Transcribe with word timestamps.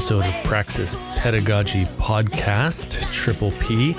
episode 0.00 0.24
of 0.24 0.44
Praxis 0.44 0.96
Pedagogy 1.16 1.84
Podcast, 1.84 3.12
Triple 3.12 3.50
P. 3.60 3.94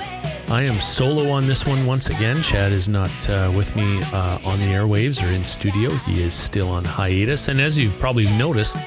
I 0.48 0.62
am 0.62 0.80
solo 0.80 1.30
on 1.30 1.46
this 1.46 1.64
one 1.64 1.86
once 1.86 2.10
again. 2.10 2.42
Chad 2.42 2.72
is 2.72 2.88
not 2.88 3.30
uh, 3.30 3.52
with 3.54 3.76
me 3.76 4.02
uh, 4.06 4.40
on 4.44 4.58
the 4.58 4.66
airwaves 4.66 5.24
or 5.24 5.30
in 5.30 5.44
studio. 5.44 5.90
He 5.90 6.20
is 6.20 6.34
still 6.34 6.68
on 6.70 6.84
hiatus. 6.84 7.46
And 7.46 7.60
as 7.60 7.78
you've 7.78 7.96
probably 8.00 8.26
noticed, 8.36 8.78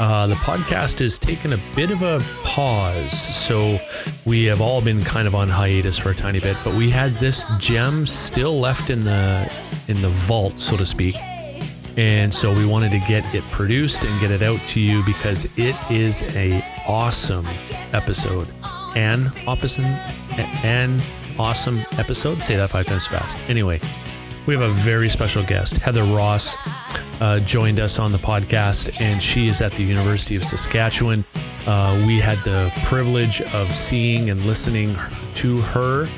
uh, 0.00 0.26
the 0.26 0.34
podcast 0.34 0.98
has 0.98 1.20
taken 1.20 1.52
a 1.52 1.60
bit 1.76 1.92
of 1.92 2.02
a 2.02 2.20
pause. 2.42 3.16
So 3.16 3.78
we 4.24 4.46
have 4.46 4.60
all 4.60 4.80
been 4.80 5.04
kind 5.04 5.28
of 5.28 5.36
on 5.36 5.48
hiatus 5.48 5.96
for 5.96 6.10
a 6.10 6.16
tiny 6.16 6.40
bit, 6.40 6.56
but 6.64 6.74
we 6.74 6.90
had 6.90 7.12
this 7.20 7.46
gem 7.60 8.08
still 8.08 8.58
left 8.58 8.90
in 8.90 9.04
the 9.04 9.48
in 9.86 10.00
the 10.00 10.10
vault, 10.10 10.58
so 10.58 10.76
to 10.76 10.84
speak. 10.84 11.14
And 11.96 12.32
so 12.32 12.52
we 12.54 12.66
wanted 12.66 12.90
to 12.90 12.98
get 13.00 13.34
it 13.34 13.42
produced 13.44 14.04
and 14.04 14.20
get 14.20 14.30
it 14.30 14.42
out 14.42 14.60
to 14.68 14.80
you 14.80 15.02
because 15.04 15.46
it 15.58 15.74
is 15.90 16.22
a 16.34 16.62
awesome 16.86 17.46
episode. 17.92 18.48
An 18.94 19.32
opposite 19.46 19.84
an 19.84 21.00
awesome 21.38 21.80
episode. 21.98 22.44
Say 22.44 22.56
that 22.56 22.70
five 22.70 22.86
times 22.86 23.06
fast. 23.06 23.38
Anyway, 23.48 23.80
we 24.46 24.54
have 24.54 24.62
a 24.62 24.70
very 24.70 25.08
special 25.08 25.42
guest. 25.42 25.78
Heather 25.78 26.04
Ross 26.04 26.56
uh, 27.20 27.40
joined 27.40 27.80
us 27.80 27.98
on 27.98 28.12
the 28.12 28.18
podcast, 28.18 29.00
and 29.00 29.22
she 29.22 29.48
is 29.48 29.60
at 29.60 29.72
the 29.72 29.82
University 29.82 30.36
of 30.36 30.44
Saskatchewan. 30.44 31.24
Uh, 31.66 32.02
we 32.06 32.20
had 32.20 32.38
the 32.44 32.70
privilege 32.84 33.40
of 33.42 33.74
seeing 33.74 34.30
and 34.30 34.44
listening 34.44 34.96
to 35.34 35.58
her 35.62 36.08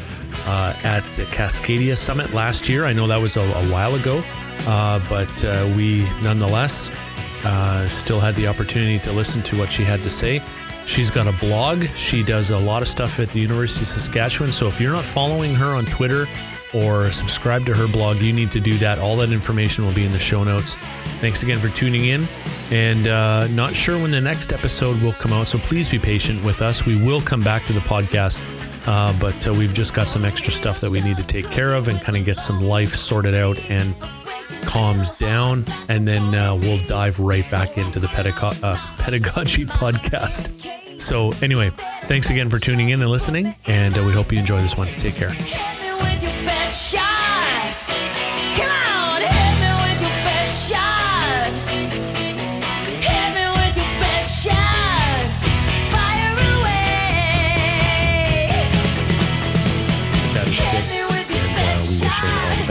uh, 0.46 0.74
at 0.82 1.02
the 1.16 1.24
Cascadia 1.26 1.96
Summit 1.96 2.32
last 2.34 2.68
year. 2.68 2.84
I 2.84 2.92
know 2.92 3.06
that 3.06 3.20
was 3.20 3.36
a, 3.36 3.42
a 3.42 3.66
while 3.68 3.94
ago. 3.94 4.22
Uh, 4.66 5.00
but 5.08 5.44
uh, 5.44 5.70
we 5.76 6.00
nonetheless 6.22 6.90
uh, 7.44 7.88
still 7.88 8.20
had 8.20 8.34
the 8.34 8.46
opportunity 8.46 8.98
to 8.98 9.12
listen 9.12 9.42
to 9.42 9.58
what 9.58 9.70
she 9.70 9.84
had 9.84 10.02
to 10.02 10.10
say. 10.10 10.42
She's 10.84 11.10
got 11.10 11.26
a 11.26 11.32
blog. 11.32 11.84
She 11.94 12.22
does 12.22 12.50
a 12.50 12.58
lot 12.58 12.80
of 12.82 12.88
stuff 12.88 13.20
at 13.20 13.28
the 13.28 13.40
University 13.40 13.82
of 13.82 13.88
Saskatchewan. 13.88 14.52
So 14.52 14.68
if 14.68 14.80
you're 14.80 14.92
not 14.92 15.04
following 15.04 15.54
her 15.54 15.66
on 15.74 15.84
Twitter 15.84 16.26
or 16.74 17.12
subscribe 17.12 17.66
to 17.66 17.74
her 17.74 17.86
blog, 17.86 18.22
you 18.22 18.32
need 18.32 18.50
to 18.52 18.60
do 18.60 18.78
that. 18.78 18.98
All 18.98 19.16
that 19.18 19.30
information 19.30 19.84
will 19.84 19.92
be 19.92 20.04
in 20.04 20.12
the 20.12 20.18
show 20.18 20.44
notes. 20.44 20.76
Thanks 21.20 21.42
again 21.42 21.58
for 21.58 21.68
tuning 21.68 22.06
in. 22.06 22.26
And 22.70 23.06
uh, 23.06 23.48
not 23.48 23.76
sure 23.76 23.98
when 24.00 24.10
the 24.10 24.20
next 24.20 24.52
episode 24.52 25.00
will 25.02 25.12
come 25.12 25.32
out, 25.32 25.46
so 25.46 25.58
please 25.58 25.88
be 25.88 25.98
patient 25.98 26.42
with 26.42 26.62
us. 26.62 26.86
We 26.86 26.96
will 27.02 27.20
come 27.20 27.42
back 27.42 27.66
to 27.66 27.72
the 27.72 27.80
podcast, 27.80 28.40
uh, 28.89 29.12
but 29.20 29.47
uh, 29.47 29.53
we've 29.53 29.75
just 29.75 29.92
got 29.92 30.08
some 30.08 30.25
extra 30.25 30.50
stuff 30.50 30.81
that 30.81 30.91
we 30.91 31.03
need 31.03 31.19
to 31.19 31.22
take 31.22 31.50
care 31.50 31.75
of 31.75 31.89
and 31.89 32.00
kind 32.00 32.17
of 32.17 32.25
get 32.25 32.41
some 32.41 32.58
life 32.61 32.94
sorted 32.94 33.34
out 33.34 33.58
and 33.69 33.94
calmed 34.62 35.11
down, 35.19 35.62
and 35.91 36.08
then 36.08 36.34
uh, 36.34 36.55
we'll 36.55 36.78
dive 36.86 37.20
right 37.20 37.48
back 37.50 37.77
into 37.77 38.00
the 38.00 38.06
pedago- 38.06 38.59
uh, 38.62 38.78
pedagogy 38.97 39.66
podcast. 39.66 40.48
So, 40.98 41.33
anyway, 41.42 41.70
thanks 42.06 42.31
again 42.31 42.48
for 42.48 42.59
tuning 42.59 42.89
in 42.89 43.03
and 43.03 43.11
listening, 43.11 43.55
and 43.66 43.97
uh, 43.98 44.03
we 44.03 44.12
hope 44.12 44.33
you 44.33 44.39
enjoy 44.39 44.62
this 44.62 44.77
one. 44.77 44.89
Take 44.89 45.16
care. 45.16 45.88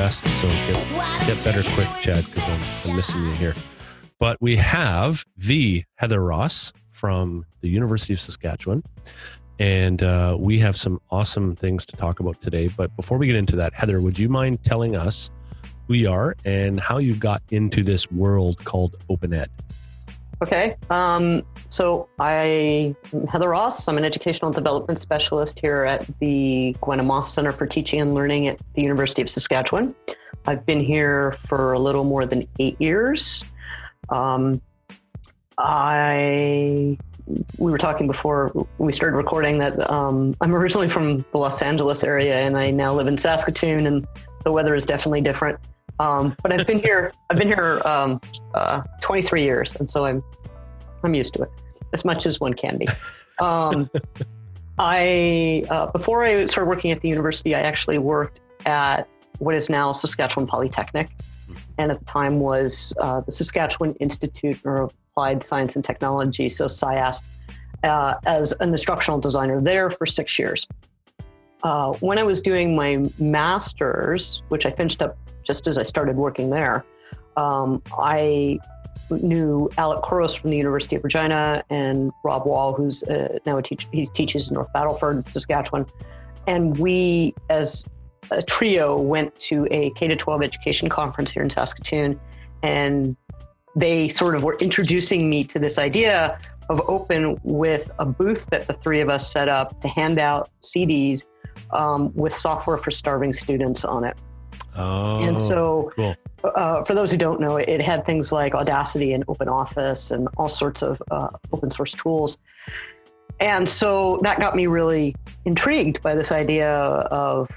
So 0.09 0.47
get, 0.47 1.27
get 1.27 1.43
better 1.43 1.63
quick, 1.73 1.89
Chad, 2.01 2.25
because 2.25 2.47
I'm, 2.47 2.89
I'm 2.89 2.95
missing 2.95 3.23
you 3.25 3.33
here. 3.33 3.55
But 4.19 4.41
we 4.41 4.55
have 4.55 5.25
the 5.35 5.83
Heather 5.95 6.23
Ross 6.23 6.71
from 6.91 7.45
the 7.61 7.69
University 7.69 8.13
of 8.13 8.19
Saskatchewan. 8.19 8.83
And 9.59 10.01
uh, 10.01 10.37
we 10.39 10.59
have 10.59 10.77
some 10.77 11.01
awesome 11.11 11.55
things 11.55 11.85
to 11.87 11.97
talk 11.97 12.19
about 12.19 12.39
today. 12.39 12.69
But 12.69 12.95
before 12.95 13.17
we 13.17 13.27
get 13.27 13.35
into 13.35 13.55
that, 13.57 13.73
Heather, 13.73 13.99
would 13.99 14.17
you 14.17 14.29
mind 14.29 14.63
telling 14.63 14.95
us 14.95 15.29
who 15.87 15.95
you 15.95 16.09
are 16.09 16.35
and 16.45 16.79
how 16.79 16.99
you 16.99 17.13
got 17.13 17.41
into 17.51 17.83
this 17.83 18.09
world 18.09 18.63
called 18.63 18.95
Open 19.09 19.33
Ed? 19.33 19.49
Okay. 20.41 20.75
Um, 20.89 21.43
so 21.67 22.07
I 22.19 22.95
am 23.11 23.27
Heather 23.27 23.49
Ross. 23.49 23.87
I'm 23.87 23.97
an 23.97 24.05
educational 24.05 24.51
development 24.51 24.99
specialist 24.99 25.59
here 25.59 25.83
at 25.83 26.07
the 26.19 26.75
Gwenna 26.81 27.03
Moss 27.03 27.33
Center 27.33 27.51
for 27.51 27.65
Teaching 27.65 27.99
and 27.99 28.13
Learning 28.13 28.47
at 28.47 28.61
the 28.75 28.83
University 28.83 29.21
of 29.21 29.29
Saskatchewan. 29.29 29.95
I've 30.45 30.65
been 30.65 30.81
here 30.81 31.33
for 31.33 31.73
a 31.73 31.79
little 31.79 32.03
more 32.03 32.25
than 32.25 32.47
eight 32.59 32.79
years. 32.79 33.43
Um, 34.09 34.61
I 35.57 36.97
we 37.57 37.71
were 37.71 37.77
talking 37.77 38.07
before 38.07 38.51
we 38.77 38.93
started 38.93 39.17
recording 39.17 39.57
that 39.57 39.89
um, 39.91 40.33
I'm 40.39 40.55
originally 40.55 40.87
from 40.87 41.25
the 41.31 41.37
Los 41.37 41.61
Angeles 41.61 42.03
area 42.03 42.39
and 42.39 42.55
I 42.57 42.71
now 42.71 42.93
live 42.93 43.07
in 43.07 43.17
Saskatoon 43.17 43.85
and 43.85 44.07
the 44.43 44.51
weather 44.51 44.75
is 44.75 44.85
definitely 44.85 45.21
different. 45.21 45.59
Um, 45.99 46.35
but 46.43 46.51
I've 46.51 46.67
been 46.67 46.79
here. 46.79 47.11
I've 47.29 47.37
been 47.37 47.47
here 47.47 47.81
um, 47.85 48.21
uh, 48.53 48.83
23 49.01 49.43
years, 49.43 49.75
and 49.75 49.89
so 49.89 50.05
I'm 50.05 50.23
I'm 51.03 51.13
used 51.13 51.33
to 51.35 51.43
it 51.43 51.51
as 51.93 52.05
much 52.05 52.25
as 52.25 52.39
one 52.39 52.53
can 52.53 52.77
be. 52.77 52.87
Um, 53.41 53.89
I 54.79 55.63
uh, 55.69 55.87
before 55.91 56.23
I 56.23 56.45
started 56.45 56.69
working 56.69 56.91
at 56.91 57.01
the 57.01 57.09
university, 57.09 57.55
I 57.55 57.61
actually 57.61 57.97
worked 57.97 58.41
at 58.65 59.07
what 59.39 59.55
is 59.55 59.69
now 59.69 59.91
Saskatchewan 59.91 60.47
Polytechnic, 60.47 61.09
and 61.77 61.91
at 61.91 61.99
the 61.99 62.05
time 62.05 62.39
was 62.39 62.93
uh, 62.99 63.21
the 63.21 63.31
Saskatchewan 63.31 63.93
Institute 63.95 64.57
for 64.57 64.89
Applied 65.11 65.43
Science 65.43 65.75
and 65.75 65.83
Technology, 65.83 66.49
so 66.49 66.65
SIAST, 66.65 67.23
uh, 67.83 68.15
as 68.25 68.51
an 68.59 68.69
instructional 68.69 69.19
designer 69.19 69.61
there 69.61 69.89
for 69.89 70.05
six 70.05 70.37
years. 70.37 70.67
Uh, 71.63 71.93
when 71.95 72.19
I 72.19 72.23
was 72.23 72.41
doing 72.41 72.75
my 72.75 73.03
master's, 73.19 74.43
which 74.49 74.65
I 74.65 74.69
finished 74.69 75.01
up 75.01 75.17
just 75.47 75.65
as 75.65 75.77
I 75.77 75.83
started 75.83 76.17
working 76.17 76.49
there, 76.49 76.85
um, 77.37 77.81
I 77.97 78.59
knew 79.09 79.69
Alec 79.77 80.01
Couros 80.03 80.35
from 80.35 80.49
the 80.49 80.57
University 80.57 80.97
of 80.97 81.03
Regina 81.03 81.63
and 81.69 82.11
Rob 82.23 82.45
Wall, 82.45 82.73
who's 82.73 83.03
uh, 83.03 83.39
now 83.45 83.57
a 83.57 83.63
teacher. 83.63 83.87
He 83.91 84.05
teaches 84.05 84.49
in 84.49 84.55
North 84.55 84.71
Battleford, 84.73 85.27
Saskatchewan, 85.27 85.85
and 86.45 86.77
we, 86.77 87.33
as 87.49 87.85
a 88.31 88.43
trio, 88.43 88.99
went 88.99 89.35
to 89.35 89.67
a 89.71 89.91
K 89.91 90.07
to 90.07 90.15
12 90.15 90.43
education 90.43 90.89
conference 90.89 91.31
here 91.31 91.41
in 91.41 91.49
Saskatoon, 91.49 92.19
and 92.61 93.15
they 93.75 94.09
sort 94.09 94.35
of 94.35 94.43
were 94.43 94.57
introducing 94.59 95.29
me 95.29 95.43
to 95.45 95.59
this 95.59 95.77
idea 95.77 96.37
of 96.69 96.81
open 96.89 97.37
with 97.43 97.89
a 97.99 98.05
booth 98.05 98.47
that 98.47 98.67
the 98.67 98.73
three 98.73 98.99
of 98.99 99.07
us 99.07 99.31
set 99.31 99.47
up 99.47 99.79
to 99.81 99.87
hand 99.87 100.19
out 100.19 100.49
CDs 100.61 101.25
um, 101.71 102.11
with 102.13 102.33
software 102.33 102.77
for 102.77 102.91
starving 102.91 103.33
students 103.33 103.85
on 103.85 104.03
it. 104.03 104.21
Oh, 104.75 105.25
and 105.25 105.37
so, 105.37 105.91
cool. 105.95 106.15
uh, 106.43 106.83
for 106.83 106.93
those 106.93 107.11
who 107.11 107.17
don't 107.17 107.41
know, 107.41 107.57
it 107.57 107.81
had 107.81 108.05
things 108.05 108.31
like 108.31 108.53
Audacity 108.53 109.13
and 109.13 109.23
Open 109.27 109.49
Office 109.49 110.11
and 110.11 110.27
all 110.37 110.49
sorts 110.49 110.81
of 110.81 111.01
uh, 111.09 111.29
open 111.51 111.71
source 111.71 111.93
tools. 111.93 112.37
And 113.39 113.67
so 113.67 114.19
that 114.21 114.39
got 114.39 114.55
me 114.55 114.67
really 114.67 115.15
intrigued 115.45 116.01
by 116.01 116.15
this 116.15 116.31
idea 116.31 116.71
of 116.71 117.49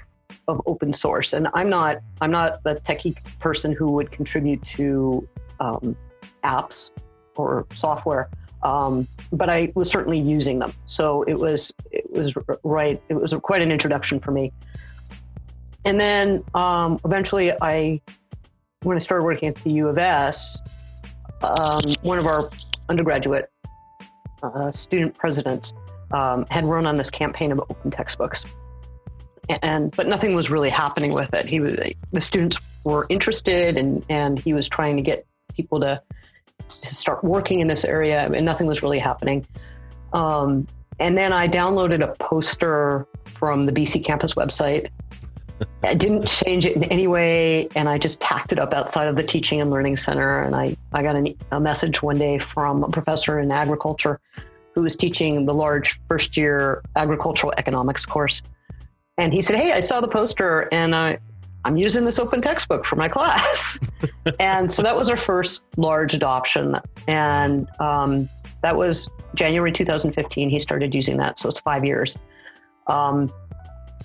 of 0.47 0.61
open 0.65 0.93
source. 0.93 1.33
And 1.33 1.47
I'm 1.53 1.69
not 1.69 1.97
I'm 2.21 2.31
not 2.31 2.63
the 2.63 2.75
techie 2.75 3.15
person 3.39 3.71
who 3.71 3.91
would 3.93 4.11
contribute 4.11 4.63
to 4.63 5.27
um, 5.59 5.95
apps 6.43 6.91
or 7.35 7.65
software, 7.73 8.29
um, 8.63 9.07
but 9.31 9.49
I 9.49 9.71
was 9.75 9.89
certainly 9.89 10.19
using 10.19 10.59
them. 10.59 10.73
So 10.85 11.23
it 11.23 11.35
was 11.35 11.73
it 11.91 12.09
was 12.11 12.35
right. 12.63 13.01
It 13.09 13.15
was 13.15 13.33
quite 13.41 13.61
an 13.61 13.71
introduction 13.71 14.19
for 14.19 14.31
me. 14.31 14.51
And 15.85 15.99
then 15.99 16.43
um, 16.53 16.99
eventually, 17.05 17.51
I, 17.61 18.01
when 18.83 18.95
I 18.95 18.99
started 18.99 19.25
working 19.25 19.49
at 19.49 19.55
the 19.55 19.71
U 19.71 19.89
of 19.89 19.97
S, 19.97 20.59
um, 21.43 21.81
one 22.03 22.19
of 22.19 22.25
our 22.25 22.49
undergraduate 22.89 23.49
uh, 24.43 24.71
student 24.71 25.15
presidents 25.15 25.73
um, 26.11 26.45
had 26.49 26.65
run 26.65 26.85
on 26.85 26.97
this 26.97 27.09
campaign 27.09 27.51
of 27.51 27.59
open 27.59 27.91
textbooks, 27.91 28.45
and 29.61 29.95
but 29.95 30.07
nothing 30.07 30.35
was 30.35 30.49
really 30.49 30.69
happening 30.69 31.13
with 31.13 31.33
it. 31.33 31.45
He 31.45 31.59
was 31.59 31.75
the 32.11 32.21
students 32.21 32.57
were 32.83 33.05
interested, 33.09 33.77
and 33.77 34.05
and 34.09 34.39
he 34.39 34.53
was 34.53 34.67
trying 34.67 34.97
to 34.97 35.03
get 35.03 35.25
people 35.55 35.79
to 35.79 36.01
to 36.59 36.95
start 36.95 37.23
working 37.23 37.59
in 37.59 37.67
this 37.67 37.83
area, 37.83 38.29
and 38.31 38.45
nothing 38.45 38.67
was 38.67 38.83
really 38.83 38.99
happening. 38.99 39.45
Um, 40.13 40.67
and 40.99 41.17
then 41.17 41.33
I 41.33 41.47
downloaded 41.47 42.03
a 42.03 42.13
poster 42.15 43.07
from 43.25 43.65
the 43.65 43.71
BCcampus 43.71 44.35
website 44.35 44.89
I 45.83 45.93
didn't 45.93 46.27
change 46.27 46.65
it 46.65 46.75
in 46.75 46.83
any 46.85 47.07
way, 47.07 47.67
and 47.75 47.89
I 47.89 47.97
just 47.97 48.21
tacked 48.21 48.51
it 48.51 48.59
up 48.59 48.73
outside 48.73 49.07
of 49.07 49.15
the 49.15 49.23
teaching 49.23 49.61
and 49.61 49.69
learning 49.69 49.97
center. 49.97 50.43
And 50.43 50.55
I, 50.55 50.75
I 50.93 51.03
got 51.03 51.15
an, 51.15 51.35
a 51.51 51.59
message 51.59 52.01
one 52.01 52.17
day 52.17 52.39
from 52.39 52.83
a 52.83 52.89
professor 52.89 53.39
in 53.39 53.51
agriculture 53.51 54.19
who 54.73 54.83
was 54.83 54.95
teaching 54.95 55.45
the 55.45 55.53
large 55.53 55.99
first 56.07 56.37
year 56.37 56.81
agricultural 56.95 57.53
economics 57.57 58.05
course. 58.05 58.41
And 59.17 59.33
he 59.33 59.41
said, 59.41 59.57
Hey, 59.57 59.73
I 59.73 59.81
saw 59.81 60.01
the 60.01 60.07
poster 60.07 60.69
and 60.71 60.95
I, 60.95 61.19
I'm 61.65 61.77
using 61.77 62.05
this 62.05 62.17
open 62.17 62.41
textbook 62.41 62.85
for 62.85 62.95
my 62.95 63.07
class. 63.09 63.79
and 64.39 64.71
so 64.71 64.81
that 64.81 64.95
was 64.95 65.09
our 65.09 65.17
first 65.17 65.63
large 65.77 66.13
adoption. 66.13 66.75
And 67.07 67.67
um, 67.79 68.29
that 68.61 68.75
was 68.75 69.09
January 69.35 69.71
2015. 69.71 70.49
He 70.49 70.59
started 70.59 70.93
using 70.93 71.17
that, 71.17 71.39
so 71.39 71.49
it's 71.49 71.59
five 71.59 71.83
years. 71.83 72.17
Um, 72.87 73.31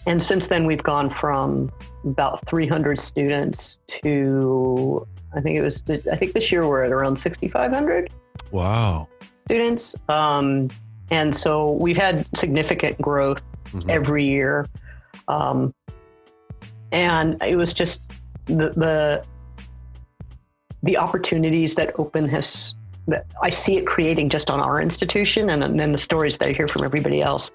and 0.07 0.23
since 0.23 0.49
then, 0.49 0.67
we've 0.67 0.83
gone 0.83 1.11
from 1.11 1.71
about 2.05 2.47
300 2.47 2.99
students 2.99 3.81
to 3.89 5.07
I 5.35 5.41
think 5.41 5.59
it 5.59 5.63
was 5.63 5.83
I 5.89 6.17
think 6.17 6.33
this 6.33 6.53
year 6.53 6.67
we're 6.67 6.85
at 6.85 6.93
around 6.93 7.17
6,500. 7.17 8.15
Wow. 8.53 9.09
Students. 9.47 9.97
Um, 10.09 10.71
and 11.11 11.35
so 11.35 11.73
we've 11.73 11.97
had 11.97 12.27
significant 12.37 13.01
growth 13.01 13.43
mm-hmm. 13.65 13.91
every 13.91 14.25
year. 14.25 14.67
Um, 15.29 15.75
and 16.93 17.43
it 17.43 17.57
was 17.57 17.75
just 17.75 18.01
the, 18.47 18.71
the 18.71 19.27
the 20.83 20.97
opportunities 20.97 21.75
that 21.75 21.99
open 21.99 22.29
has 22.29 22.77
that 23.09 23.27
I 23.43 23.51
see 23.51 23.77
it 23.77 23.87
creating 23.87 24.29
just 24.29 24.51
on 24.51 24.61
our 24.61 24.81
institution 24.81 25.51
and, 25.51 25.65
and 25.65 25.81
then 25.81 25.91
the 25.91 25.99
stories 25.99 26.39
that 26.39 26.49
I 26.49 26.53
hear 26.53 26.69
from 26.69 26.85
everybody 26.85 27.23
else 27.23 27.53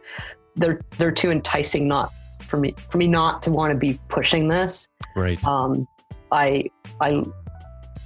they're 0.56 0.81
they're 0.98 1.13
too 1.13 1.31
enticing 1.31 1.88
not 1.88 2.12
for 2.51 2.57
me 2.57 2.75
for 2.92 3.00
me 3.00 3.07
not 3.07 3.42
to 3.42 3.50
want 3.50 3.71
to 3.71 3.77
be 3.77 4.00
pushing 4.09 4.48
this 4.48 4.89
right 5.15 5.44
um 5.45 5.88
I 6.31 6.69
I 7.00 7.24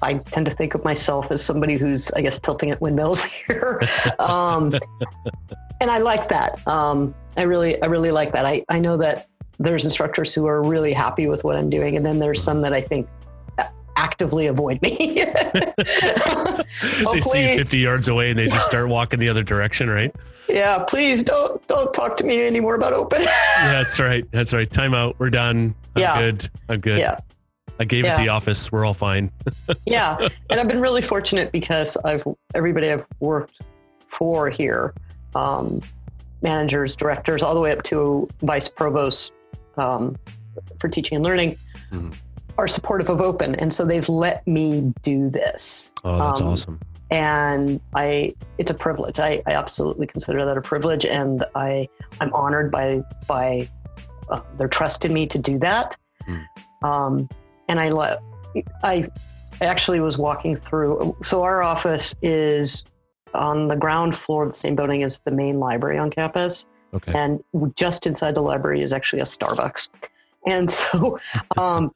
I 0.02 0.16
tend 0.16 0.46
to 0.46 0.52
think 0.52 0.76
of 0.76 0.84
myself 0.84 1.32
as 1.32 1.44
somebody 1.44 1.78
who's, 1.78 2.12
I 2.12 2.22
guess, 2.22 2.40
tilting 2.40 2.70
at 2.70 2.82
windmills 2.82 3.24
here. 3.48 3.82
um, 4.20 4.74
and 5.82 5.90
I 5.90 5.98
like 6.00 6.30
that. 6.30 6.66
Um, 6.68 7.16
I 7.38 7.44
really, 7.44 7.82
I 7.82 7.88
really 7.88 8.12
like 8.12 8.32
that. 8.34 8.46
I, 8.46 8.64
I 8.70 8.80
know 8.80 8.98
that 8.98 9.28
there's 9.58 9.86
instructors 9.86 10.34
who 10.34 10.46
are 10.48 10.62
really 10.62 10.94
happy 10.94 11.28
with 11.28 11.44
what 11.44 11.56
I'm 11.56 11.70
doing, 11.70 11.96
and 11.96 12.06
then 12.06 12.20
there's 12.20 12.44
some 12.44 12.62
that 12.64 12.74
I 12.74 12.82
think 12.82 13.08
actively 13.96 14.48
avoid 14.48 14.82
me. 14.82 14.98
they 17.14 17.22
see 17.22 17.52
you 17.52 17.58
50 17.58 17.78
yards 17.78 18.08
away 18.08 18.30
and 18.30 18.40
they 18.40 18.48
just 18.48 18.66
start 18.66 18.90
walking 18.90 19.20
the 19.20 19.30
other 19.30 19.44
direction, 19.44 19.90
right? 19.90 20.14
Yeah, 20.50 20.84
please 20.88 21.24
don't 21.24 21.66
don't 21.68 21.94
talk 21.94 22.18
to 22.18 22.24
me 22.24 22.46
anymore 22.46 22.76
about 22.76 22.94
open. 22.94 23.22
yeah, 23.22 23.28
that's 23.64 24.00
right. 24.00 24.30
That's 24.32 24.54
right. 24.54 24.70
Time 24.70 24.94
out. 24.94 25.16
We're 25.18 25.30
done. 25.30 25.76
I'm 25.96 26.02
yeah. 26.02 26.20
good. 26.20 26.50
I'm 26.70 26.80
good. 26.80 27.00
Yeah. 27.00 27.18
I 27.80 27.84
gave 27.84 28.06
yeah. 28.06 28.16
it 28.16 28.24
the 28.24 28.30
office. 28.30 28.72
We're 28.72 28.86
all 28.86 28.94
fine. 28.94 29.32
yeah, 29.86 30.30
and 30.50 30.60
I've 30.60 30.68
been 30.68 30.80
really 30.80 31.02
fortunate 31.02 31.52
because 31.52 31.98
I've 31.98 32.24
everybody 32.54 32.92
I've 32.92 33.06
worked 33.20 33.62
for 34.08 34.50
here, 34.50 34.94
um, 35.34 35.82
managers, 36.42 36.96
directors, 36.96 37.44
all 37.44 37.54
the 37.54 37.60
way 37.60 37.72
up 37.72 37.84
to 37.84 38.30
vice 38.42 38.70
provost 38.70 39.34
um, 39.78 40.16
for 40.80 40.88
teaching 40.88 41.18
and 41.18 41.26
learning, 41.26 41.58
mm-hmm. 41.92 42.12
Are 42.58 42.68
supportive 42.68 43.10
of 43.10 43.22
open, 43.22 43.56
and 43.56 43.72
so 43.72 43.86
they've 43.86 44.08
let 44.08 44.46
me 44.48 44.94
do 45.04 45.30
this. 45.30 45.94
Oh, 46.04 46.18
that's 46.18 46.42
um, 46.42 46.48
awesome. 46.48 46.80
And 47.12 47.80
I, 47.94 48.34
it's 48.58 48.72
a 48.72 48.74
privilege. 48.74 49.20
I, 49.20 49.42
I 49.46 49.52
absolutely 49.52 50.08
consider 50.08 50.44
that 50.46 50.58
a 50.58 50.62
privilege, 50.62 51.06
and 51.06 51.46
I, 51.54 51.88
I'm 52.20 52.34
honored 52.34 52.72
by 52.72 53.04
by 53.28 53.70
uh, 54.30 54.42
their 54.58 54.68
trust 54.68 55.06
in 55.06 55.14
me 55.14 55.28
to 55.28 55.38
do 55.38 55.58
that. 55.60 55.96
Mm. 56.28 56.46
Um, 56.84 57.30
and 57.68 57.80
I 57.80 57.90
let 57.90 58.20
I 58.84 59.10
actually 59.62 60.00
was 60.00 60.18
walking 60.18 60.56
through. 60.56 61.16
So 61.22 61.44
our 61.44 61.64
office 61.64 62.16
is 62.22 62.84
on 63.34 63.68
the 63.68 63.76
ground 63.76 64.16
floor 64.16 64.44
of 64.44 64.52
the 64.52 64.56
same 64.56 64.76
building 64.76 65.04
as 65.04 65.20
the 65.22 65.32
main 65.32 65.60
library 65.60 65.98
on 65.98 66.10
campus. 66.10 66.66
Okay. 66.94 67.12
And 67.14 67.44
just 67.76 68.08
inside 68.08 68.36
the 68.36 68.42
library 68.42 68.82
is 68.82 68.94
actually 68.94 69.22
a 69.22 69.26
Starbucks. 69.26 69.90
And 70.48 70.72
so 70.72 71.20
um, 71.58 71.94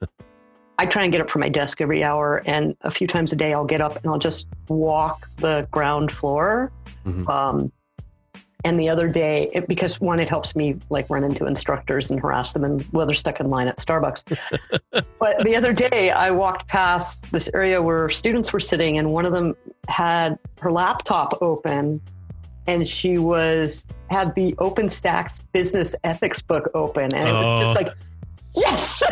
I 0.80 0.86
try 0.86 1.04
and 1.04 1.12
get 1.12 1.20
up 1.20 1.30
from 1.30 1.42
my 1.42 1.50
desk 1.50 1.82
every 1.82 2.06
hour, 2.06 2.42
and 2.46 2.74
a 2.82 2.90
few 2.90 3.06
times 3.06 3.34
a 3.34 3.36
day 3.36 3.54
I'll 3.54 3.66
get 3.66 3.82
up 3.82 3.98
and 3.98 4.06
I'll 4.08 4.18
just 4.18 4.48
walk 4.70 5.30
the 5.36 5.68
ground 5.72 6.10
floor. 6.10 6.72
Mm-hmm. 7.06 7.30
Um, 7.30 7.70
and 8.64 8.80
the 8.80 8.88
other 8.88 9.10
day, 9.10 9.50
it, 9.54 9.68
because 9.68 10.00
one, 10.00 10.22
it 10.22 10.30
helps 10.30 10.56
me 10.56 10.78
like 10.90 11.10
run 11.10 11.26
into 11.26 11.46
instructors 11.46 12.12
and 12.12 12.20
harass 12.20 12.54
them 12.54 12.64
and 12.64 12.82
while 12.92 13.06
they're 13.06 13.14
stuck 13.14 13.42
in 13.42 13.50
line 13.50 13.68
at 13.68 13.78
Starbucks. 13.78 14.58
but 15.20 15.44
the 15.44 15.54
other 15.54 15.74
day, 15.74 16.12
I 16.12 16.32
walked 16.32 16.70
past 16.70 17.30
this 17.30 17.50
area 17.54 17.82
where 17.82 18.10
students 18.10 18.54
were 18.54 18.62
sitting, 18.62 18.98
and 18.98 19.12
one 19.12 19.26
of 19.26 19.34
them 19.34 19.58
had 19.90 20.40
her 20.62 20.72
laptop 20.72 21.42
open 21.42 22.00
and 22.68 22.88
she 22.88 23.18
was 23.18 23.86
had 24.10 24.34
the 24.36 24.54
OpenStax 24.54 25.42
business 25.52 25.94
ethics 26.06 26.42
book 26.42 26.72
open. 26.74 27.14
And 27.14 27.28
it 27.28 27.34
was 27.34 27.46
oh. 27.46 27.62
just 27.62 27.76
like, 27.76 27.94
yes. 28.56 29.04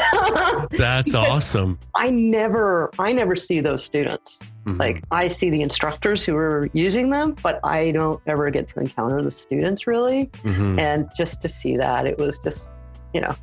That's 0.71 1.13
awesome. 1.15 1.79
I 1.95 2.09
never 2.09 2.89
i 2.99 3.11
never 3.11 3.35
see 3.35 3.59
those 3.59 3.83
students. 3.83 4.39
Mm-hmm. 4.65 4.79
like 4.79 5.03
i 5.11 5.29
see 5.29 5.49
the 5.49 5.61
instructors 5.61 6.25
who 6.25 6.35
are 6.35 6.67
using 6.73 7.09
them 7.09 7.37
but 7.41 7.61
i 7.63 7.89
don't 7.91 8.21
ever 8.27 8.49
get 8.49 8.67
to 8.67 8.79
encounter 8.81 9.23
the 9.23 9.31
students 9.31 9.87
really. 9.87 10.25
Mm-hmm. 10.43 10.77
and 10.77 11.09
just 11.15 11.41
to 11.43 11.47
see 11.47 11.77
that 11.77 12.05
it 12.05 12.17
was 12.17 12.37
just 12.37 12.69
you 13.13 13.21
know 13.21 13.33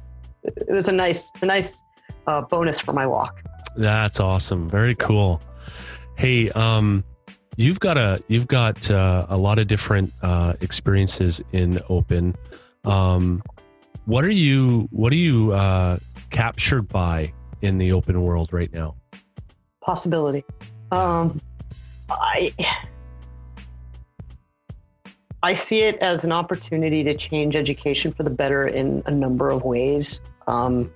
it 0.45 0.71
was 0.73 0.89
a 0.89 0.93
nice 0.93 1.33
a 1.41 1.47
nice 1.47 1.83
uh, 2.27 2.43
bonus 2.43 2.81
for 2.81 2.93
my 2.93 3.07
walk. 3.07 3.43
That's 3.77 4.21
awesome. 4.21 4.69
Very 4.69 4.95
cool. 4.95 5.41
Hey 6.17 6.51
um 6.51 7.05
you've 7.57 7.81
got 7.81 7.97
a 7.97 8.23
you've 8.29 8.47
got 8.47 8.91
uh, 8.91 9.27
a 9.29 9.37
lot 9.37 9.59
of 9.59 9.67
different 9.67 10.13
uh, 10.23 10.55
experiences 10.61 11.43
in 11.53 11.81
open. 11.89 12.37
Um 12.85 13.43
what 14.07 14.25
are 14.25 14.33
you 14.33 14.89
What 14.91 15.13
are 15.13 15.17
you 15.17 15.53
uh, 15.53 15.99
captured 16.31 16.89
by 16.89 17.33
in 17.63 17.79
the 17.79 17.93
open 17.93 18.23
world 18.23 18.53
right 18.53 18.73
now? 18.73 18.97
Possibility. 19.81 20.45
Um, 20.93 21.41
I 22.11 22.55
I 25.43 25.55
see 25.55 25.81
it 25.81 25.97
as 25.99 26.25
an 26.25 26.33
opportunity 26.33 27.05
to 27.05 27.15
change 27.15 27.55
education 27.57 28.13
for 28.13 28.23
the 28.23 28.31
better 28.31 28.67
in 28.67 29.03
a 29.07 29.11
number 29.11 29.51
of 29.51 29.63
ways. 29.63 30.21
Um, 30.47 30.91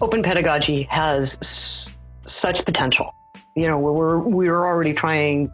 open 0.00 0.22
pedagogy 0.22 0.82
has 0.84 1.38
s- 1.40 1.96
such 2.26 2.64
potential. 2.64 3.14
You 3.56 3.68
know, 3.68 3.78
we're 3.78 4.18
we're 4.18 4.66
already 4.66 4.92
trying 4.92 5.50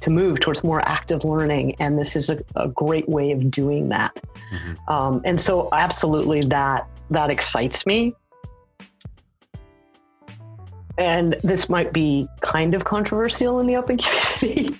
to 0.00 0.10
move 0.10 0.40
towards 0.40 0.62
more 0.64 0.86
active 0.88 1.24
learning. 1.24 1.76
And 1.80 1.98
this 1.98 2.16
is 2.16 2.30
a, 2.30 2.38
a 2.56 2.68
great 2.68 3.08
way 3.08 3.32
of 3.32 3.50
doing 3.50 3.88
that. 3.88 4.20
Mm-hmm. 4.52 4.92
Um, 4.92 5.20
and 5.24 5.38
so 5.38 5.68
absolutely 5.72 6.40
that, 6.42 6.88
that 7.10 7.30
excites 7.30 7.86
me. 7.86 8.14
And 10.98 11.34
this 11.44 11.68
might 11.68 11.92
be 11.92 12.28
kind 12.40 12.74
of 12.74 12.84
controversial 12.84 13.60
in 13.60 13.66
the 13.66 13.76
open 13.76 13.98
community. 14.40 14.76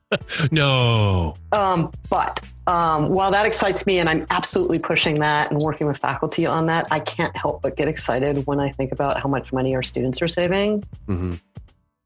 no. 0.50 1.34
Um, 1.52 1.90
but 2.10 2.44
um, 2.66 3.08
while 3.08 3.30
that 3.30 3.46
excites 3.46 3.86
me 3.86 3.98
and 3.98 4.08
I'm 4.08 4.26
absolutely 4.30 4.78
pushing 4.78 5.16
that 5.20 5.50
and 5.50 5.60
working 5.60 5.86
with 5.86 5.96
faculty 5.96 6.46
on 6.46 6.66
that, 6.66 6.86
I 6.90 7.00
can't 7.00 7.34
help 7.36 7.62
but 7.62 7.76
get 7.76 7.88
excited 7.88 8.46
when 8.46 8.60
I 8.60 8.70
think 8.70 8.92
about 8.92 9.20
how 9.20 9.28
much 9.28 9.52
money 9.52 9.74
our 9.74 9.82
students 9.82 10.22
are 10.22 10.28
saving. 10.28 10.82
Mm-hmm. 11.08 11.34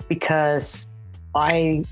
Because 0.08 0.86
I 1.34 1.84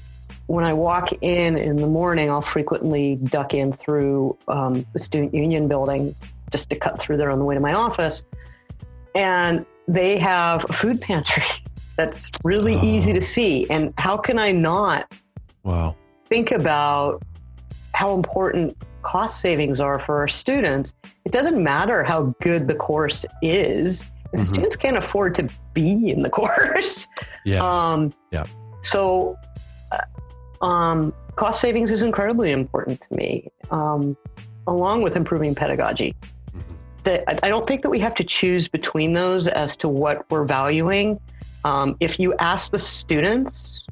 when 0.46 0.64
I 0.64 0.72
walk 0.72 1.10
in 1.22 1.56
in 1.56 1.76
the 1.76 1.86
morning, 1.86 2.30
I'll 2.30 2.42
frequently 2.42 3.16
duck 3.16 3.54
in 3.54 3.72
through 3.72 4.36
um, 4.48 4.84
the 4.92 4.98
student 4.98 5.34
union 5.34 5.68
building 5.68 6.14
just 6.50 6.70
to 6.70 6.76
cut 6.76 6.98
through 6.98 7.16
there 7.16 7.30
on 7.30 7.38
the 7.38 7.44
way 7.44 7.54
to 7.54 7.60
my 7.60 7.72
office. 7.72 8.24
And 9.14 9.64
they 9.88 10.18
have 10.18 10.64
a 10.68 10.72
food 10.72 11.00
pantry 11.00 11.44
that's 11.96 12.30
really 12.42 12.76
oh. 12.76 12.84
easy 12.84 13.12
to 13.12 13.20
see. 13.20 13.68
And 13.70 13.94
how 13.96 14.16
can 14.16 14.38
I 14.38 14.52
not 14.52 15.12
wow. 15.62 15.96
think 16.26 16.50
about 16.50 17.22
how 17.94 18.14
important 18.14 18.76
cost 19.02 19.40
savings 19.40 19.80
are 19.80 19.98
for 19.98 20.18
our 20.18 20.28
students? 20.28 20.92
It 21.24 21.32
doesn't 21.32 21.62
matter 21.62 22.04
how 22.04 22.34
good 22.42 22.68
the 22.68 22.74
course 22.74 23.24
is. 23.40 24.10
If 24.32 24.40
mm-hmm. 24.40 24.40
students 24.40 24.76
can't 24.76 24.96
afford 24.96 25.34
to 25.36 25.48
be 25.72 26.10
in 26.10 26.22
the 26.22 26.30
course. 26.40 27.08
Yeah. 27.44 27.64
Um, 27.64 28.12
yeah. 28.30 28.44
So 28.82 29.38
um, 30.64 31.12
cost 31.36 31.60
savings 31.60 31.92
is 31.92 32.02
incredibly 32.02 32.50
important 32.50 33.00
to 33.02 33.14
me, 33.14 33.50
um, 33.70 34.16
along 34.66 35.02
with 35.02 35.14
improving 35.14 35.54
pedagogy. 35.54 36.14
Mm-hmm. 36.22 36.74
That 37.04 37.44
I 37.44 37.48
don't 37.48 37.66
think 37.66 37.82
that 37.82 37.90
we 37.90 37.98
have 38.00 38.14
to 38.16 38.24
choose 38.24 38.66
between 38.66 39.12
those 39.12 39.46
as 39.46 39.76
to 39.78 39.88
what 39.88 40.28
we're 40.30 40.44
valuing. 40.44 41.20
Um, 41.64 41.96
if 42.00 42.18
you 42.18 42.34
ask 42.38 42.70
the 42.70 42.78
students 42.78 43.86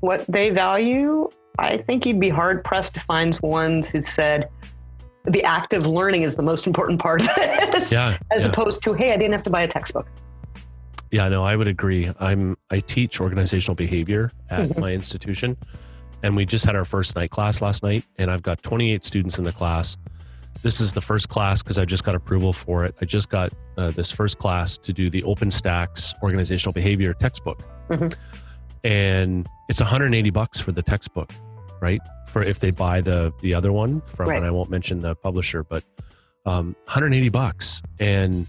what 0.00 0.24
they 0.28 0.50
value, 0.50 1.28
I 1.58 1.76
think 1.78 2.06
you'd 2.06 2.20
be 2.20 2.28
hard 2.28 2.64
pressed 2.64 2.94
to 2.94 3.00
find 3.00 3.38
ones 3.42 3.88
who 3.88 4.00
said 4.00 4.48
the 5.24 5.42
active 5.42 5.86
learning 5.86 6.22
is 6.22 6.36
the 6.36 6.42
most 6.42 6.66
important 6.66 7.00
part 7.00 7.20
of 7.20 7.28
this, 7.34 7.92
yeah, 7.92 8.16
as 8.30 8.44
yeah. 8.44 8.50
opposed 8.50 8.82
to, 8.84 8.94
hey, 8.94 9.12
I 9.12 9.16
didn't 9.16 9.32
have 9.32 9.42
to 9.42 9.50
buy 9.50 9.62
a 9.62 9.68
textbook. 9.68 10.08
Yeah, 11.10 11.28
no, 11.28 11.42
I 11.44 11.56
would 11.56 11.68
agree. 11.68 12.10
I'm 12.20 12.56
I 12.70 12.80
teach 12.80 13.20
organizational 13.20 13.74
behavior 13.74 14.30
at 14.50 14.68
mm-hmm. 14.68 14.80
my 14.80 14.92
institution, 14.92 15.56
and 16.22 16.36
we 16.36 16.44
just 16.44 16.64
had 16.64 16.74
our 16.76 16.84
first 16.84 17.14
night 17.16 17.30
class 17.30 17.60
last 17.62 17.82
night, 17.82 18.04
and 18.16 18.30
I've 18.30 18.42
got 18.42 18.62
28 18.62 19.04
students 19.04 19.38
in 19.38 19.44
the 19.44 19.52
class. 19.52 19.96
This 20.62 20.80
is 20.80 20.92
the 20.92 21.00
first 21.00 21.28
class 21.28 21.62
because 21.62 21.78
I 21.78 21.84
just 21.84 22.02
got 22.04 22.14
approval 22.16 22.52
for 22.52 22.84
it. 22.84 22.94
I 23.00 23.04
just 23.04 23.28
got 23.28 23.52
uh, 23.76 23.90
this 23.92 24.10
first 24.10 24.38
class 24.38 24.76
to 24.78 24.92
do 24.92 25.08
the 25.08 25.22
OpenStax 25.22 26.14
organizational 26.22 26.72
behavior 26.72 27.14
textbook. 27.14 27.62
Mm-hmm. 27.88 28.08
and 28.84 29.46
it's 29.68 29.80
180 29.80 30.30
bucks 30.30 30.60
for 30.60 30.72
the 30.72 30.82
textbook, 30.82 31.32
right? 31.80 32.00
For 32.26 32.42
if 32.42 32.58
they 32.60 32.70
buy 32.70 33.00
the 33.00 33.32
the 33.40 33.54
other 33.54 33.72
one 33.72 34.00
from, 34.02 34.28
Right. 34.28 34.36
and 34.36 34.44
I 34.46 34.50
won't 34.50 34.70
mention 34.70 35.00
the 35.00 35.14
publisher, 35.14 35.64
but 35.64 35.84
um, 36.44 36.76
180 36.84 37.28
bucks, 37.30 37.80
and 37.98 38.46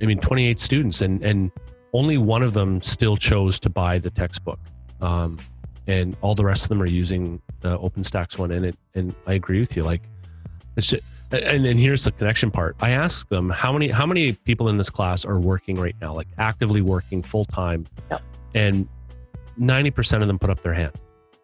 I 0.00 0.06
mean 0.06 0.18
28 0.18 0.60
students, 0.60 1.00
and 1.02 1.22
and 1.22 1.50
only 1.92 2.16
one 2.18 2.42
of 2.42 2.54
them 2.54 2.80
still 2.80 3.16
chose 3.16 3.60
to 3.60 3.70
buy 3.70 3.98
the 3.98 4.10
textbook, 4.10 4.58
um, 5.00 5.38
and 5.86 6.16
all 6.22 6.34
the 6.34 6.44
rest 6.44 6.64
of 6.64 6.68
them 6.70 6.80
are 6.82 6.86
using 6.86 7.40
the 7.60 7.78
OpenStax 7.78 8.38
one, 8.38 8.50
and 8.50 8.64
it 8.66 8.76
and 8.94 9.14
I 9.26 9.34
agree 9.34 9.60
with 9.60 9.76
you, 9.76 9.82
like 9.84 10.02
it's 10.76 10.86
just. 10.88 11.02
And, 11.32 11.66
and 11.66 11.80
here's 11.80 12.04
the 12.04 12.12
connection 12.12 12.52
part. 12.52 12.76
I 12.80 12.90
ask 12.90 13.28
them 13.28 13.50
how 13.50 13.72
many 13.72 13.88
how 13.88 14.06
many 14.06 14.32
people 14.34 14.68
in 14.68 14.78
this 14.78 14.88
class 14.90 15.24
are 15.24 15.40
working 15.40 15.74
right 15.74 15.96
now, 16.00 16.14
like 16.14 16.28
actively 16.38 16.80
working 16.80 17.22
full 17.22 17.44
time, 17.44 17.86
Yep. 18.08 18.22
and 18.54 18.88
90% 19.58 20.20
of 20.22 20.28
them 20.28 20.38
put 20.38 20.50
up 20.50 20.60
their 20.62 20.74
hand. 20.74 20.92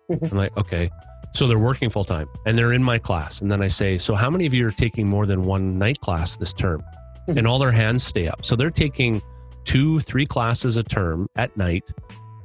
Mhm. 0.08 0.30
I'm 0.30 0.38
like, 0.38 0.56
okay. 0.56 0.90
So 1.34 1.48
they're 1.48 1.58
working 1.58 1.90
full 1.90 2.04
time 2.04 2.28
and 2.46 2.56
they're 2.56 2.72
in 2.72 2.84
my 2.84 2.98
class. 2.98 3.40
And 3.40 3.50
then 3.50 3.62
I 3.62 3.68
say, 3.68 3.98
so 3.98 4.14
how 4.14 4.30
many 4.30 4.46
of 4.46 4.54
you 4.54 4.64
are 4.66 4.70
taking 4.70 5.08
more 5.08 5.26
than 5.26 5.42
one 5.44 5.76
night 5.78 5.98
class 6.00 6.36
this 6.36 6.52
term? 6.52 6.82
Mhm. 7.28 7.38
And 7.38 7.46
all 7.46 7.58
their 7.58 7.72
hands 7.72 8.04
stay 8.04 8.28
up. 8.28 8.44
So 8.44 8.54
they're 8.54 8.70
taking 8.70 9.20
two, 9.64 9.98
three 10.00 10.26
classes 10.26 10.76
a 10.76 10.84
term 10.84 11.26
at 11.34 11.56
night, 11.56 11.90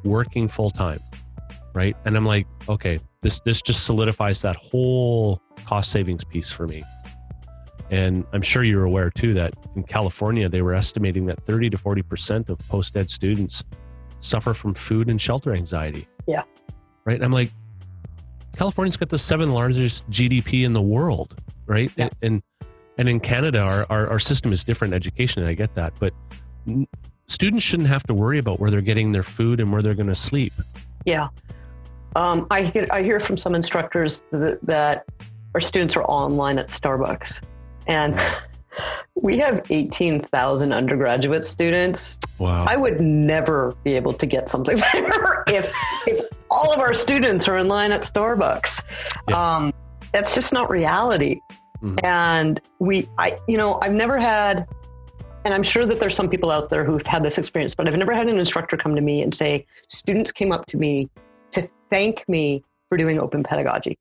working 0.04 0.48
full 0.48 0.72
time. 0.72 1.00
Right. 1.76 1.96
And 2.06 2.16
I'm 2.16 2.26
like, 2.26 2.48
okay, 2.70 3.00
this 3.22 3.42
this 3.42 3.62
just 3.62 3.86
solidifies 3.86 4.42
that 4.42 4.56
whole 4.56 5.42
cost 5.66 5.92
savings 5.92 6.24
piece 6.24 6.50
for 6.50 6.68
me. 6.68 6.84
And 7.92 8.26
I'm 8.34 8.42
sure 8.42 8.64
you're 8.64 8.86
aware 8.86 9.12
too 9.12 9.34
that 9.34 9.54
in 9.76 9.84
California, 9.84 10.48
they 10.50 10.62
were 10.62 10.74
estimating 10.74 11.26
that 11.28 11.44
30 11.44 11.70
to 11.72 11.78
40% 11.78 12.50
of 12.50 12.60
post 12.68 12.96
ed 12.96 13.10
students 13.10 13.64
suffer 14.22 14.54
from 14.54 14.74
food 14.74 15.10
and 15.10 15.20
shelter 15.20 15.54
anxiety. 15.54 16.08
Yeah. 16.28 16.44
Right. 17.06 17.16
And 17.16 17.26
I'm 17.26 17.34
like, 17.34 17.52
California's 18.56 18.98
got 18.98 19.10
the 19.10 19.18
seventh 19.18 19.52
largest 19.52 20.10
GDP 20.10 20.64
in 20.64 20.74
the 20.74 20.82
world. 20.82 21.44
Right. 21.68 21.92
Yeah. 21.98 22.10
And, 22.22 22.42
and 22.98 23.10
in 23.10 23.20
Canada, 23.20 23.60
our, 23.60 23.86
our, 23.90 24.08
our 24.08 24.20
system 24.20 24.54
is 24.54 24.64
different 24.64 24.94
education. 24.94 25.42
And 25.44 25.50
I 25.50 25.54
get 25.54 25.76
that. 25.76 25.94
But 26.00 26.14
students 27.28 27.64
shouldn't 27.64 27.90
have 27.90 28.04
to 28.04 28.14
worry 28.14 28.40
about 28.40 28.60
where 28.60 28.72
they're 28.72 28.82
getting 28.82 29.12
their 29.12 29.24
food 29.24 29.60
and 29.60 29.72
where 29.72 29.82
they're 29.82 29.94
going 29.94 30.08
to 30.08 30.16
sleep. 30.16 30.54
Yeah. 31.06 31.28
Um, 32.16 32.48
I, 32.50 32.64
get, 32.64 32.92
I 32.92 33.04
hear 33.04 33.20
from 33.20 33.38
some 33.38 33.56
instructors 33.56 34.24
that, 34.32 34.60
that 34.64 35.06
our 35.54 35.62
students 35.62 35.96
are 35.96 36.04
online 36.04 36.58
at 36.58 36.68
Starbucks. 36.68 37.44
And 37.88 38.20
we 39.16 39.38
have 39.40 39.66
18,000 39.70 40.72
undergraduate 40.72 41.46
students. 41.46 42.20
Wow. 42.40 42.66
I 42.68 42.78
would 42.78 43.00
never 43.02 43.74
be 43.84 43.94
able 43.94 44.14
to 44.14 44.26
get 44.26 44.50
something 44.50 44.78
there 44.94 45.44
if, 45.48 45.74
if 46.08 46.26
all 46.50 46.74
of 46.74 46.80
our 46.80 46.94
students 46.94 47.48
are 47.48 47.58
in 47.58 47.68
line 47.68 47.92
at 47.92 48.02
Starbucks. 48.02 48.84
Yeah. 49.30 49.56
Um, 49.56 49.74
that's 50.12 50.34
just 50.34 50.54
not 50.54 50.70
reality. 50.70 51.42
Mhm. 51.82 52.00
And 52.04 52.62
we, 52.80 53.10
I, 53.18 53.38
you 53.48 53.58
know, 53.58 53.80
I've 53.82 53.94
never 53.94 54.18
had, 54.18 54.68
and 55.44 55.54
I'm 55.54 55.64
sure 55.64 55.86
that 55.86 56.00
there's 56.00 56.16
some 56.16 56.30
people 56.30 56.50
out 56.50 56.70
there 56.70 56.86
who've 56.86 57.06
had 57.06 57.24
this 57.24 57.38
experience, 57.38 57.76
but 57.76 57.88
I've 57.88 57.98
never 57.98 58.14
had 58.14 58.28
an 58.28 58.40
instructor 58.40 58.78
come 58.78 58.96
to 58.96 59.02
me 59.02 59.22
and 59.22 59.34
say, 59.34 59.66
students 59.90 60.32
came 60.32 60.52
up 60.52 60.66
to 60.68 60.78
me 60.78 61.10
thank 61.90 62.28
me 62.28 62.64
for 62.90 62.98
doing 62.98 63.20
open 63.20 63.44
pedagogy. 63.44 63.98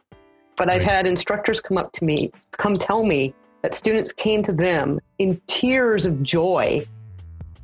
But 0.57 0.71
I've 0.71 0.83
had 0.83 1.07
instructors 1.07 1.61
come 1.61 1.77
up 1.79 1.93
to 1.93 2.05
me, 2.05 2.31
come 2.53 2.79
tell 2.79 3.05
me 3.05 3.35
that 3.63 3.75
students 3.75 4.13
came 4.13 4.43
to 4.45 4.53
them 4.53 5.01
in 5.19 5.41
tears 5.47 6.07
of 6.07 6.23
joy 6.23 6.85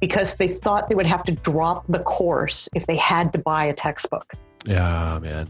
because 0.00 0.36
they 0.36 0.48
thought 0.48 0.88
they 0.88 0.94
would 0.94 1.06
have 1.06 1.22
to 1.24 1.32
drop 1.32 1.84
the 1.88 2.00
course 2.00 2.68
if 2.74 2.86
they 2.86 2.96
had 2.96 3.32
to 3.34 3.38
buy 3.38 3.66
a 3.66 3.74
textbook. 3.74 4.24
yeah, 4.64 5.18
man. 5.20 5.46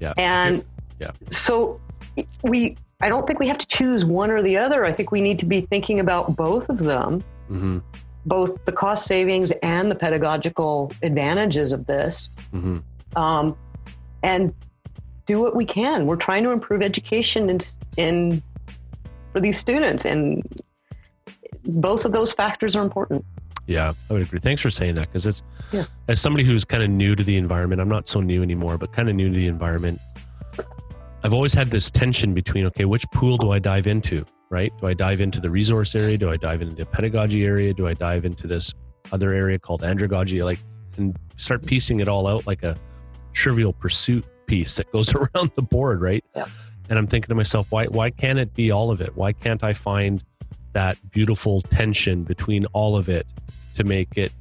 Yeah. 0.00 0.14
And 0.16 0.64
Yeah. 1.00 1.10
so 1.30 1.80
we, 2.42 2.76
I 3.02 3.08
don't 3.08 3.26
think 3.26 3.40
we 3.40 3.48
have 3.48 3.58
to 3.58 3.66
choose 3.66 4.04
one 4.04 4.30
or 4.30 4.42
the 4.42 4.56
other. 4.56 4.84
I 4.84 4.92
think 4.92 5.10
we 5.10 5.20
need 5.20 5.38
to 5.40 5.46
be 5.46 5.62
thinking 5.62 6.00
about 6.00 6.36
both 6.36 6.68
of 6.68 6.78
them, 6.78 7.20
hmm 7.48 7.78
both 8.26 8.62
the 8.66 8.72
cost 8.72 9.06
savings 9.06 9.52
and 9.62 9.90
the 9.90 9.94
pedagogical 9.94 10.92
advantages 11.02 11.72
of 11.72 11.86
this, 11.86 12.30
hmm 12.52 12.78
um, 13.16 13.56
and 14.22 14.54
do 15.26 15.40
what 15.40 15.54
we 15.54 15.64
can. 15.64 16.06
We're 16.06 16.16
trying 16.16 16.44
to 16.44 16.50
improve 16.50 16.82
education 16.82 17.50
in, 17.50 17.60
in 17.96 18.42
for 19.32 19.40
these 19.40 19.58
students, 19.58 20.04
and 20.04 20.42
both 21.64 22.04
of 22.04 22.12
those 22.12 22.32
factors 22.32 22.74
are 22.74 22.82
important. 22.82 23.24
Yeah, 23.66 23.92
I 24.08 24.12
would 24.14 24.22
agree. 24.22 24.38
Thanks 24.38 24.62
for 24.62 24.70
saying 24.70 24.94
that 24.94 25.08
because 25.08 25.26
it's 25.26 25.42
Yeah. 25.72 25.84
as 26.08 26.20
somebody 26.20 26.44
who's 26.44 26.64
kind 26.64 26.82
of 26.82 26.88
new 26.88 27.14
to 27.14 27.22
the 27.22 27.36
environment. 27.36 27.82
I'm 27.82 27.88
not 27.88 28.08
so 28.08 28.20
new 28.20 28.42
anymore, 28.42 28.78
but 28.78 28.92
kind 28.92 29.10
of 29.10 29.14
new 29.14 29.28
to 29.28 29.34
the 29.34 29.46
environment. 29.46 30.00
I've 31.22 31.34
always 31.34 31.52
had 31.52 31.68
this 31.68 31.90
tension 31.90 32.32
between 32.32 32.64
okay, 32.66 32.86
which 32.86 33.04
pool 33.10 33.36
do 33.36 33.50
I 33.50 33.58
dive 33.58 33.86
into? 33.86 34.24
Right? 34.50 34.72
Do 34.80 34.86
I 34.86 34.94
dive 34.94 35.20
into 35.20 35.40
the 35.40 35.50
resource 35.50 35.94
area? 35.94 36.16
Do 36.16 36.30
I 36.30 36.38
dive 36.38 36.62
into 36.62 36.74
the 36.74 36.86
pedagogy 36.86 37.44
area? 37.44 37.74
Do 37.74 37.86
I 37.86 37.92
dive 37.92 38.24
into 38.24 38.46
this 38.46 38.72
other 39.12 39.34
area 39.34 39.58
called 39.58 39.82
andragogy? 39.82 40.42
Like, 40.42 40.60
and 40.96 41.14
start 41.36 41.66
piecing 41.66 42.00
it 42.00 42.08
all 42.08 42.26
out 42.26 42.46
like 42.46 42.62
a 42.62 42.74
trivial 43.38 43.72
pursuit 43.72 44.26
piece 44.46 44.76
that 44.76 44.90
goes 44.90 45.14
around 45.14 45.50
the 45.54 45.62
board, 45.62 46.00
right? 46.00 46.24
Yeah. 46.34 46.46
And 46.90 46.98
I'm 46.98 47.06
thinking 47.06 47.28
to 47.28 47.34
myself, 47.34 47.70
why 47.70 47.86
why 47.86 48.10
can't 48.10 48.38
it 48.38 48.54
be 48.54 48.70
all 48.70 48.90
of 48.90 49.00
it? 49.00 49.14
Why 49.16 49.32
can't 49.32 49.62
I 49.62 49.72
find 49.74 50.22
that 50.72 50.96
beautiful 51.10 51.60
tension 51.62 52.24
between 52.24 52.66
all 52.72 52.96
of 52.96 53.08
it 53.08 53.26
to 53.76 53.84
make 53.84 54.16
it 54.16 54.32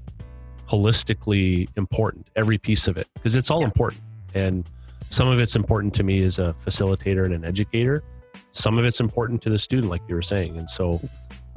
holistically 0.67 1.69
important, 1.77 2.27
every 2.35 2.57
piece 2.57 2.87
of 2.87 2.97
it, 2.97 3.07
because 3.13 3.35
it's 3.35 3.49
all 3.51 3.59
Yeah. 3.61 3.65
important. 3.67 4.01
And 4.33 4.69
some 5.09 5.27
of 5.27 5.39
it's 5.39 5.55
important 5.55 5.93
to 5.95 6.03
me 6.03 6.23
as 6.23 6.39
a 6.39 6.53
facilitator 6.65 7.23
and 7.25 7.33
an 7.33 7.45
educator. 7.45 8.03
Some 8.51 8.77
of 8.77 8.85
it's 8.85 8.99
important 8.99 9.41
to 9.43 9.49
the 9.49 9.59
student, 9.59 9.89
like 9.89 10.01
you 10.09 10.15
were 10.15 10.21
saying. 10.21 10.57
And 10.57 10.69
so 10.69 10.99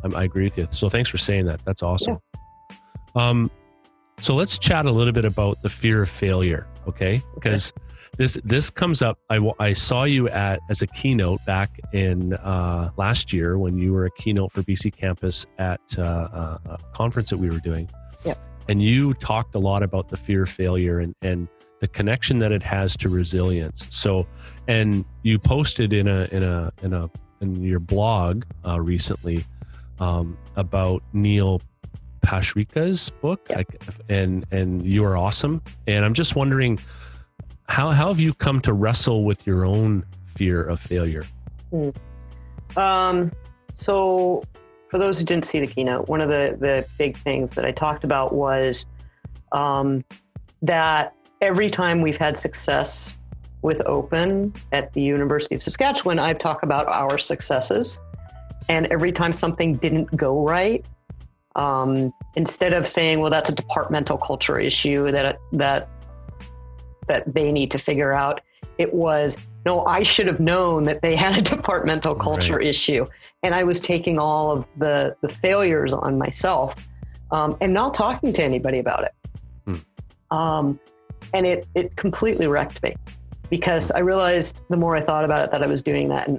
I'm, 0.04 0.14
I 0.14 0.25
agree 0.25 0.44
with 0.44 0.56
you. 0.59 0.68
So 0.70 0.88
thanks 0.88 1.09
for 1.11 1.18
saying 1.18 1.47
that. 1.47 1.64
That's 1.64 1.82
awesome. 1.82 2.18
Um, 3.14 3.50
so 4.21 4.35
let's 4.35 4.59
chat 4.59 4.87
a 4.87 4.91
little 4.91 5.12
bit 5.12 5.25
about 5.25 5.62
the 5.62 5.69
fear 5.69 6.03
of 6.03 6.09
failure, 6.09 6.67
okay? 6.87 7.23
Because 7.35 7.73
this 8.17 8.39
this 8.45 8.71
comes 8.71 9.03
up. 9.03 9.19
I, 9.31 9.50
I 9.59 9.73
saw 9.73 10.05
you 10.05 10.29
at 10.29 10.61
as 10.69 10.83
a 10.83 10.87
keynote 10.87 11.41
back 11.47 11.81
in 11.93 12.35
uh, 12.35 12.91
last 12.97 13.33
year 13.33 13.59
when 13.59 13.79
you 13.79 13.93
were 13.93 14.05
a 14.05 14.11
keynote 14.11 14.53
for 14.53 14.62
BCcampus 14.62 15.47
at 15.59 15.81
uh, 15.97 16.03
uh, 16.03 16.59
a 16.67 16.79
conference 16.93 17.31
that 17.31 17.39
we 17.39 17.49
were 17.49 17.61
doing. 17.61 17.89
Yep. 18.25 18.39
And 18.69 18.83
you 18.83 19.15
talked 19.15 19.55
a 19.55 19.59
lot 19.59 19.83
about 19.83 20.09
the 20.09 20.17
fear 20.17 20.43
of 20.43 20.50
failure 20.50 21.00
and 21.00 21.15
and 21.23 21.49
the 21.81 21.89
connection 21.89 22.39
that 22.41 22.53
it 22.53 22.62
has 22.62 22.97
to 22.99 23.09
resilience. 23.09 23.87
So, 23.89 24.27
and 24.69 25.05
you 25.23 25.39
posted 25.39 25.93
in 25.95 26.09
a 26.09 26.29
in 26.31 26.43
a 26.43 26.73
in 26.83 26.93
a 26.93 27.11
in 27.41 27.62
your 27.62 27.81
blog 27.81 28.45
uh, 28.67 28.81
recently 28.81 29.47
um, 29.99 30.37
about 30.57 31.03
Neil 31.15 31.62
Pasricha's 32.23 33.11
book, 33.11 33.47
Yep. 33.49 33.57
like, 33.57 33.83
and 34.09 34.45
and 34.50 34.85
you 34.85 35.05
are 35.05 35.17
awesome. 35.17 35.62
And 35.87 36.05
I'm 36.05 36.15
just 36.15 36.37
wondering, 36.37 36.79
how 37.69 37.91
how 37.91 38.09
have 38.09 38.21
you 38.21 38.35
come 38.35 38.61
to 38.62 38.73
wrestle 38.73 39.25
with 39.25 39.47
your 39.47 39.65
own 39.65 40.05
fear 40.25 40.62
of 40.62 40.81
failure? 40.81 41.25
Um, 42.77 43.33
so, 43.75 44.43
for 44.89 44.99
those 44.99 45.19
who 45.19 45.25
didn't 45.25 45.45
see 45.45 45.61
the 45.61 45.67
keynote, 45.67 46.09
one 46.09 46.21
of 46.21 46.29
the, 46.29 46.57
the 46.59 46.87
big 46.99 47.17
things 47.19 47.53
that 47.55 47.65
I 47.65 47.73
talked 47.73 48.05
about 48.05 48.35
was 48.35 48.87
um, 49.53 50.05
that 50.62 51.15
every 51.41 51.71
time 51.71 52.00
we've 52.00 52.19
had 52.19 52.39
success 52.39 53.17
with 53.62 53.83
Open 53.87 54.53
at 54.73 54.93
the 54.93 55.03
University 55.03 55.55
of 55.55 55.62
Saskatchewan, 55.62 56.19
I've 56.19 56.39
talked 56.39 56.65
about 56.65 56.89
our 56.89 57.19
successes. 57.19 58.00
And 58.69 58.87
every 58.87 59.12
time 59.12 59.33
something 59.33 59.75
didn't 59.75 60.17
go 60.17 60.45
right, 60.45 60.89
um, 61.57 62.12
instead 62.37 62.73
of 62.73 62.87
saying, 62.87 63.21
"Well, 63.21 63.30
that's 63.30 63.50
a 63.50 63.54
departmental 63.54 64.19
culture 64.19 64.59
issue 64.59 65.11
that 65.11 65.38
that 65.52 65.88
that 67.09 67.35
they 67.35 67.52
need 67.52 67.71
to 67.73 67.78
figure 67.78 68.12
out," 68.12 68.40
it 68.78 68.95
was, 68.95 69.38
"No, 69.66 69.85
I 69.85 70.02
should 70.02 70.26
have 70.26 70.40
known 70.40 70.85
that 70.85 71.02
they 71.02 71.16
had 71.16 71.37
a 71.38 71.42
departmental 71.42 72.14
culture 72.14 72.57
Right. 72.57 72.66
issue," 72.66 73.07
and 73.42 73.54
I 73.54 73.64
was 73.64 73.80
taking 73.80 74.19
all 74.19 74.50
of 74.52 74.66
the 74.78 75.16
the 75.23 75.28
failures 75.28 75.92
on 75.92 76.19
myself 76.19 76.75
um, 77.30 77.57
and 77.61 77.73
not 77.73 77.95
talking 77.95 78.33
to 78.33 78.45
anybody 78.45 78.78
about 78.78 79.04
it. 79.04 79.12
Hmm. 79.66 80.37
Um, 80.37 80.80
and 81.35 81.47
it 81.47 81.66
it 81.75 81.97
completely 81.97 82.47
wrecked 82.47 82.83
me 82.83 82.95
because 83.50 83.90
I 83.90 83.99
realized 84.00 84.62
the 84.71 84.76
more 84.76 84.97
I 84.97 85.00
thought 85.00 85.25
about 85.25 85.45
it 85.45 85.50
that 85.50 85.62
I 85.62 85.66
was 85.66 85.83
doing 85.83 86.09
that 86.09 86.28
in 86.28 86.38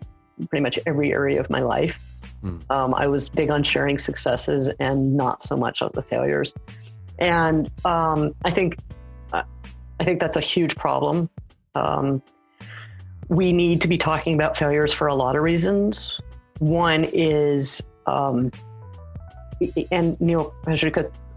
pretty 0.50 0.64
much 0.64 0.80
every 0.86 1.14
area 1.14 1.40
of 1.40 1.50
my 1.50 1.60
life. 1.62 2.11
Hmm. 2.42 2.58
Um, 2.70 2.94
I 2.94 3.08
was 3.08 3.30
big 3.30 3.50
on 3.50 3.64
sharing 3.64 3.98
successes 3.98 4.70
and 4.80 5.16
not 5.16 5.44
so 5.44 5.56
much 5.56 5.82
on 5.82 5.92
the 5.94 6.02
failures. 6.02 6.54
And 7.20 7.72
um, 7.86 8.34
I 8.44 8.52
think 8.52 8.78
uh, 9.32 9.44
I 10.00 10.04
think 10.04 10.20
that's 10.20 10.38
a 10.38 10.42
huge 10.42 10.76
problem. 10.76 11.30
Um, 11.76 12.22
we 13.30 13.54
need 13.54 13.82
to 13.82 13.88
be 13.88 13.98
talking 13.98 14.34
about 14.34 14.58
failures 14.58 14.92
for 14.92 15.08
a 15.08 15.16
lot 15.16 15.36
of 15.36 15.44
reasons. 15.44 16.20
One 16.60 17.06
is, 17.14 17.82
um, 18.08 18.52
and 19.92 20.20
Neil 20.20 20.54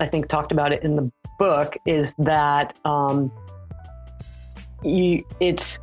I 0.01 0.07
think, 0.07 0.29
talked 0.29 0.51
about 0.51 0.73
it 0.73 0.83
in 0.83 0.97
the 0.97 1.13
book, 1.39 1.77
is 1.87 2.15
that 2.19 2.79
um, 2.85 3.31
you 4.83 5.23
it's 5.41 5.79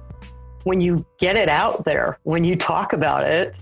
when 0.63 0.81
you 0.81 1.05
get 1.19 1.35
it 1.35 1.49
out 1.49 1.85
there, 1.85 2.19
when 2.23 2.43
you 2.43 2.55
talk 2.55 2.93
about 2.93 3.23
it, 3.23 3.57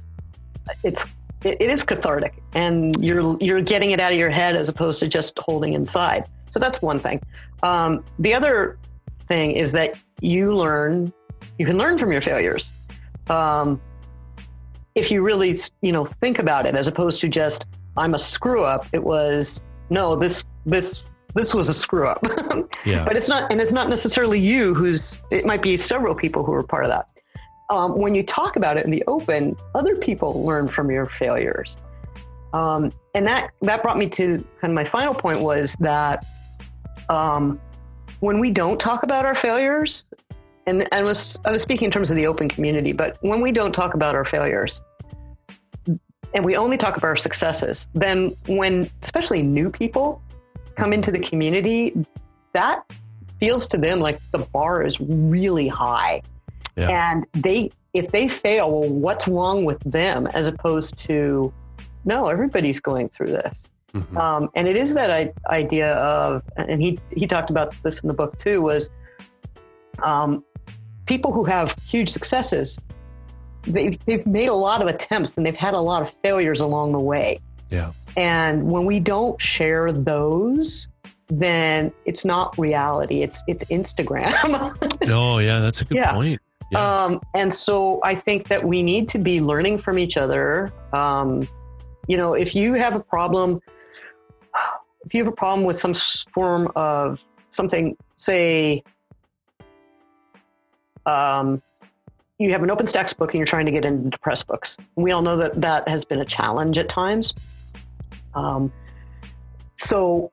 it's 0.83 1.05
it, 1.43 1.62
it 1.62 1.69
is 1.69 1.84
cathartic, 1.84 2.41
and 2.53 2.96
you're 3.03 3.38
you're 3.39 3.62
getting 3.62 3.91
it 3.91 4.00
out 4.00 4.12
of 4.12 4.17
your 4.17 4.29
head 4.29 4.55
as 4.55 4.69
opposed 4.69 5.00
to 5.00 5.08
just 5.08 5.38
holding 5.39 5.74
inside. 5.74 6.25
So 6.50 6.60
that's 6.60 6.81
one 6.81 7.00
thing. 7.00 7.22
Um, 7.63 8.03
the 8.17 8.34
other 8.34 8.77
thing 9.27 9.51
is 9.51 9.72
that 9.74 10.00
you 10.22 10.55
learn 10.55 11.13
you 11.58 11.65
can 11.65 11.77
learn 11.77 11.98
from 11.98 12.12
your 12.12 12.22
failures. 12.22 12.74
Um, 13.29 13.81
if 14.96 15.12
you 15.12 15.22
really 15.22 15.55
you 15.81 15.91
know 15.91 16.05
think 16.05 16.39
about 16.39 16.65
it, 16.65 16.75
as 16.75 16.88
opposed 16.88 17.22
to 17.22 17.29
just 17.29 17.67
I'm 17.98 18.13
a 18.13 18.19
screw 18.19 18.63
up. 18.63 18.86
It 18.93 19.03
was 19.03 19.62
no 19.89 20.15
this 20.15 20.46
this 20.65 21.03
this 21.36 21.53
was 21.53 21.69
a 21.69 21.74
screw 21.74 22.08
up. 22.08 22.24
Yeah. 22.86 23.03
but 23.03 23.17
it's 23.17 23.27
not, 23.27 23.51
and 23.51 23.60
it's 23.60 23.74
not 23.74 23.89
necessarily 23.89 24.39
you 24.39 24.74
who's. 24.74 25.22
It 25.31 25.46
might 25.46 25.62
be 25.62 25.75
several 25.75 26.15
people 26.15 26.43
who 26.46 26.53
are 26.53 26.63
part 26.63 26.86
of 26.86 26.91
that. 26.91 27.12
Um, 27.69 27.97
when 27.97 28.15
you 28.15 28.23
talk 28.23 28.55
about 28.55 28.77
it 28.77 28.85
in 28.85 28.91
the 28.91 29.03
open, 29.05 29.55
other 29.75 29.95
people 29.95 30.43
learn 30.43 30.67
from 30.67 30.89
your 30.89 31.05
failures, 31.05 31.77
um, 32.53 32.91
and 33.13 33.27
that 33.27 33.51
that 33.61 33.83
brought 33.83 33.97
me 33.97 34.09
to 34.09 34.38
kind 34.59 34.71
of 34.71 34.71
my 34.71 34.85
final 34.85 35.13
point 35.13 35.41
was 35.41 35.75
that 35.79 36.25
um, 37.09 37.59
when 38.21 38.39
we 38.39 38.51
don't 38.51 38.79
talk 38.79 39.03
about 39.03 39.25
our 39.25 39.35
failures, 39.35 40.05
and 40.65 40.88
I 40.91 41.03
was 41.03 41.39
I 41.45 41.51
was 41.51 41.61
speaking 41.61 41.85
in 41.85 41.91
terms 41.91 42.09
of 42.09 42.15
the 42.15 42.25
open 42.25 42.49
community, 42.49 42.91
but 42.91 43.17
when 43.21 43.41
we 43.41 43.51
don't 43.51 43.71
talk 43.71 43.93
about 43.93 44.15
our 44.15 44.25
failures, 44.25 44.81
and 46.33 46.45
we 46.45 46.55
only 46.55 46.77
talk 46.77 46.97
about 46.97 47.07
our 47.07 47.15
successes, 47.15 47.88
then 47.93 48.35
when 48.47 48.89
especially 49.03 49.41
new 49.41 49.69
people 49.69 50.21
come 50.75 50.93
into 50.93 51.11
the 51.11 51.19
community, 51.19 51.95
that 52.53 52.83
feels 53.39 53.67
to 53.67 53.77
them 53.77 53.99
like 53.99 54.19
the 54.31 54.39
bar 54.39 54.85
is 54.85 54.99
really 54.99 55.67
high. 55.67 56.21
Yeah. 56.79 57.12
And 57.12 57.25
they 57.33 57.71
if 57.93 58.09
they 58.12 58.27
fail, 58.27 58.79
well, 58.81 58.89
what's 58.89 59.27
wrong 59.27 59.65
with 59.65 59.79
them 59.81 60.27
as 60.27 60.48
opposed 60.48 60.98
to 61.07 61.51
no, 62.05 62.27
everybody's 62.27 62.79
going 62.79 63.07
through 63.07 63.27
this. 63.31 63.71
Mhm. 63.93 64.15
Um, 64.17 64.50
and 64.55 64.67
it 64.67 64.75
is 64.77 64.93
that 64.93 65.09
I- 65.12 65.33
idea 65.50 65.93
of, 65.95 66.43
and 66.57 66.81
he 66.81 67.00
he 67.12 67.25
talked 67.27 67.50
about 67.50 67.74
this 67.83 68.00
in 68.01 68.07
the 68.07 68.13
book 68.13 68.38
too, 68.38 68.62
was 68.62 68.89
um, 70.03 70.43
people 71.07 71.33
who 71.33 71.43
have 71.45 71.75
huge 71.83 72.09
successes. 72.09 72.79
They've, 73.63 73.98
they've 74.05 74.25
made 74.25 74.48
a 74.50 74.53
lot 74.53 74.81
of 74.81 74.88
attempts 74.88 75.36
and 75.38 75.45
they've 75.45 75.55
had 75.55 75.74
a 75.74 75.79
lot 75.79 76.01
of 76.01 76.09
failures 76.24 76.59
along 76.62 76.93
the 76.93 77.00
way. 77.00 77.39
Yeah. 77.69 77.91
And 78.15 78.71
when 78.71 78.86
we 78.86 79.00
don't 79.00 79.39
share 79.41 79.91
those, 79.91 80.88
then 81.27 81.91
it's 82.05 82.24
not 82.25 82.57
reality. 82.57 83.21
It's 83.24 83.43
it's 83.48 83.63
Instagram. 83.65 84.75
Oh, 85.12 85.39
yeah, 85.39 85.59
that's 85.59 85.81
a 85.81 85.86
good 85.86 85.98
Yeah. 85.98 86.13
point. 86.13 86.39
Yeah. 86.71 87.03
Um, 87.03 87.19
and 87.35 87.53
so 87.53 87.99
I 88.03 88.15
think 88.15 88.47
that 88.49 88.63
we 88.63 88.83
need 88.83 89.09
to 89.09 89.19
be 89.19 89.41
learning 89.41 89.79
from 89.79 89.97
each 89.97 90.17
other. 90.17 90.71
Um, 90.93 91.47
you 92.07 92.17
know, 92.17 92.33
if 92.33 92.55
you 92.55 92.74
have 92.74 92.96
a 92.96 93.00
problem, 93.00 93.59
if 95.05 95.13
you 95.13 95.24
have 95.24 95.31
a 95.31 95.35
problem 95.35 95.65
with 95.65 95.77
some 95.77 95.94
form 96.33 96.72
of 96.75 97.24
something, 97.51 97.98
say, 98.17 98.83
um, 101.05 101.61
you 102.37 102.51
have 102.51 102.63
an 102.63 102.72
open 102.72 102.85
textbook 102.85 103.33
and 103.33 103.39
you're 103.39 103.46
trying 103.46 103.65
to 103.65 103.72
get 103.72 103.83
into 103.83 104.17
Pressbooks. 104.20 104.77
We 104.96 105.11
all 105.11 105.22
know 105.22 105.35
that 105.37 105.55
that 105.55 105.87
has 105.87 106.05
been 106.05 106.20
a 106.20 106.25
challenge 106.25 106.77
at 106.77 106.87
times. 106.87 107.33
Um, 108.33 108.72
so 109.75 110.31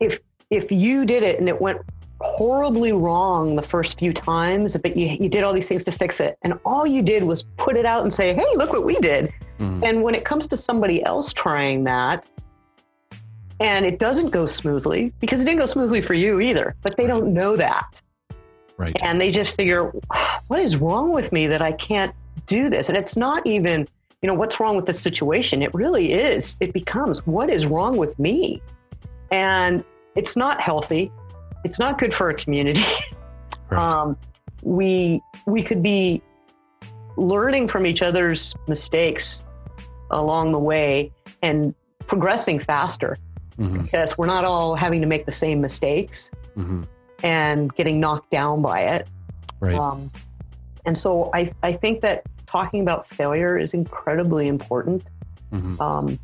if 0.00 0.20
if 0.50 0.72
you 0.72 1.06
did 1.06 1.22
it 1.22 1.38
and 1.38 1.48
it 1.48 1.60
went 1.60 1.80
horribly 2.20 2.92
wrong 2.92 3.56
the 3.56 3.62
first 3.62 3.98
few 3.98 4.12
times, 4.12 4.76
but 4.76 4.96
you, 4.96 5.16
you 5.20 5.28
did 5.28 5.44
all 5.44 5.52
these 5.52 5.68
things 5.68 5.84
to 5.84 5.92
fix 5.92 6.20
it. 6.20 6.38
And 6.42 6.58
all 6.64 6.86
you 6.86 7.02
did 7.02 7.22
was 7.22 7.42
put 7.56 7.76
it 7.76 7.84
out 7.84 8.02
and 8.02 8.12
say, 8.12 8.34
hey, 8.34 8.46
look 8.54 8.72
what 8.72 8.84
we 8.84 8.96
did. 8.96 9.32
Mhm. 9.58 9.82
And 9.82 10.02
when 10.02 10.14
it 10.14 10.24
comes 10.24 10.48
to 10.48 10.56
somebody 10.56 11.04
else 11.04 11.32
trying 11.32 11.84
that, 11.84 12.26
and 13.60 13.86
it 13.86 13.98
doesn't 13.98 14.30
go 14.30 14.46
smoothly, 14.46 15.12
because 15.20 15.40
it 15.40 15.44
didn't 15.44 15.60
go 15.60 15.66
smoothly 15.66 16.02
for 16.02 16.14
you 16.14 16.40
either, 16.40 16.74
but 16.82 16.96
they 16.96 17.06
don't 17.06 17.32
know 17.32 17.56
that. 17.56 18.00
Right. 18.76 18.96
And 19.02 19.20
they 19.20 19.30
just 19.30 19.56
figure, 19.56 19.92
what 20.48 20.60
is 20.60 20.76
wrong 20.76 21.12
with 21.12 21.32
me 21.32 21.46
that 21.46 21.62
I 21.62 21.72
can't 21.72 22.14
do 22.46 22.68
this? 22.68 22.88
And 22.88 22.98
it's 22.98 23.16
not 23.16 23.46
even, 23.46 23.88
you 24.20 24.26
know, 24.26 24.34
what's 24.34 24.60
wrong 24.60 24.76
with 24.76 24.84
the 24.86 24.92
situation? 24.92 25.62
It 25.62 25.72
really 25.72 26.12
is. 26.12 26.56
It 26.60 26.72
becomes, 26.72 27.26
what 27.26 27.48
is 27.48 27.66
wrong 27.66 27.96
with 27.96 28.18
me? 28.18 28.60
And 29.30 29.82
it's 30.14 30.36
not 30.36 30.60
healthy. 30.60 31.10
It's 31.66 31.80
not 31.80 31.98
good 31.98 32.14
for 32.14 32.30
a 32.30 32.34
community. 32.34 32.82
Right. 33.68 33.80
um, 33.82 34.16
we 34.62 35.20
we 35.44 35.60
could 35.60 35.82
be 35.82 36.22
learning 37.16 37.66
from 37.66 37.84
each 37.84 38.00
other's 38.00 38.54
mistakes 38.68 39.44
along 40.12 40.52
the 40.52 40.58
way 40.60 41.10
and 41.42 41.74
progressing 42.06 42.60
faster 42.60 43.16
Mhm. 43.58 43.82
because 43.82 44.16
we're 44.16 44.28
not 44.28 44.44
all 44.44 44.76
having 44.76 45.00
to 45.00 45.06
make 45.08 45.26
the 45.26 45.32
same 45.32 45.60
mistakes 45.60 46.30
Mhm. 46.56 46.86
and 47.24 47.74
getting 47.74 47.98
knocked 47.98 48.30
down 48.30 48.62
by 48.62 48.82
it. 48.82 49.10
Right. 49.58 49.76
Um, 49.76 50.12
and 50.86 50.96
so 50.96 51.28
I, 51.34 51.50
I 51.64 51.72
think 51.72 52.02
that 52.02 52.22
talking 52.46 52.82
about 52.82 53.08
failure 53.08 53.58
is 53.58 53.74
incredibly 53.74 54.46
important. 54.46 55.10
Mhm. 55.52 55.80
Um, 55.80 56.18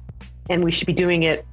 and 0.48 0.62
we 0.62 0.70
should 0.70 0.86
be 0.86 0.92
doing 0.92 1.24
it. 1.24 1.44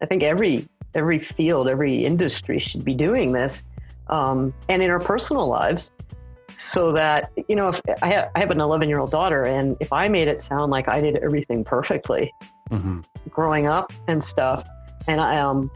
I 0.00 0.06
think 0.06 0.22
every 0.22 0.68
every 0.94 1.18
field, 1.18 1.68
every 1.68 2.04
industry 2.04 2.58
should 2.58 2.84
be 2.84 2.94
doing 2.94 3.32
this, 3.32 3.62
um, 4.08 4.52
and 4.68 4.82
in 4.82 4.90
our 4.90 5.00
personal 5.00 5.46
lives, 5.48 5.90
so 6.54 6.92
that 6.92 7.30
you 7.48 7.54
know, 7.56 7.68
if 7.68 7.80
I 8.02 8.08
have, 8.08 8.30
I 8.34 8.40
have 8.40 8.50
an 8.50 8.60
11 8.60 8.88
year 8.88 8.98
old 8.98 9.10
daughter, 9.10 9.44
and 9.44 9.76
if 9.80 9.92
I 9.92 10.08
made 10.08 10.28
it 10.28 10.40
sound 10.40 10.70
like 10.70 10.88
I 10.88 11.00
did 11.00 11.16
everything 11.16 11.64
perfectly 11.64 12.32
Mhm. 12.70 13.04
growing 13.30 13.66
up 13.66 13.92
and 14.08 14.22
stuff, 14.22 14.68
and 15.06 15.20
I 15.20 15.38
um, 15.38 15.70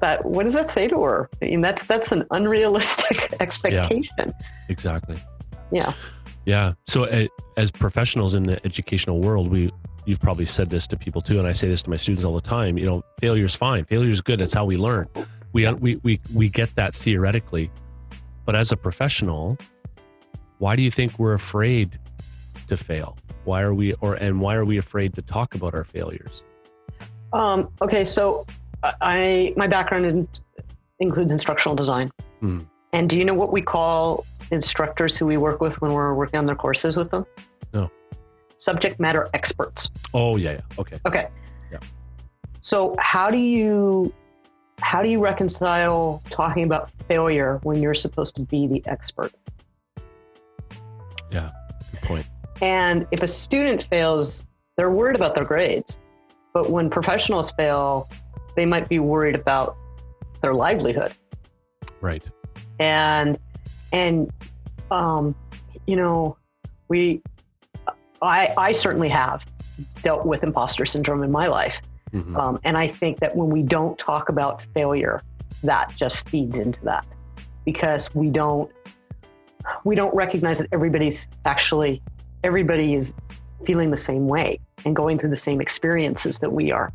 that 0.00 0.24
what 0.24 0.44
does 0.44 0.54
that 0.54 0.66
say 0.66 0.88
to 0.88 1.02
her? 1.02 1.28
I 1.42 1.46
mean, 1.46 1.60
that's 1.60 1.84
that's 1.84 2.12
an 2.12 2.24
unrealistic 2.30 3.34
expectation. 3.40 4.32
Exactly. 4.68 5.16
Yeah. 5.72 5.92
Yeah. 6.46 6.74
So, 6.86 7.04
uh, 7.04 7.26
as 7.56 7.70
professionals 7.70 8.34
in 8.34 8.44
the 8.44 8.64
educational 8.64 9.20
world, 9.20 9.50
we 9.50 9.70
you've 10.06 10.20
probably 10.20 10.46
said 10.46 10.70
this 10.70 10.86
to 10.86 10.96
people 10.96 11.20
too, 11.20 11.38
and 11.38 11.46
I 11.46 11.52
say 11.52 11.68
this 11.68 11.82
to 11.82 11.90
my 11.90 11.96
students 11.96 12.24
all 12.24 12.34
the 12.34 12.40
time. 12.40 12.78
You 12.78 12.86
know, 12.86 13.02
failure's 13.20 13.54
fine. 13.54 13.84
Failure 13.84 14.10
is 14.10 14.22
good. 14.22 14.38
That's 14.38 14.54
how 14.54 14.64
we 14.64 14.76
learn. 14.76 15.08
We 15.52 15.70
we 15.72 15.96
we 16.04 16.20
we 16.32 16.48
get 16.48 16.74
that 16.76 16.94
theoretically, 16.94 17.70
but 18.44 18.54
as 18.54 18.70
a 18.72 18.76
professional, 18.76 19.58
why 20.58 20.76
do 20.76 20.82
you 20.82 20.90
think 20.90 21.18
we're 21.18 21.34
afraid 21.34 21.98
to 22.68 22.76
fail? 22.76 23.16
Why 23.44 23.62
are 23.62 23.74
we 23.74 23.94
or 23.94 24.14
and 24.14 24.40
why 24.40 24.54
are 24.54 24.64
we 24.64 24.78
afraid 24.78 25.14
to 25.14 25.22
talk 25.22 25.56
about 25.56 25.74
our 25.74 25.84
failures? 25.84 26.44
Um, 27.32 27.68
okay, 27.82 28.04
so 28.04 28.46
I 28.82 29.52
my 29.56 29.66
background 29.66 30.06
in, 30.06 30.28
includes 31.00 31.32
instructional 31.32 31.74
design. 31.74 32.08
Hmm. 32.38 32.60
And 32.92 33.10
do 33.10 33.18
you 33.18 33.24
know 33.24 33.34
what 33.34 33.52
we 33.52 33.60
call 33.60 34.24
instructors 34.50 35.16
who 35.16 35.26
we 35.26 35.36
work 35.36 35.60
with 35.60 35.80
when 35.80 35.92
we're 35.92 36.14
working 36.14 36.38
on 36.38 36.46
their 36.46 36.56
courses 36.56 36.96
with 36.96 37.10
them? 37.10 37.26
No. 37.72 37.90
Subject 38.56 38.98
matter 39.00 39.28
experts. 39.34 39.90
Oh 40.14 40.36
yeah, 40.36 40.52
yeah. 40.52 40.60
Okay. 40.78 40.96
Okay. 41.06 41.28
Yeah. 41.70 41.78
So 42.60 42.94
how 42.98 43.30
do 43.30 43.38
you 43.38 44.12
how 44.80 45.02
do 45.02 45.08
you 45.08 45.22
reconcile 45.22 46.22
talking 46.30 46.64
about 46.64 46.90
failure 47.08 47.60
when 47.62 47.82
you're 47.82 47.94
supposed 47.94 48.34
to 48.36 48.42
be 48.42 48.66
the 48.66 48.82
expert? 48.86 49.32
Yeah, 51.30 51.50
good 51.92 52.02
point. 52.02 52.26
And 52.62 53.06
if 53.10 53.22
a 53.22 53.26
student 53.26 53.82
fails, 53.84 54.46
they're 54.76 54.90
worried 54.90 55.16
about 55.16 55.34
their 55.34 55.44
grades. 55.44 55.98
But 56.54 56.70
when 56.70 56.88
professionals 56.88 57.52
fail, 57.52 58.08
they 58.54 58.64
might 58.64 58.88
be 58.88 58.98
worried 58.98 59.34
about 59.34 59.76
their 60.40 60.54
livelihood. 60.54 61.12
Right. 62.00 62.26
And 62.78 63.38
and 63.92 64.30
um, 64.90 65.34
you 65.86 65.96
know, 65.96 66.36
we 66.88 67.22
I 68.22 68.52
I 68.56 68.72
certainly 68.72 69.08
have 69.08 69.44
dealt 70.02 70.26
with 70.26 70.42
imposter 70.42 70.86
syndrome 70.86 71.22
in 71.22 71.30
my 71.30 71.46
life. 71.46 71.80
Mhm. 72.12 72.36
Um, 72.36 72.58
and 72.64 72.76
I 72.78 72.86
think 72.88 73.18
that 73.20 73.36
when 73.36 73.50
we 73.50 73.62
don't 73.62 73.98
talk 73.98 74.28
about 74.28 74.62
failure, 74.74 75.20
that 75.62 75.92
just 75.96 76.28
feeds 76.28 76.56
into 76.56 76.82
that 76.84 77.06
because 77.64 78.14
we 78.14 78.30
don't 78.30 78.70
we 79.84 79.96
don't 79.96 80.14
recognize 80.14 80.58
that 80.58 80.68
everybody's 80.72 81.28
actually 81.44 82.00
everybody 82.44 82.94
is 82.94 83.14
feeling 83.64 83.90
the 83.90 83.96
same 83.96 84.28
way 84.28 84.60
and 84.84 84.94
going 84.94 85.18
through 85.18 85.30
the 85.30 85.36
same 85.36 85.60
experiences 85.60 86.38
that 86.38 86.52
we 86.52 86.70
are. 86.70 86.92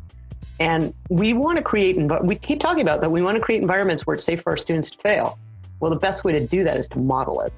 And 0.58 0.94
we 1.08 1.32
want 1.34 1.56
to 1.58 1.62
create, 1.62 1.96
we 2.22 2.36
keep 2.36 2.60
talking 2.60 2.82
about 2.82 3.00
that. 3.00 3.10
We 3.10 3.22
want 3.22 3.36
to 3.36 3.42
create 3.42 3.60
environments 3.62 4.06
where 4.06 4.14
it's 4.14 4.24
safe 4.24 4.42
for 4.42 4.50
our 4.50 4.56
students 4.56 4.90
to 4.90 4.98
fail. 4.98 5.38
Well, 5.82 5.90
the 5.90 5.98
best 5.98 6.22
way 6.22 6.32
to 6.32 6.46
do 6.46 6.62
that 6.62 6.76
is 6.76 6.88
to 6.90 6.98
model 7.00 7.40
it. 7.40 7.52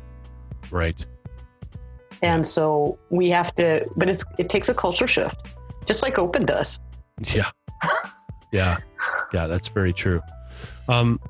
Right. 0.70 1.04
And 2.22 2.46
so 2.46 2.98
we 3.10 3.28
have 3.28 3.54
to, 3.56 3.86
but 3.96 4.08
it's, 4.08 4.24
it 4.38 4.48
takes 4.48 4.70
a 4.70 4.74
culture 4.74 5.06
shift, 5.06 5.36
just 5.84 6.02
like 6.02 6.18
Open 6.18 6.46
does. 6.46 6.80
Yeah. 7.34 7.50
Yeah. 8.50 8.78
Yeah, 9.34 9.46
that's 9.46 9.68
very 9.68 9.92
true. 9.92 10.22
Um 10.88 11.20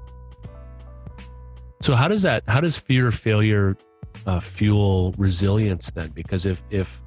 So 1.82 1.96
how 1.96 2.06
does 2.06 2.22
that? 2.22 2.44
How 2.46 2.60
does 2.60 2.76
fear 2.76 3.08
of 3.08 3.14
failure 3.16 3.76
uh, 4.24 4.38
fuel 4.38 5.14
resilience 5.18 5.90
then? 5.90 6.10
Because 6.10 6.46
if 6.46 6.62
if 6.70 7.02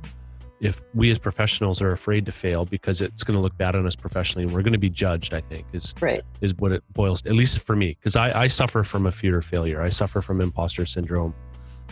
if 0.59 0.81
we 0.93 1.11
as 1.11 1.17
professionals 1.19 1.81
are 1.81 1.91
afraid 1.91 2.25
to 2.25 2.31
fail 2.31 2.65
because 2.65 3.01
it's 3.01 3.23
going 3.23 3.37
to 3.37 3.41
look 3.41 3.55
bad 3.57 3.75
on 3.75 3.85
us 3.85 3.95
professionally 3.95 4.43
and 4.43 4.53
we're 4.53 4.63
going 4.63 4.73
to 4.73 4.79
be 4.79 4.89
judged 4.89 5.33
i 5.33 5.41
think 5.41 5.65
is 5.73 5.93
right. 6.01 6.21
is 6.41 6.53
what 6.55 6.71
it 6.71 6.83
boils 6.93 7.23
at 7.25 7.33
least 7.33 7.63
for 7.65 7.75
me 7.75 7.95
because 7.99 8.15
I, 8.15 8.43
I 8.43 8.47
suffer 8.47 8.83
from 8.83 9.05
a 9.05 9.11
fear 9.11 9.37
of 9.37 9.45
failure 9.45 9.81
i 9.81 9.89
suffer 9.89 10.21
from 10.21 10.41
imposter 10.41 10.85
syndrome 10.85 11.33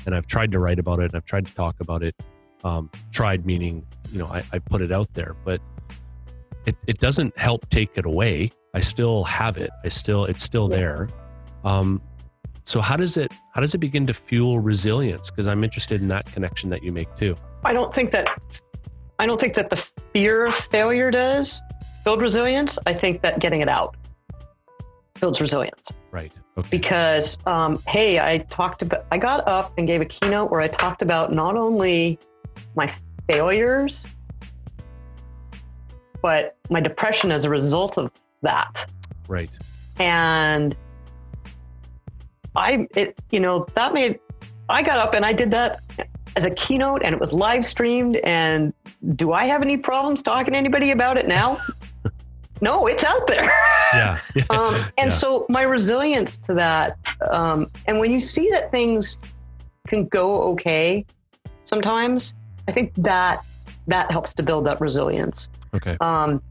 and 0.06 0.16
i've 0.16 0.28
tried 0.28 0.52
to 0.52 0.60
write 0.60 0.80
about 0.80 1.00
it 1.00 1.06
and 1.06 1.16
i've 1.16 1.26
tried 1.26 1.46
to 1.46 1.54
talk 1.54 1.76
about 1.80 2.02
it 2.04 2.16
um, 2.64 2.90
tried 3.12 3.46
meaning 3.46 3.86
you 4.12 4.18
know 4.18 4.28
I, 4.28 4.44
I 4.52 4.60
put 4.60 4.82
it 4.82 4.92
out 4.92 5.14
there 5.14 5.36
but 5.46 5.62
it, 6.66 6.76
it 6.88 6.98
doesn't 7.00 7.38
help 7.38 7.70
take 7.70 7.98
it 7.98 8.06
away 8.06 8.50
i 8.74 8.80
still 8.80 9.24
have 9.26 9.58
it 9.58 9.70
i 9.84 9.90
still 9.90 10.26
it's 10.26 10.44
still 10.44 10.70
Yeah. 10.72 10.78
there 10.78 11.10
um, 11.64 12.02
so 12.66 12.82
how 12.82 12.98
does 12.98 13.16
it 13.16 13.32
how 13.54 13.62
does 13.62 13.74
it 13.74 13.78
begin 13.78 14.06
to 14.08 14.14
fuel 14.14 14.60
resilience? 14.60 15.30
Because 15.30 15.48
i'm 15.48 15.64
interested 15.64 16.02
in 16.02 16.08
that 16.10 16.26
connection 16.34 16.70
that 16.72 16.84
you 16.84 16.92
make 16.92 17.16
too. 17.16 17.36
I 17.64 17.74
don't 17.74 17.94
think 17.94 18.12
that 18.12 18.40
I 19.20 19.26
don't 19.26 19.40
think 19.40 19.56
that 19.56 19.70
the 19.70 19.78
fear 20.14 20.48
of 20.48 20.56
failure 20.56 21.10
does 21.12 21.62
build 22.04 22.22
resilience. 22.22 22.78
I 22.86 22.94
think 22.94 23.22
that 23.22 23.40
getting 23.40 23.62
it 23.62 23.70
out 23.70 23.96
builds 25.22 25.40
resilience. 25.40 25.94
Right. 26.12 26.34
Okay. 26.58 26.68
Because 26.70 27.38
um, 27.46 27.80
hey, 27.88 28.20
I 28.20 28.40
talked 28.40 28.82
about 28.82 29.06
I 29.12 29.20
got 29.20 29.48
up 29.48 29.74
and 29.78 29.88
gave 29.88 30.02
a 30.02 30.06
keynote 30.06 30.50
where 30.50 30.62
I 30.62 30.68
talked 30.68 31.02
about 31.02 31.32
not 31.32 31.56
only 31.56 32.20
my 32.76 32.92
failures 33.30 34.08
but 36.22 36.58
my 36.72 36.80
depression 36.80 37.32
as 37.32 37.46
a 37.46 37.50
result 37.52 38.00
of 38.00 38.12
that. 38.42 38.92
right. 39.28 39.52
And 40.00 40.76
I, 42.56 42.88
it, 42.96 43.20
you 43.32 43.40
know, 43.40 43.66
that 43.76 43.94
made, 43.94 44.20
I 44.70 44.84
got 44.84 44.98
up 44.98 45.14
and 45.14 45.26
I 45.26 45.34
did 45.34 45.52
that 45.52 45.80
as 46.36 46.46
a 46.46 46.50
keynote 46.52 47.02
and 47.04 47.14
it 47.14 47.20
was 47.20 47.34
live 47.34 47.66
streamed. 47.66 48.18
And 48.18 48.74
do 49.16 49.34
I 49.34 49.46
have 49.46 49.62
any 49.62 49.78
problems 49.78 50.24
talking 50.24 50.54
to 50.54 50.58
anybody 50.58 50.92
about 50.92 51.18
it 51.18 51.28
now? 51.28 51.58
no, 52.62 52.88
it's 52.88 53.04
out 53.04 53.28
there. 53.28 53.50
yeah 53.94 54.20
um, 54.50 54.74
and 54.98 55.10
Yeah. 55.10 55.10
so 55.10 55.46
my 55.50 55.62
resilience 55.64 56.38
to 56.38 56.54
that, 56.56 56.98
um, 57.30 57.68
and 57.88 58.00
when 58.00 58.12
you 58.12 58.20
see 58.20 58.50
that 58.52 58.72
things 58.72 59.18
can 59.88 60.06
go 60.08 60.42
okay 60.54 61.06
sometimes, 61.64 62.34
I 62.68 62.72
think 62.72 62.94
that 62.96 63.42
that 63.88 64.10
helps 64.10 64.34
to 64.36 64.44
build 64.44 64.66
that 64.66 64.82
resilience. 64.82 65.50
okay 65.76 65.96
Um, 66.02 66.42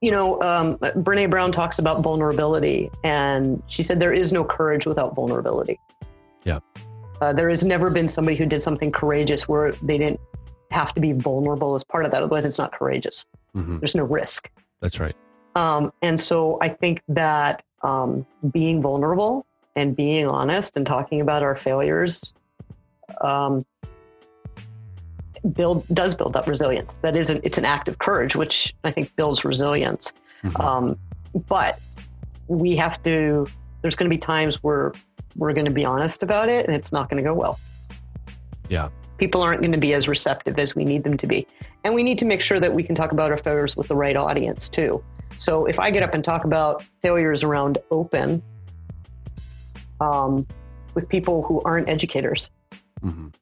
you 0.00 0.10
know, 0.10 0.40
um, 0.42 0.76
Brene 0.78 1.30
Brown 1.30 1.52
talks 1.52 1.78
about 1.78 2.02
vulnerability, 2.02 2.90
and 3.04 3.62
she 3.66 3.82
said 3.82 3.98
there 4.00 4.12
is 4.12 4.32
no 4.32 4.44
courage 4.44 4.86
without 4.86 5.14
vulnerability. 5.14 5.78
Yeah. 6.44 6.60
Uh, 7.20 7.32
there 7.32 7.48
has 7.48 7.64
never 7.64 7.90
been 7.90 8.06
somebody 8.08 8.36
who 8.36 8.44
did 8.46 8.62
something 8.62 8.92
courageous 8.92 9.48
where 9.48 9.72
they 9.72 9.96
didn't 9.98 10.20
have 10.70 10.92
to 10.94 11.00
be 11.00 11.12
vulnerable 11.12 11.74
as 11.74 11.82
part 11.84 12.04
of 12.04 12.10
that. 12.10 12.22
Otherwise, 12.22 12.44
it's 12.44 12.58
not 12.58 12.72
courageous. 12.72 13.24
hmm 13.54 13.78
There's 13.78 13.94
no 13.94 14.04
risk. 14.04 14.50
that's 14.80 15.00
right 15.00 15.16
Um, 15.54 15.92
and 16.02 16.20
so 16.20 16.58
I 16.60 16.68
think 16.68 17.00
that 17.08 17.62
um, 17.82 18.26
being 18.52 18.82
vulnerable 18.82 19.46
and 19.76 19.96
being 19.96 20.26
honest 20.26 20.76
and 20.76 20.86
talking 20.86 21.20
about 21.20 21.42
our 21.42 21.56
failures 21.56 22.34
um, 23.22 23.64
builds 25.52 25.86
does 25.86 26.14
build 26.14 26.36
up 26.36 26.46
resilience. 26.46 26.98
That 26.98 27.16
isn't 27.16 27.44
it's 27.44 27.58
an 27.58 27.64
act 27.64 27.88
of 27.88 27.98
courage, 27.98 28.36
which 28.36 28.74
I 28.84 28.90
think 28.90 29.14
builds 29.16 29.44
resilience. 29.44 30.12
Mhm. 30.44 30.60
Um, 30.60 30.98
but 31.48 31.78
we 32.48 32.76
have 32.76 33.02
to. 33.04 33.46
There's 33.82 33.96
going 33.96 34.10
to 34.10 34.14
be 34.14 34.18
times 34.18 34.62
where 34.62 34.92
we're 35.36 35.52
going 35.52 35.66
to 35.66 35.72
be 35.72 35.84
honest 35.84 36.22
about 36.22 36.48
it, 36.48 36.66
and 36.66 36.74
it's 36.74 36.92
not 36.92 37.08
going 37.10 37.22
to 37.22 37.28
go 37.28 37.34
well. 37.34 37.58
Yeah. 38.68 38.88
People 39.18 39.42
aren't 39.42 39.60
going 39.60 39.72
to 39.72 39.78
be 39.78 39.94
as 39.94 40.08
receptive 40.08 40.58
as 40.58 40.74
we 40.74 40.84
need 40.84 41.04
them 41.04 41.16
to 41.16 41.26
be, 41.26 41.46
and 41.84 41.94
we 41.94 42.02
need 42.02 42.18
to 42.18 42.24
make 42.24 42.40
sure 42.40 42.60
that 42.60 42.72
we 42.72 42.82
can 42.82 42.94
talk 42.94 43.12
about 43.12 43.30
our 43.30 43.38
failures 43.38 43.76
with 43.76 43.88
the 43.88 43.96
right 43.96 44.16
audience 44.16 44.68
too. 44.68 45.02
So 45.38 45.66
if 45.66 45.78
I 45.78 45.90
get 45.90 46.02
up 46.02 46.14
and 46.14 46.24
talk 46.24 46.44
about 46.44 46.82
failures 47.02 47.42
around 47.42 47.78
open 47.90 48.42
um, 50.00 50.46
with 50.94 51.08
people 51.08 51.42
who 51.42 51.60
aren't 51.64 51.88
educators, 51.88 52.50
Mhm. 53.04 53.34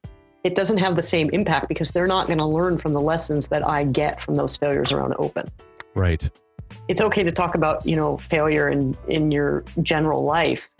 It 0.44 0.54
doesn't 0.54 0.78
have 0.78 0.94
the 0.96 1.02
same 1.02 1.30
impact 1.30 1.68
because 1.68 1.90
they're 1.92 2.06
not 2.06 2.26
going 2.26 2.38
to 2.38 2.46
learn 2.46 2.78
from 2.78 2.92
the 2.92 3.00
lessons 3.00 3.48
that 3.48 3.66
I 3.66 3.84
get 3.84 4.20
from 4.20 4.36
those 4.36 4.56
failures 4.56 4.92
around 4.92 5.14
open. 5.18 5.46
right 5.94 6.28
It's 6.88 7.00
okay 7.00 7.22
to 7.22 7.32
talk 7.32 7.54
about 7.54 7.84
you 7.86 7.96
know 7.96 8.16
failure 8.18 8.68
in 8.68 8.96
in 9.08 9.30
your 9.30 9.64
general 9.82 10.22
life 10.24 10.70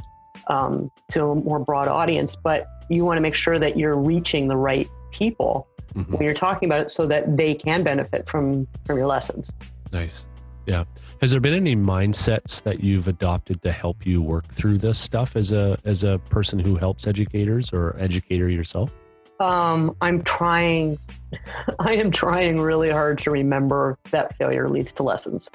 um, 0.48 0.90
to 1.12 1.24
a 1.24 1.34
more 1.34 1.58
broad 1.58 1.88
audience, 1.88 2.36
but 2.36 2.66
you 2.90 3.04
want 3.04 3.16
to 3.16 3.22
make 3.22 3.34
sure 3.34 3.58
that 3.58 3.78
you're 3.78 3.98
reaching 3.98 4.48
the 4.48 4.56
right 4.56 4.88
people 5.10 5.66
Mhm. 5.94 6.10
when 6.10 6.22
you're 6.22 6.34
talking 6.34 6.68
about 6.68 6.80
it, 6.80 6.90
so 6.90 7.06
that 7.06 7.36
they 7.36 7.54
can 7.54 7.82
benefit 7.84 8.28
from 8.28 8.66
from 8.84 8.98
your 8.98 9.06
lessons. 9.06 9.54
Nice. 9.92 10.26
Yeah. 10.66 10.84
Has 11.20 11.30
there 11.30 11.40
been 11.40 11.54
any 11.54 11.76
mindsets 11.76 12.62
that 12.64 12.82
you've 12.82 13.06
adopted 13.06 13.62
to 13.62 13.70
help 13.70 14.04
you 14.04 14.20
work 14.20 14.46
through 14.48 14.78
this 14.78 14.98
stuff 14.98 15.36
as 15.36 15.52
a 15.52 15.74
as 15.84 16.02
a 16.02 16.18
person 16.30 16.58
who 16.58 16.74
helps 16.74 17.06
educators 17.06 17.72
or 17.72 17.94
educator 17.98 18.48
yourself? 18.48 18.92
Um, 19.40 19.96
I'm 20.00 20.22
trying. 20.22 20.98
I 21.80 21.94
am 21.94 22.10
trying 22.10 22.60
really 22.60 22.90
hard 22.90 23.18
to 23.18 23.30
remember 23.30 23.98
that 24.10 24.36
failure 24.36 24.68
leads 24.68 24.92
to 24.94 25.02
lessons. 25.02 25.50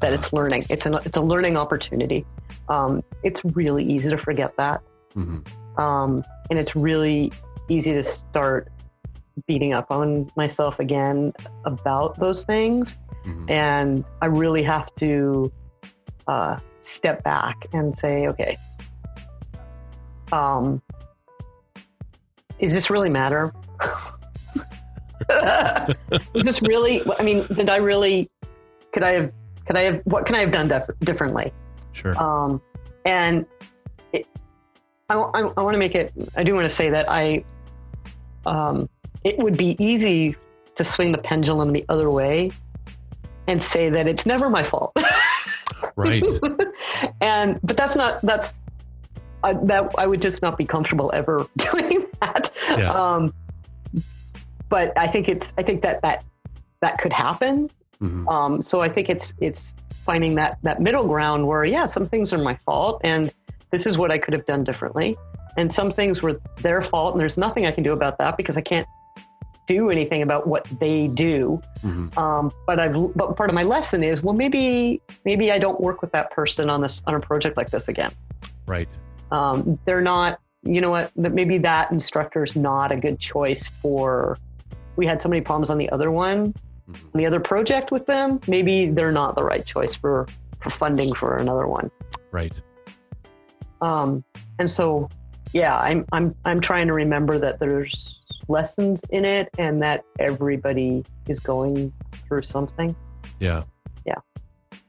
That 0.00 0.12
it's 0.12 0.32
learning. 0.32 0.64
It's 0.70 0.86
an 0.86 0.94
it's 1.04 1.16
a 1.16 1.22
learning 1.22 1.56
opportunity. 1.56 2.24
Um, 2.68 3.02
it's 3.22 3.44
really 3.44 3.84
easy 3.84 4.10
to 4.10 4.18
forget 4.18 4.56
that, 4.56 4.82
hmm 5.14 5.38
um, 5.76 6.22
and 6.50 6.58
it's 6.58 6.76
really 6.76 7.32
easy 7.68 7.92
to 7.92 8.02
start 8.02 8.68
beating 9.46 9.72
up 9.72 9.90
on 9.90 10.28
myself 10.36 10.78
again 10.78 11.32
about 11.64 12.16
those 12.16 12.44
things. 12.44 12.96
hmm 13.24 13.46
And 13.48 14.04
I 14.22 14.26
really 14.26 14.62
have 14.62 14.94
to 14.96 15.52
uh, 16.26 16.58
step 16.80 17.22
back 17.24 17.66
and 17.72 17.94
say, 17.94 18.28
okay, 18.28 18.56
um, 20.32 20.82
is 22.58 22.72
this 22.72 22.90
really 22.90 23.10
matter? 23.10 23.52
is 26.34 26.44
this 26.44 26.62
really? 26.62 27.00
I 27.18 27.22
mean, 27.22 27.44
did 27.54 27.70
I 27.70 27.76
really? 27.76 28.30
Could 28.92 29.02
I 29.02 29.10
have? 29.10 29.32
Could 29.66 29.76
I 29.76 29.80
have? 29.80 30.00
What 30.04 30.26
can 30.26 30.34
I 30.34 30.40
have 30.40 30.52
done 30.52 30.68
dif- 30.68 30.98
differently? 31.00 31.52
Sure. 31.92 32.16
Um, 32.20 32.60
and 33.04 33.46
it, 34.12 34.28
I, 35.08 35.16
I, 35.16 35.40
I 35.40 35.62
want 35.62 35.74
to 35.74 35.78
make 35.78 35.94
it. 35.94 36.12
I 36.36 36.44
do 36.44 36.54
want 36.54 36.66
to 36.66 36.74
say 36.74 36.90
that 36.90 37.06
I. 37.08 37.44
Um, 38.46 38.88
it 39.24 39.38
would 39.38 39.56
be 39.56 39.76
easy 39.78 40.36
to 40.74 40.84
swing 40.84 41.12
the 41.12 41.18
pendulum 41.18 41.72
the 41.72 41.84
other 41.88 42.10
way, 42.10 42.50
and 43.46 43.62
say 43.62 43.88
that 43.90 44.06
it's 44.06 44.26
never 44.26 44.50
my 44.50 44.62
fault. 44.62 44.96
right. 45.96 46.24
and 47.20 47.58
but 47.62 47.76
that's 47.76 47.96
not 47.96 48.20
that's 48.22 48.60
I, 49.44 49.52
that 49.64 49.94
I 49.98 50.06
would 50.06 50.22
just 50.22 50.42
not 50.42 50.56
be 50.56 50.64
comfortable 50.64 51.10
ever 51.14 51.46
doing 51.56 52.06
that. 52.20 52.50
Yeah. 52.70 52.90
Um, 52.92 53.32
but 54.68 54.96
I 54.98 55.06
think 55.06 55.28
it's 55.28 55.52
I 55.58 55.62
think 55.62 55.82
that 55.82 56.02
that 56.02 56.24
that 56.80 56.98
could 56.98 57.12
happen. 57.12 57.68
hmm 58.00 58.26
Um, 58.28 58.62
so 58.62 58.80
I 58.80 58.88
think 58.88 59.08
it's 59.08 59.34
it's 59.40 59.76
finding 60.04 60.34
that 60.36 60.58
that 60.62 60.80
middle 60.80 61.06
ground 61.06 61.46
where 61.46 61.64
yeah, 61.64 61.84
some 61.84 62.06
things 62.06 62.32
are 62.32 62.38
my 62.38 62.56
fault 62.66 63.00
and 63.04 63.32
this 63.70 63.86
is 63.86 63.98
what 63.98 64.10
I 64.10 64.18
could 64.18 64.34
have 64.34 64.46
done 64.46 64.64
differently, 64.64 65.16
and 65.56 65.70
some 65.70 65.90
things 65.90 66.22
were 66.22 66.40
their 66.62 66.80
fault 66.80 67.14
and 67.14 67.20
there's 67.20 67.36
nothing 67.36 67.66
I 67.66 67.70
can 67.70 67.84
do 67.84 67.92
about 67.92 68.18
that 68.18 68.36
because 68.36 68.56
I 68.56 68.60
can't 68.62 68.86
do 69.66 69.90
anything 69.90 70.22
about 70.22 70.46
what 70.46 70.64
they 70.78 71.08
do. 71.08 71.60
hmm 71.82 72.08
Um, 72.16 72.50
but 72.66 72.78
I've 72.80 72.96
but 73.14 73.36
part 73.36 73.50
of 73.50 73.54
my 73.54 73.62
lesson 73.62 74.02
is 74.02 74.22
well 74.22 74.34
maybe 74.34 75.00
maybe 75.24 75.52
I 75.52 75.58
don't 75.58 75.80
work 75.80 76.00
with 76.02 76.12
that 76.12 76.30
person 76.30 76.70
on 76.70 76.80
this 76.82 77.02
on 77.06 77.14
a 77.14 77.20
project 77.20 77.56
like 77.56 77.70
this 77.70 77.88
again. 77.88 78.12
Right. 78.66 78.88
Um, 79.30 79.78
they're 79.86 80.00
not 80.00 80.40
you 80.62 80.80
know 80.80 80.90
what 80.90 81.14
maybe 81.16 81.58
that 81.58 81.90
instructor 81.92 82.42
is 82.42 82.56
not 82.56 82.92
a 82.92 82.96
good 82.96 83.18
choice 83.18 83.68
for. 83.68 84.38
We 84.96 85.06
had 85.06 85.20
so 85.20 85.28
many 85.28 85.40
problems 85.40 85.70
on 85.70 85.78
the 85.78 85.90
other 85.90 86.10
one 86.10 86.54
hmm 86.86 86.94
on 87.14 87.18
the 87.18 87.26
other 87.26 87.40
project 87.40 87.90
with 87.90 88.06
them, 88.06 88.40
maybe 88.46 88.86
they're 88.86 89.12
not 89.12 89.36
the 89.36 89.42
right 89.42 89.64
choice 89.64 89.94
for, 89.94 90.26
for 90.60 90.70
funding 90.70 91.14
for 91.14 91.36
another 91.36 91.66
one. 91.66 91.90
Right. 92.30 92.60
Um, 93.80 94.24
and 94.58 94.68
so, 94.68 95.08
yeah, 95.52 95.78
I'm 95.78 96.04
I'm 96.12 96.34
I'm 96.44 96.60
trying 96.60 96.86
to 96.88 96.92
remember 96.92 97.38
that 97.38 97.58
there's 97.58 98.22
lessons 98.48 99.02
in 99.10 99.24
it 99.24 99.48
and 99.58 99.82
that 99.82 100.04
everybody 100.18 101.04
is 101.28 101.40
going 101.40 101.92
through 102.12 102.42
something. 102.42 102.94
Yeah. 103.40 103.62
Yeah. 104.06 104.20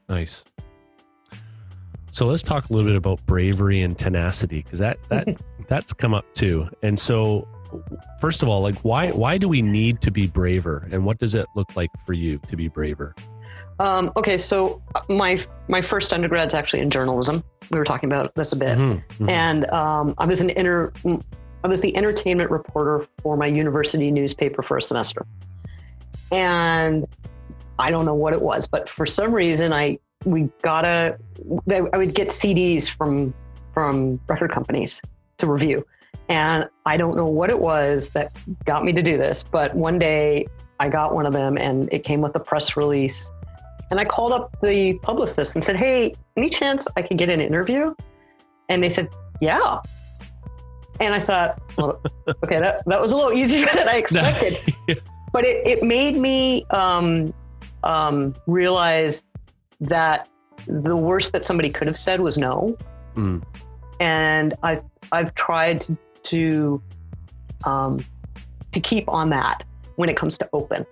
Nice. 0.08 0.44
So 2.16 2.24
let's 2.24 2.42
talk 2.42 2.70
a 2.70 2.72
little 2.72 2.88
bit 2.88 2.96
about 2.96 3.20
bravery 3.26 3.82
and 3.82 3.96
tenacity 3.98 4.62
because 4.62 4.78
that 4.78 4.96
that 5.10 5.36
that's 5.68 5.92
come 5.92 6.14
up 6.14 6.24
too. 6.32 6.66
And 6.82 6.98
so, 6.98 7.46
first 8.22 8.42
of 8.42 8.48
all, 8.48 8.62
like 8.62 8.76
why 8.76 9.10
why 9.10 9.36
do 9.36 9.50
we 9.50 9.60
need 9.60 10.00
to 10.00 10.10
be 10.10 10.26
braver, 10.26 10.88
and 10.90 11.04
what 11.04 11.18
does 11.18 11.34
it 11.34 11.44
look 11.54 11.76
like 11.76 11.90
for 12.06 12.14
you 12.14 12.38
to 12.38 12.56
be 12.56 12.68
braver? 12.68 13.14
Um, 13.80 14.12
okay, 14.16 14.38
so 14.38 14.80
uh, 14.94 15.02
my 15.10 15.38
my 15.68 15.82
first 15.82 16.10
undergrad's 16.12 16.54
actually 16.54 16.80
in 16.80 16.88
journalism. 16.88 17.44
We 17.70 17.78
were 17.78 17.84
talking 17.84 18.10
about 18.10 18.34
this 18.34 18.50
a 18.52 18.56
bit, 18.56 18.78
Mhm, 18.78 19.02
mhm. 19.18 19.30
and 19.30 19.66
um, 19.70 20.14
I 20.16 20.24
was 20.24 20.40
an 20.40 20.48
inter, 20.48 20.90
I 21.64 21.68
was 21.68 21.82
the 21.82 21.94
entertainment 21.94 22.50
reporter 22.50 23.06
for 23.18 23.36
my 23.36 23.46
university 23.46 24.10
newspaper 24.10 24.62
for 24.62 24.78
a 24.78 24.82
semester, 24.82 25.26
and 26.32 27.06
I 27.78 27.90
don't 27.90 28.06
know 28.06 28.14
what 28.14 28.32
it 28.32 28.40
was, 28.40 28.66
but 28.66 28.88
for 28.88 29.04
some 29.04 29.34
reason 29.34 29.74
I 29.74 29.98
we 30.26 30.50
got 30.62 30.84
a 30.84 31.18
I 31.70 31.96
would 31.96 32.14
get 32.14 32.28
CDs 32.28 32.88
from 32.88 33.32
from 33.72 34.20
record 34.28 34.50
companies 34.50 35.00
to 35.38 35.46
review, 35.46 35.84
and 36.28 36.68
I 36.84 36.96
don't 36.96 37.16
know 37.16 37.24
what 37.24 37.50
it 37.50 37.60
was 37.60 38.10
that 38.10 38.32
got 38.64 38.84
me 38.84 38.92
to 38.92 39.02
do 39.02 39.16
this, 39.16 39.42
but 39.42 39.74
one 39.74 39.98
day 39.98 40.46
I 40.80 40.88
got 40.88 41.14
one 41.14 41.26
of 41.26 41.32
them, 41.32 41.56
and 41.56 41.88
it 41.92 42.04
came 42.04 42.20
with 42.20 42.34
a 42.36 42.40
press 42.40 42.76
release. 42.76 43.30
And 43.90 44.00
I 44.00 44.04
called 44.04 44.32
up 44.32 44.56
the 44.62 44.98
publicist 44.98 45.54
and 45.54 45.62
said, 45.62 45.76
"Hey, 45.76 46.14
any 46.36 46.48
chance 46.48 46.88
I 46.96 47.02
could 47.02 47.18
get 47.18 47.30
an 47.30 47.40
interview?" 47.40 47.94
And 48.68 48.82
they 48.82 48.90
said, 48.90 49.08
"Yeah." 49.40 49.80
And 51.00 51.14
I 51.14 51.18
thought, 51.18 51.60
well, 51.76 52.02
okay, 52.44 52.58
that, 52.58 52.82
that 52.86 53.00
was 53.00 53.12
a 53.12 53.16
little 53.16 53.32
easier 53.32 53.66
than 53.74 53.88
I 53.88 53.96
expected. 53.96 54.58
But 55.32 55.44
it, 55.44 55.66
it 55.66 55.82
made 55.82 56.16
me 56.16 56.64
um, 56.70 57.34
um, 57.82 58.32
realize 58.46 59.22
that 59.80 60.28
the 60.66 60.96
worst 60.96 61.32
that 61.32 61.44
somebody 61.44 61.70
could 61.70 61.86
have 61.86 61.96
said 61.98 62.20
was 62.20 62.36
no. 62.38 62.76
Mm. 63.14 63.42
And 64.00 64.54
I've, 64.62 64.82
I've 65.12 65.34
tried 65.34 65.80
to, 65.82 65.96
to, 66.24 66.82
um, 67.64 68.04
to 68.72 68.80
keep 68.80 69.08
on 69.08 69.30
that 69.30 69.64
when 69.96 70.08
it 70.08 70.16
comes 70.16 70.36
to 70.38 70.48
open. 70.52 70.86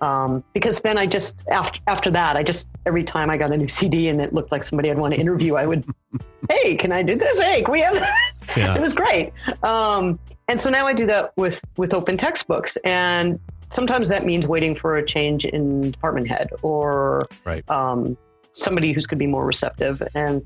Um, 0.00 0.44
because 0.52 0.80
then 0.82 0.98
I 0.98 1.06
just 1.06 1.48
after 1.48 1.80
after 1.86 2.10
that 2.10 2.36
I 2.36 2.42
just 2.42 2.68
every 2.84 3.04
time 3.04 3.30
I 3.30 3.38
got 3.38 3.52
a 3.52 3.56
new 3.56 3.68
CD 3.78 4.08
and 4.08 4.20
it 4.20 4.32
looked 4.34 4.52
like 4.52 4.62
somebody 4.62 4.90
I'd 4.90 4.98
want 4.98 5.14
to 5.14 5.20
interview 5.20 5.54
I 5.54 5.66
would, 5.66 5.86
hey, 6.50 6.74
can 6.76 6.92
I 6.92 7.02
do 7.02 7.14
this? 7.14 7.40
Hey, 7.40 7.62
can 7.62 7.72
we 7.72 7.80
have 7.80 7.94
this? 7.94 8.56
Yeah. 8.56 8.74
It 8.74 8.80
was 8.80 8.92
great. 8.92 9.32
Um, 9.62 10.18
and 10.48 10.60
so 10.60 10.68
now 10.68 10.86
I 10.86 10.92
do 10.92 11.06
that 11.06 11.32
with 11.36 11.60
with 11.78 11.94
open 11.94 12.16
textbooks, 12.18 12.76
and 12.84 13.40
sometimes 13.70 14.08
that 14.08 14.24
means 14.26 14.46
waiting 14.46 14.74
for 14.74 14.96
a 14.96 15.04
change 15.06 15.44
in 15.46 15.92
department 15.92 16.28
head 16.28 16.50
or 16.62 17.26
Right. 17.44 17.68
um, 17.70 18.16
somebody 18.54 18.92
who's 18.92 19.06
going 19.06 19.18
to 19.18 19.22
be 19.22 19.30
more 19.30 19.44
receptive. 19.44 20.02
And 20.14 20.42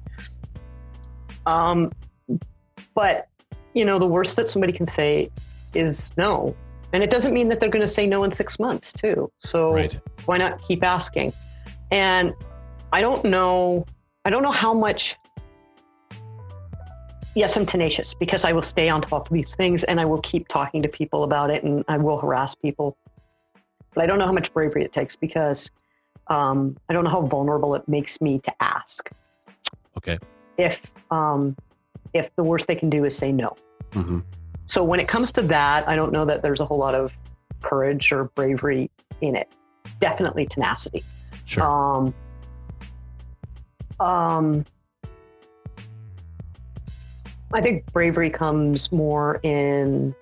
um, 1.46 1.92
but 2.94 3.28
you 3.74 3.84
know, 3.84 3.98
the 3.98 4.06
worst 4.08 4.36
that 4.36 4.48
somebody 4.48 4.72
can 4.72 4.86
say 4.86 5.30
is 5.74 6.10
no. 6.16 6.56
And 6.92 7.02
it 7.02 7.10
doesn't 7.10 7.34
mean 7.34 7.48
that 7.50 7.60
they're 7.60 7.68
going 7.68 7.82
to 7.82 7.88
say 7.88 8.06
no 8.06 8.24
in 8.24 8.32
six 8.32 8.58
months, 8.58 8.92
too. 8.92 9.30
So 9.38 9.74
Right. 9.74 10.00
why 10.24 10.38
not 10.38 10.60
keep 10.62 10.82
asking? 10.84 11.32
And 11.90 12.34
I 12.92 13.00
don't 13.00 13.24
know, 13.26 13.84
I 14.24 14.30
don't 14.30 14.42
know 14.42 14.50
how 14.50 14.72
much. 14.72 15.16
Yes, 17.34 17.56
I'm 17.56 17.66
tenacious 17.66 18.14
because 18.14 18.44
I 18.44 18.52
will 18.52 18.62
stay 18.62 18.88
on 18.88 19.02
top 19.02 19.28
of 19.28 19.32
these 19.32 19.54
things 19.54 19.84
and 19.84 20.00
I 20.00 20.06
will 20.06 20.20
keep 20.22 20.48
talking 20.48 20.82
to 20.82 20.88
people 20.88 21.22
about 21.22 21.50
it 21.50 21.62
and 21.62 21.84
I 21.86 21.98
will 21.98 22.18
harass 22.18 22.54
people. 22.54 22.96
But 23.94 24.02
I 24.02 24.06
don't 24.06 24.18
know 24.18 24.26
how 24.26 24.32
much 24.32 24.52
bravery 24.52 24.82
it 24.82 24.92
takes 24.92 25.14
because 25.14 25.70
um, 26.28 26.76
I 26.88 26.92
don't 26.92 27.04
know 27.04 27.10
how 27.10 27.26
vulnerable 27.26 27.74
it 27.74 27.88
makes 27.88 28.20
me 28.20 28.38
to 28.40 28.52
ask. 28.60 29.10
Okay. 29.96 30.18
If 30.56 30.92
um, 31.10 31.56
if 32.12 32.34
the 32.36 32.44
worst 32.44 32.66
they 32.66 32.74
can 32.74 32.90
do 32.90 33.04
is 33.04 33.16
say 33.16 33.32
no. 33.32 33.54
hmm 33.92 34.20
So 34.64 34.82
when 34.84 35.00
it 35.00 35.08
comes 35.08 35.32
to 35.32 35.42
that, 35.42 35.88
I 35.88 35.96
don't 35.96 36.12
know 36.12 36.24
that 36.24 36.42
there's 36.42 36.60
a 36.60 36.64
whole 36.64 36.78
lot 36.78 36.94
of 36.94 37.16
courage 37.60 38.12
or 38.12 38.24
bravery 38.34 38.90
in 39.20 39.34
it. 39.36 39.56
Definitely 40.00 40.46
tenacity. 40.46 41.02
Sure. 41.44 41.64
Um, 41.64 42.14
um, 44.00 44.64
I 47.52 47.60
think 47.60 47.90
bravery 47.92 48.30
comes 48.30 48.92
more 48.92 49.40
in 49.42 50.14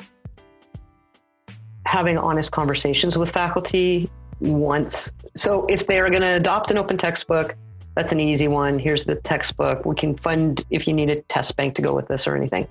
having 1.85 2.19
honest 2.19 2.53
conversations 2.53 3.19
with 3.19 3.31
faculty 3.31 4.09
once. 4.40 5.12
So 5.35 5.66
if 5.66 5.87
they're 5.87 6.11
going 6.11 6.22
to 6.22 6.37
adopt 6.37 6.70
an 6.70 6.79
open 6.79 6.99
textbook, 6.99 7.57
that's 7.94 8.12
an 8.12 8.20
easy 8.20 8.49
one. 8.49 8.79
Here's 8.79 9.05
the 9.05 9.16
textbook. 9.16 9.87
We 9.87 9.94
can 9.94 10.16
fund 10.18 10.64
if 10.70 10.87
you 10.87 10.92
need 10.92 11.11
a 11.11 11.22
test 11.22 11.57
bank 11.57 11.75
to 11.77 11.83
go 11.83 11.94
with 11.94 12.09
this 12.09 12.27
or 12.27 12.37
anything. 12.37 12.68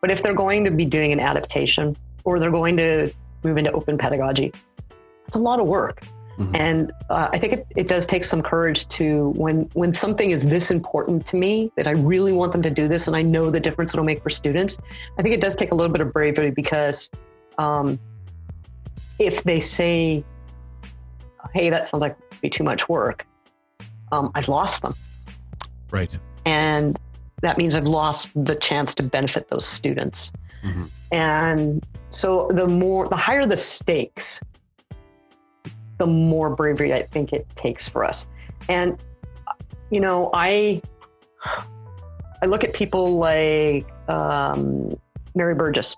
But 0.00 0.10
if 0.10 0.22
they're 0.22 0.34
going 0.34 0.64
to 0.64 0.70
be 0.70 0.84
doing 0.84 1.12
an 1.12 1.20
adaptation 1.20 1.94
or 2.24 2.38
they're 2.38 2.50
going 2.50 2.76
to 2.78 3.12
move 3.44 3.58
into 3.58 3.70
open 3.72 3.98
pedagogy, 3.98 4.52
it's 5.26 5.36
a 5.36 5.40
lot 5.40 5.60
of 5.60 5.66
work. 5.66 6.02
Mhm. 6.38 6.50
And 6.54 6.92
uh, 7.10 7.28
I 7.30 7.38
think 7.38 7.52
it, 7.52 7.66
it 7.76 7.88
does 7.88 8.06
take 8.06 8.24
some 8.24 8.40
courage 8.40 8.88
to 8.88 9.30
when 9.36 9.68
when 9.74 9.92
something 9.92 10.30
is 10.30 10.48
this 10.48 10.70
important 10.70 11.26
to 11.26 11.36
me 11.36 11.70
that 11.76 11.86
I 11.86 11.90
really 11.90 12.32
want 12.32 12.52
them 12.52 12.62
to 12.62 12.70
do 12.70 12.88
this 12.88 13.06
and 13.06 13.14
I 13.14 13.22
know 13.22 13.50
the 13.50 13.60
difference 13.60 13.92
it'll 13.92 14.06
make 14.06 14.22
for 14.22 14.30
students. 14.30 14.78
I 15.18 15.22
think 15.22 15.34
it 15.34 15.40
does 15.42 15.54
take 15.54 15.72
a 15.72 15.74
little 15.74 15.92
bit 15.92 16.00
of 16.00 16.12
bravery 16.12 16.50
because 16.50 17.10
um, 17.58 18.00
if 19.18 19.42
they 19.44 19.60
say, 19.60 20.24
"Hey, 21.54 21.70
that 21.70 21.86
sounds 21.86 22.00
like 22.00 22.16
be 22.40 22.48
too 22.50 22.64
much 22.64 22.88
work," 22.88 23.26
um, 24.10 24.30
I've 24.34 24.48
lost 24.48 24.82
them, 24.82 24.94
Right. 25.90 26.16
and 26.46 26.98
that 27.42 27.58
means 27.58 27.74
I've 27.74 27.88
lost 27.88 28.30
the 28.34 28.54
chance 28.54 28.94
to 28.94 29.02
benefit 29.02 29.48
those 29.50 29.66
students. 29.66 30.32
Mhm. 30.62 30.88
And 31.10 31.88
so 32.10 32.48
the 32.50 32.68
more, 32.68 33.08
the 33.08 33.16
higher 33.16 33.44
the 33.46 33.56
stakes, 33.56 34.40
the 35.98 36.06
more 36.06 36.50
bravery 36.54 36.92
I 36.94 37.02
think 37.02 37.32
it 37.32 37.48
takes 37.56 37.88
for 37.88 38.04
us. 38.04 38.26
And, 38.68 39.04
you 39.90 40.00
know, 40.00 40.30
I, 40.32 40.80
I 42.42 42.46
look 42.46 42.62
at 42.64 42.72
people 42.74 43.18
like 43.18 43.90
um, 44.08 44.90
Mary 45.34 45.54
Burgess, 45.54 45.96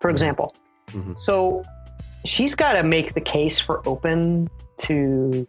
for 0.00 0.08
example. 0.10 0.54
Mhm. 0.88 1.16
So 1.18 1.62
she's 2.24 2.54
got 2.54 2.74
to 2.74 2.82
make 2.82 3.14
the 3.14 3.20
case 3.20 3.58
for 3.58 3.86
open 3.88 4.48
to 4.78 5.46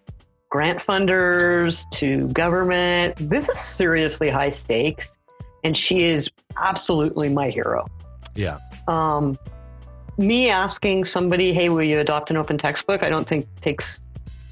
grant 0.50 0.80
funders, 0.80 1.90
to 1.92 2.28
government. 2.30 3.16
This 3.18 3.48
is 3.50 3.58
seriously 3.58 4.30
high 4.30 4.50
stakes. 4.50 5.18
And 5.64 5.78
she 5.78 6.04
is 6.04 6.30
absolutely 6.58 7.30
my 7.30 7.50
hero 7.50 7.86
Yeah. 8.36 8.58
um, 8.88 9.38
me 10.18 10.50
asking 10.50 11.06
somebody, 11.06 11.54
"Hey, 11.54 11.70
will 11.70 11.84
you 11.84 12.00
adopt 12.00 12.30
an 12.32 12.38
open 12.38 12.58
textbook?" 12.58 13.04
I 13.04 13.10
don't 13.10 13.28
think 13.28 13.48
takes 13.62 14.02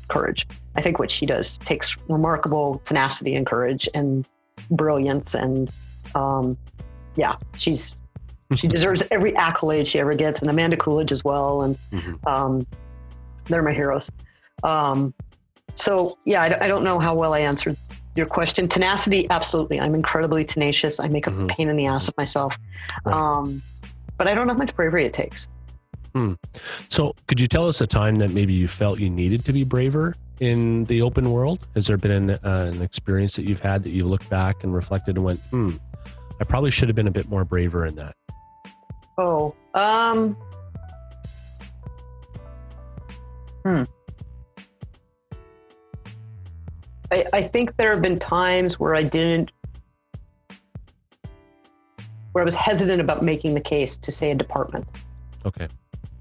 courage. 0.07 0.47
I 0.75 0.81
think 0.81 0.99
what 0.99 1.11
she 1.11 1.25
does 1.25 1.57
takes 1.59 1.97
remarkable 2.07 2.81
tenacity 2.85 3.35
and 3.35 3.45
courage 3.45 3.89
and 3.93 4.27
brilliance, 4.71 5.33
and 5.33 5.71
um, 6.15 6.57
yeah, 7.15 7.35
she's 7.57 7.93
she 8.55 8.67
deserves 8.67 9.03
every 9.11 9.35
accolade 9.35 9.87
she 9.87 9.99
ever 9.99 10.13
gets, 10.13 10.41
and 10.41 10.49
Amanda 10.49 10.77
Coolidge 10.77 11.11
as 11.11 11.23
well, 11.23 11.61
and 11.61 11.77
Mhm. 11.91 12.27
um, 12.27 12.65
they're 13.45 13.61
my 13.63 13.73
heroes. 13.73 14.09
Um, 14.63 15.13
so 15.75 16.17
yeah, 16.25 16.41
I, 16.41 16.65
I 16.65 16.67
don't 16.67 16.83
know 16.83 16.99
how 16.99 17.13
well 17.15 17.33
I 17.33 17.39
answered 17.39 17.77
your 18.15 18.25
question. 18.25 18.67
Tenacity, 18.67 19.29
absolutely. 19.29 19.79
I'm 19.79 19.95
incredibly 19.95 20.43
tenacious. 20.43 20.99
I 20.99 21.07
make 21.07 21.27
a 21.27 21.31
Mhm. 21.31 21.47
pain 21.49 21.69
in 21.69 21.77
the 21.77 21.85
ass 21.85 22.07
of 22.07 22.17
myself. 22.17 22.57
Right. 23.05 23.15
Um, 23.15 23.61
but 24.17 24.27
I 24.27 24.33
don't 24.33 24.47
know 24.47 24.53
how 24.53 24.59
much 24.59 24.75
bravery 24.75 25.05
it 25.05 25.13
takes. 25.13 25.47
So, 26.89 27.15
could 27.27 27.39
you 27.39 27.47
tell 27.47 27.65
us 27.67 27.79
a 27.79 27.87
time 27.87 28.15
that 28.15 28.31
maybe 28.31 28.51
you 28.51 28.67
felt 28.67 28.99
you 28.99 29.09
needed 29.09 29.45
to 29.45 29.53
be 29.53 29.63
braver 29.63 30.13
in 30.41 30.83
the 30.85 31.01
open 31.01 31.31
world? 31.31 31.65
Has 31.75 31.87
there 31.87 31.95
been 31.95 32.11
an, 32.11 32.29
uh, 32.43 32.71
an 32.73 32.81
experience 32.81 33.37
that 33.37 33.45
you've 33.47 33.61
had 33.61 33.83
that 33.83 33.91
you 33.91 34.05
looked 34.05 34.29
back 34.29 34.65
and 34.65 34.73
reflected 34.73 35.15
and 35.15 35.23
went, 35.23 35.39
"Hmm, 35.51 35.75
I 36.41 36.43
probably 36.43 36.71
should 36.71 36.89
have 36.89 36.95
been 36.97 37.07
a 37.07 37.11
bit 37.11 37.29
more 37.29 37.45
braver 37.45 37.85
in 37.85 37.95
that." 37.95 38.15
Oh, 39.21 39.53
um, 39.73 40.33
hmm. 43.65 43.83
I, 47.11 47.25
I 47.33 47.41
think 47.41 47.75
there 47.75 47.91
have 47.91 48.01
been 48.01 48.17
times 48.17 48.79
where 48.79 48.95
I 48.95 49.03
didn't, 49.03 49.51
where 52.31 52.43
I 52.43 52.45
was 52.45 52.55
hesitant 52.55 53.01
about 53.01 53.21
making 53.21 53.55
the 53.55 53.61
case 53.61 53.97
to 53.97 54.09
say 54.09 54.31
a 54.31 54.35
department. 54.35 54.87
Okay. 55.45 55.67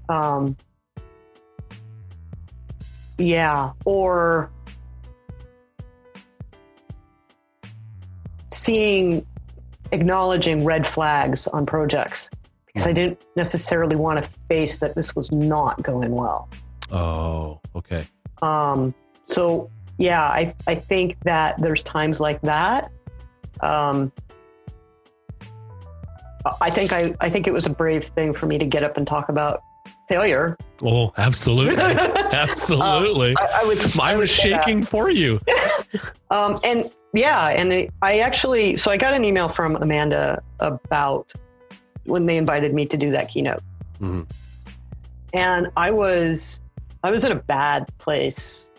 Um, 0.09 0.57
yeah, 3.17 3.71
or 3.85 4.51
seeing, 8.51 9.25
acknowledging 9.93 10.65
red 10.65 10.85
flags 10.85 11.47
on 11.47 11.65
projects 11.65 12.29
because 12.79 12.89
I 12.89 12.93
didn't 12.93 13.27
necessarily 13.35 13.97
want 13.97 14.23
to 14.23 14.29
face 14.47 14.79
that 14.79 14.95
this 14.95 15.13
was 15.13 15.33
not 15.33 15.83
going 15.83 16.11
well. 16.11 16.47
Oh, 16.91 17.59
okay. 17.75 18.05
Um, 18.41 18.95
so 19.23 19.69
yeah, 19.97 20.23
I, 20.23 20.55
I 20.65 20.75
think 20.75 21.19
that 21.25 21.61
there's 21.61 21.83
times 21.83 22.21
like 22.21 22.41
that. 22.41 22.89
Um, 23.59 24.13
I 26.61 26.69
think 26.69 26.93
I, 26.93 27.13
I 27.19 27.29
think 27.29 27.47
it 27.47 27.53
was 27.53 27.65
a 27.65 27.69
brave 27.69 28.05
thing 28.05 28.33
for 28.33 28.45
me 28.45 28.57
to 28.57 28.65
get 28.65 28.81
up 28.81 28.95
and 28.95 29.05
talk 29.05 29.27
about 29.27 29.61
failure. 30.07 30.55
Oh, 30.81 31.11
absolutely, 31.17 31.75
absolutely. 32.31 33.31
Um, 33.31 33.37
I, 33.41 33.61
I 33.61 33.67
would. 33.67 33.99
I 33.99 34.15
was 34.15 34.31
shaking 34.31 34.83
for 34.83 35.09
you. 35.09 35.39
Um, 36.31 36.57
and 36.63 36.85
yeah, 37.15 37.47
and 37.47 37.73
it, 37.73 37.89
I 38.03 38.19
actually, 38.19 38.77
so 38.77 38.91
I 38.91 38.97
got 38.97 39.15
an 39.15 39.25
email 39.25 39.49
from 39.49 39.77
Amanda 39.77 40.43
about 40.59 41.33
when 42.09 42.25
they 42.25 42.37
invited 42.37 42.73
me 42.73 42.85
to 42.87 42.97
do 42.97 43.11
that 43.11 43.29
keynote, 43.29 43.61
Mhm. 43.99 44.29
and 45.33 45.67
I 45.77 45.91
was, 45.91 46.61
I 47.03 47.11
was 47.11 47.23
in 47.23 47.31
a 47.31 47.35
bad 47.35 47.87
place. 47.97 48.69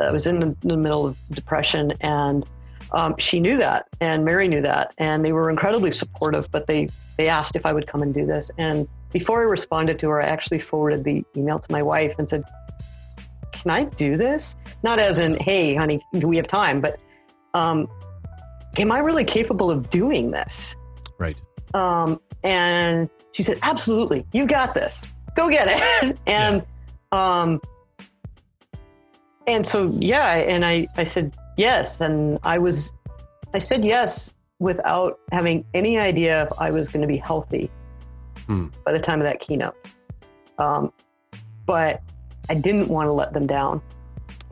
I 0.00 0.10
was 0.10 0.26
in 0.26 0.38
the, 0.40 0.56
the 0.60 0.76
middle 0.76 1.06
of 1.06 1.16
depression, 1.30 1.92
and 2.00 2.44
um, 2.92 3.14
she 3.18 3.40
knew 3.40 3.56
that, 3.56 3.86
and 4.00 4.24
Mary 4.24 4.48
knew 4.48 4.60
that, 4.62 4.94
and 4.98 5.24
they 5.24 5.32
were 5.32 5.48
incredibly 5.50 5.90
supportive. 5.90 6.50
But 6.50 6.66
they 6.66 6.88
they 7.18 7.28
asked 7.28 7.56
if 7.56 7.64
I 7.66 7.72
would 7.72 7.86
come 7.86 8.02
and 8.02 8.12
do 8.14 8.26
this, 8.26 8.50
and 8.58 8.86
before 9.12 9.40
I 9.40 9.44
responded 9.44 9.98
to 10.00 10.08
her, 10.08 10.22
I 10.22 10.26
actually 10.26 10.58
forwarded 10.58 11.04
the 11.04 11.24
email 11.36 11.58
to 11.58 11.72
my 11.72 11.82
wife 11.82 12.14
and 12.18 12.28
said, 12.28 12.44
"Can 13.52 13.70
I 13.70 13.84
do 13.84 14.16
this?" 14.16 14.56
Not 14.82 14.98
as 14.98 15.18
in, 15.18 15.34
"Hey, 15.40 15.74
honey, 15.74 16.00
do 16.18 16.28
we 16.28 16.36
have 16.36 16.46
time?" 16.46 16.80
But 16.80 16.98
um, 17.54 17.88
am 18.78 18.90
I 18.92 18.98
really 19.00 19.24
capable 19.24 19.70
of 19.70 19.90
doing 19.90 20.30
this? 20.30 20.74
Right. 21.22 21.40
Um, 21.74 22.20
and 22.44 23.08
she 23.32 23.42
said, 23.42 23.58
absolutely, 23.62 24.26
you 24.32 24.46
got 24.46 24.74
this. 24.74 25.06
Go 25.36 25.48
get 25.48 25.68
it. 25.70 26.20
and, 26.26 26.64
um, 27.12 27.60
and 29.46 29.66
so, 29.66 29.86
yeah. 29.98 30.34
And 30.34 30.64
I, 30.64 30.88
I 30.96 31.04
said, 31.04 31.36
yes. 31.56 32.00
And 32.00 32.38
I 32.42 32.58
was, 32.58 32.92
I 33.54 33.58
said 33.58 33.84
yes 33.84 34.34
without 34.58 35.18
having 35.32 35.64
any 35.74 35.98
idea 35.98 36.44
if 36.44 36.48
I 36.58 36.70
was 36.70 36.88
going 36.88 37.02
to 37.02 37.08
be 37.08 37.16
healthy 37.16 37.70
Hmm. 38.46 38.66
by 38.84 38.90
the 38.92 38.98
time 38.98 39.20
of 39.20 39.24
that 39.24 39.38
keynote. 39.38 39.74
Um, 40.58 40.92
but 41.64 42.02
I 42.50 42.54
didn't 42.54 42.88
want 42.88 43.08
to 43.08 43.12
let 43.12 43.32
them 43.32 43.46
down. 43.46 43.80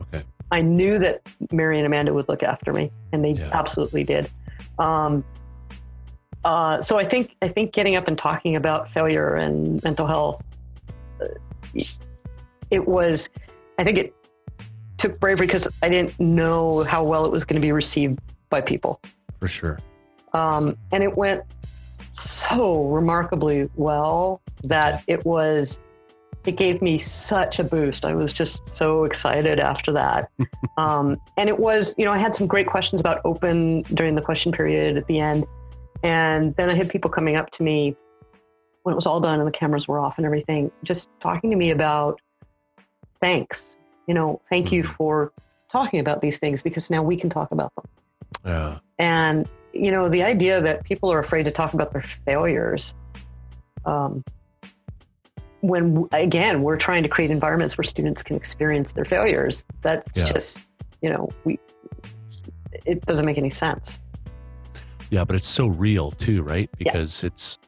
Okay. 0.01 0.23
I 0.49 0.61
knew 0.61 0.97
that 0.99 1.21
Mary 1.51 1.77
and 1.77 1.85
Amanda 1.85 2.13
would 2.13 2.29
look 2.29 2.41
after 2.41 2.71
me, 2.71 2.89
and 3.11 3.23
they 3.23 3.31
Yeah. 3.31 3.49
absolutely 3.51 4.05
did. 4.05 4.29
Um, 4.79 5.25
uh, 6.43 6.81
so 6.81 6.97
I 6.97 7.05
think 7.05 7.35
I 7.41 7.47
think 7.47 7.71
getting 7.73 7.95
up 7.95 8.07
and 8.07 8.17
talking 8.17 8.55
about 8.55 8.89
failure 8.89 9.35
and 9.35 9.81
mental 9.83 10.07
health, 10.07 10.45
uh, 11.21 11.25
it 12.71 12.87
was. 12.87 13.29
I 13.77 13.83
think 13.83 13.97
it 13.97 14.15
took 14.97 15.19
bravery 15.19 15.47
because 15.47 15.67
I 15.81 15.89
didn't 15.89 16.19
know 16.19 16.83
how 16.83 17.03
well 17.03 17.25
it 17.25 17.31
was 17.31 17.45
going 17.45 17.59
to 17.59 17.65
be 17.65 17.71
received 17.71 18.19
by 18.49 18.61
people, 18.61 19.01
For 19.39 19.47
sure. 19.47 19.79
um, 20.33 20.77
and 20.91 21.03
it 21.03 21.17
went 21.17 21.43
so 22.13 22.87
remarkably 22.87 23.69
well 23.75 24.41
that 24.63 25.03
it 25.07 25.25
was. 25.25 25.79
It 26.43 26.57
gave 26.57 26.81
me 26.81 26.97
such 26.97 27.59
a 27.59 27.63
boost. 27.63 28.03
I 28.03 28.15
was 28.15 28.33
just 28.33 28.67
so 28.67 29.03
excited 29.03 29.59
after 29.59 29.91
that. 29.91 30.31
um, 30.77 31.21
and 31.37 31.49
it 31.49 31.59
was, 31.59 31.93
you 31.99 32.05
know, 32.05 32.11
I 32.11 32.17
had 32.17 32.33
some 32.33 32.47
great 32.47 32.65
questions 32.65 32.99
about 32.99 33.21
open 33.25 33.83
during 33.83 34.15
the 34.15 34.23
question 34.23 34.51
period 34.51 34.97
at 34.97 35.05
the 35.05 35.19
end. 35.19 35.45
And 36.03 36.55
then 36.55 36.69
I 36.69 36.73
had 36.73 36.89
people 36.89 37.09
coming 37.11 37.35
up 37.35 37.51
to 37.51 37.63
me 37.63 37.95
when 38.83 38.93
it 38.93 38.95
was 38.95 39.05
all 39.05 39.19
done 39.19 39.39
and 39.39 39.47
the 39.47 39.51
cameras 39.51 39.87
were 39.87 39.99
off 39.99 40.17
and 40.17 40.25
everything, 40.25 40.71
just 40.83 41.09
talking 41.19 41.51
to 41.51 41.55
me 41.55 41.69
about 41.71 42.19
thanks. 43.21 43.77
You 44.07 44.15
know, 44.15 44.41
thank 44.49 44.71
you 44.71 44.81
Mhm. 44.83 44.87
for 44.87 45.33
talking 45.71 45.99
about 45.99 46.21
these 46.21 46.39
things 46.39 46.63
because 46.63 46.89
now 46.89 47.03
we 47.03 47.15
can 47.15 47.29
talk 47.29 47.51
about 47.51 47.71
them. 47.75 47.85
Yeah. 48.43 48.79
And, 48.97 49.49
you 49.73 49.91
know, 49.91 50.09
the 50.09 50.23
idea 50.23 50.59
that 50.61 50.83
people 50.83 51.11
are 51.13 51.19
afraid 51.19 51.43
to 51.43 51.51
talk 51.51 51.73
about 51.73 51.91
their 51.93 52.01
failures, 52.01 52.95
um, 53.85 54.23
when 55.61 56.07
again, 56.11 56.63
we're 56.63 56.77
trying 56.77 57.03
to 57.03 57.09
create 57.09 57.29
environments 57.29 57.77
where 57.77 57.83
students 57.83 58.23
can 58.23 58.35
experience 58.35 58.93
their 58.93 59.05
failures, 59.05 59.65
that's 59.81 60.07
Yeah. 60.17 60.25
just, 60.33 60.61
you 61.01 61.09
know, 61.11 61.29
we, 61.45 61.59
it 62.85 63.05
doesn't 63.05 63.25
make 63.25 63.37
any 63.37 63.51
sense. 63.51 63.99
Yeah, 65.11 65.25
but 65.25 65.35
it's 65.35 65.47
so 65.47 65.67
real 65.67 66.09
too, 66.11 66.41
right? 66.41 66.69
Because 66.77 67.23
it's 67.25 67.59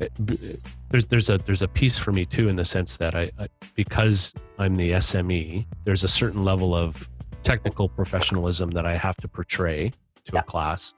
eh, 0.00 0.06
it, 0.06 0.30
eh, 0.30 0.56
there's 0.88 1.04
there's 1.06 1.28
a 1.30 1.36
there's 1.38 1.60
a 1.62 1.68
piece 1.68 1.98
for 1.98 2.10
me 2.10 2.24
too 2.24 2.48
in 2.48 2.56
the 2.56 2.64
sense 2.64 2.96
that 2.96 3.14
I, 3.14 3.30
I 3.38 3.48
because 3.74 4.32
I'm 4.58 4.74
the 4.74 4.92
SME, 4.92 5.66
there's 5.84 6.04
a 6.04 6.08
certain 6.08 6.42
level 6.42 6.74
of 6.74 7.08
technical 7.42 7.88
professionalism 7.88 8.70
that 8.70 8.86
I 8.86 8.96
have 8.96 9.16
to 9.18 9.28
portray 9.28 9.90
to 10.24 10.32
Yeah. 10.32 10.40
a 10.40 10.42
class, 10.42 10.94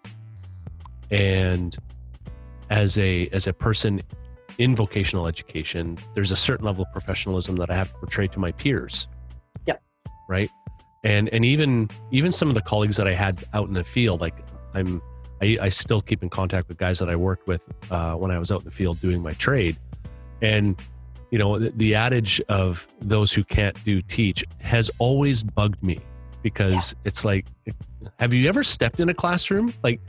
and 1.10 1.76
as 2.70 2.96
a 2.96 3.28
as 3.28 3.48
a 3.48 3.52
person 3.52 4.00
in 4.58 4.76
vocational 4.76 5.26
education, 5.26 5.98
there's 6.14 6.30
a 6.30 6.36
certain 6.36 6.64
level 6.64 6.84
of 6.84 6.92
professionalism 6.92 7.56
that 7.56 7.70
I 7.70 7.74
have 7.74 7.88
to 7.90 7.98
portray 7.98 8.28
to 8.28 8.38
my 8.38 8.52
peers. 8.52 9.08
Yep. 9.66 9.82
Right. 10.28 10.50
And 11.02 11.28
and 11.30 11.44
even 11.44 11.90
even 12.12 12.30
some 12.30 12.48
of 12.48 12.54
the 12.54 12.62
colleagues 12.62 12.96
that 12.98 13.08
I 13.08 13.14
had 13.14 13.44
out 13.52 13.66
in 13.66 13.74
the 13.74 13.82
field, 13.82 14.20
like 14.20 14.36
I'm 14.74 15.02
I, 15.44 15.58
I 15.60 15.68
still 15.68 16.00
keep 16.00 16.22
in 16.22 16.30
contact 16.30 16.68
with 16.68 16.78
guys 16.78 16.98
that 17.00 17.10
I 17.10 17.16
worked 17.16 17.46
with 17.46 17.60
uh, 17.90 18.14
when 18.14 18.30
I 18.30 18.38
was 18.38 18.50
out 18.50 18.62
in 18.62 18.64
the 18.64 18.70
field 18.70 19.00
doing 19.00 19.22
my 19.22 19.32
trade. 19.32 19.76
And, 20.40 20.80
you 21.30 21.38
know, 21.38 21.58
the, 21.58 21.70
the 21.70 21.94
adage 21.94 22.40
of 22.48 22.86
those 23.00 23.32
who 23.32 23.44
can't 23.44 23.82
do 23.84 24.00
teach 24.00 24.44
has 24.60 24.90
always 24.98 25.42
bugged 25.42 25.82
me 25.82 25.98
because 26.42 26.94
it's 27.04 27.24
like, 27.24 27.46
have 28.18 28.32
you 28.32 28.48
ever 28.48 28.64
stepped 28.64 29.00
in 29.00 29.08
a 29.10 29.14
classroom? 29.14 29.72
Like, 29.82 30.00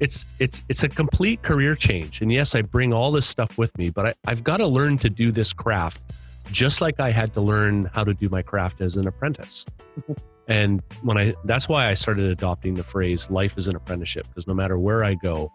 it's 0.00 0.24
it's 0.40 0.64
it's 0.68 0.82
a 0.82 0.88
complete 0.88 1.42
career 1.42 1.76
change. 1.76 2.22
And 2.22 2.32
yes, 2.32 2.56
I 2.56 2.62
bring 2.62 2.92
all 2.92 3.12
this 3.12 3.26
stuff 3.26 3.56
with 3.56 3.76
me, 3.78 3.88
but 3.88 4.06
I, 4.06 4.14
I've 4.26 4.42
got 4.42 4.56
to 4.56 4.66
learn 4.66 4.98
to 4.98 5.10
do 5.10 5.30
this 5.30 5.52
craft 5.52 6.02
just 6.50 6.80
like 6.80 6.98
I 6.98 7.10
had 7.10 7.32
to 7.34 7.40
learn 7.40 7.88
how 7.92 8.02
to 8.02 8.12
do 8.12 8.28
my 8.28 8.42
craft 8.42 8.80
as 8.80 8.96
an 8.96 9.06
apprentice. 9.06 9.64
And 10.48 10.82
when 11.02 11.16
I, 11.16 11.34
that's 11.44 11.68
why 11.68 11.88
I 11.88 11.94
started 11.94 12.24
adopting 12.24 12.74
the 12.74 12.84
phrase 12.84 13.30
life 13.30 13.56
is 13.56 13.68
an 13.68 13.76
apprenticeship, 13.76 14.26
because 14.28 14.46
no 14.46 14.54
matter 14.54 14.78
where 14.78 15.04
I 15.04 15.14
go, 15.14 15.52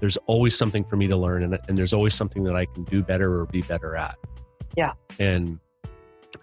there's 0.00 0.16
always 0.26 0.56
something 0.56 0.84
for 0.84 0.96
me 0.96 1.06
to 1.06 1.16
learn 1.16 1.42
and, 1.42 1.58
and 1.68 1.78
there's 1.78 1.92
always 1.92 2.14
something 2.14 2.42
that 2.44 2.56
I 2.56 2.64
can 2.66 2.84
do 2.84 3.02
better 3.02 3.38
or 3.38 3.46
be 3.46 3.62
better 3.62 3.96
at. 3.96 4.16
Yeah. 4.76 4.92
And, 5.18 5.58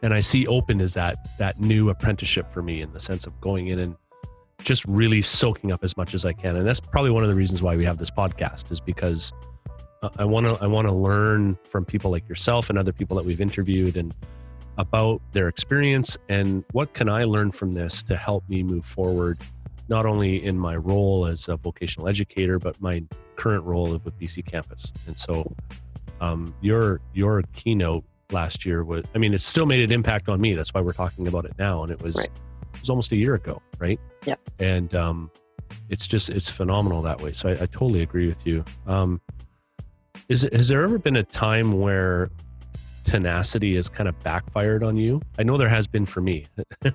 and 0.02 0.14
I 0.14 0.22
see 0.22 0.48
open 0.48 0.80
as 0.80 0.94
that, 0.94 1.18
that 1.38 1.60
new 1.60 1.90
apprenticeship 1.90 2.52
for 2.52 2.62
me 2.62 2.82
in 2.82 2.94
the 2.94 3.00
sense 3.00 3.26
of 3.26 3.40
going 3.42 3.68
in 3.68 3.80
and 3.80 3.96
just 4.64 4.86
really 4.86 5.22
soaking 5.22 5.72
up 5.72 5.84
as 5.84 5.98
much 5.98 6.14
as 6.14 6.24
I 6.24 6.34
can. 6.34 6.56
And 6.56 6.68
that's 6.68 6.80
probably 6.80 7.12
one 7.12 7.24
of 7.24 7.30
the 7.30 7.36
reasons 7.36 7.62
why 7.62 7.76
we 7.76 7.84
have 7.86 7.98
this 7.98 8.12
podcast 8.12 8.72
is 8.72 8.80
because 8.80 9.34
I 10.18 10.26
want 10.26 10.46
to, 10.46 10.58
I 10.64 10.68
want 10.68 10.88
to 10.88 10.94
learn 10.94 11.58
from 11.64 11.84
people 11.84 12.12
like 12.12 12.30
yourself 12.30 12.70
and 12.70 12.78
other 12.78 12.94
people 12.94 13.18
that 13.18 13.26
we've 13.26 13.42
interviewed 13.42 13.98
and, 13.98 14.16
about 14.82 15.22
their 15.32 15.48
experience 15.48 16.18
and 16.28 16.64
what 16.72 16.94
can 16.94 17.08
I 17.08 17.24
learn 17.24 17.52
from 17.52 17.72
this 17.74 18.02
to 18.04 18.18
help 18.18 18.44
me 18.50 18.64
move 18.64 18.84
forward, 18.86 19.38
not 19.90 20.08
only 20.08 20.44
in 20.44 20.58
my 20.58 20.76
role 20.76 21.28
as 21.28 21.48
a 21.48 21.56
vocational 21.56 22.08
educator, 22.10 22.58
but 22.58 22.82
my 22.82 23.04
current 23.36 23.64
role 23.64 23.92
with 24.04 24.20
BCcampus. 24.20 24.92
And 25.08 25.16
so, 25.18 25.54
um, 26.20 26.54
your 26.62 27.00
your 27.14 27.44
keynote 27.54 28.04
last 28.32 28.66
year 28.66 28.84
was, 28.84 29.06
I 29.14 29.20
mean, 29.20 29.34
it 29.34 29.42
still 29.42 29.66
made 29.68 29.84
an 29.84 29.92
impact 29.92 30.28
on 30.30 30.42
me. 30.42 30.54
That's 30.56 30.74
why 30.74 30.82
we're 30.82 30.94
talking 30.94 31.28
about 31.28 31.46
it 31.46 31.54
now, 31.60 31.84
and 31.84 31.92
it 31.92 32.02
was 32.02 32.16
Right. 32.16 32.30
it 32.74 32.80
was 32.80 32.90
almost 32.90 33.12
a 33.12 33.18
year 33.18 33.36
ago, 33.36 33.62
right? 33.80 34.00
Yeah. 34.26 34.36
And 34.60 34.94
um, 34.96 35.30
it's 35.90 36.08
just 36.08 36.30
it's 36.30 36.50
phenomenal 36.50 37.04
that 37.04 37.22
way. 37.22 37.34
So 37.34 37.50
I, 37.50 37.54
I 37.54 37.66
totally 37.68 38.02
agree 38.02 38.26
with 38.28 38.46
you. 38.48 38.66
Um, 38.88 39.22
is 40.28 40.48
has 40.54 40.70
there 40.70 40.84
ever 40.84 40.98
been 40.98 41.18
a 41.18 41.24
time 41.24 41.80
where 41.80 42.32
tenacity 43.04 43.76
has 43.76 43.90
kind 43.90 44.08
of 44.08 44.20
backfired 44.22 44.84
on 44.84 44.98
you? 44.98 45.22
I 45.40 45.44
know 45.44 45.58
there 45.58 45.70
has 45.70 45.88
been 45.88 46.06
for 46.06 46.22
me. 46.22 46.46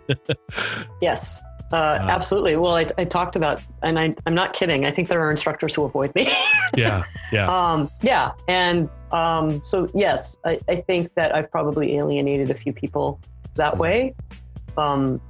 Yes, 1.02 1.42
uh, 1.72 1.98
Wow. 2.00 2.06
absolutely. 2.08 2.56
Well, 2.56 2.76
I, 2.76 2.86
I 2.96 3.04
talked 3.04 3.36
about, 3.36 3.60
and 3.82 3.98
I, 3.98 4.14
I'm 4.24 4.34
not 4.34 4.52
kidding. 4.52 4.86
I 4.86 4.90
think 4.90 5.08
there 5.08 5.20
are 5.20 5.30
instructors 5.30 5.74
who 5.74 5.84
avoid 5.84 6.14
me. 6.14 6.28
yeah, 6.76 7.04
yeah, 7.32 7.46
um, 7.48 7.90
yeah, 8.02 8.32
and 8.48 8.88
um, 9.12 9.62
so 9.64 9.88
yes, 9.94 10.38
I, 10.44 10.58
I 10.68 10.76
think 10.76 11.14
that 11.14 11.34
I've 11.34 11.50
probably 11.50 11.96
alienated 11.96 12.50
a 12.50 12.54
few 12.54 12.72
people 12.72 13.20
that 13.54 13.76
way. 13.78 14.14
Um, 14.76 15.20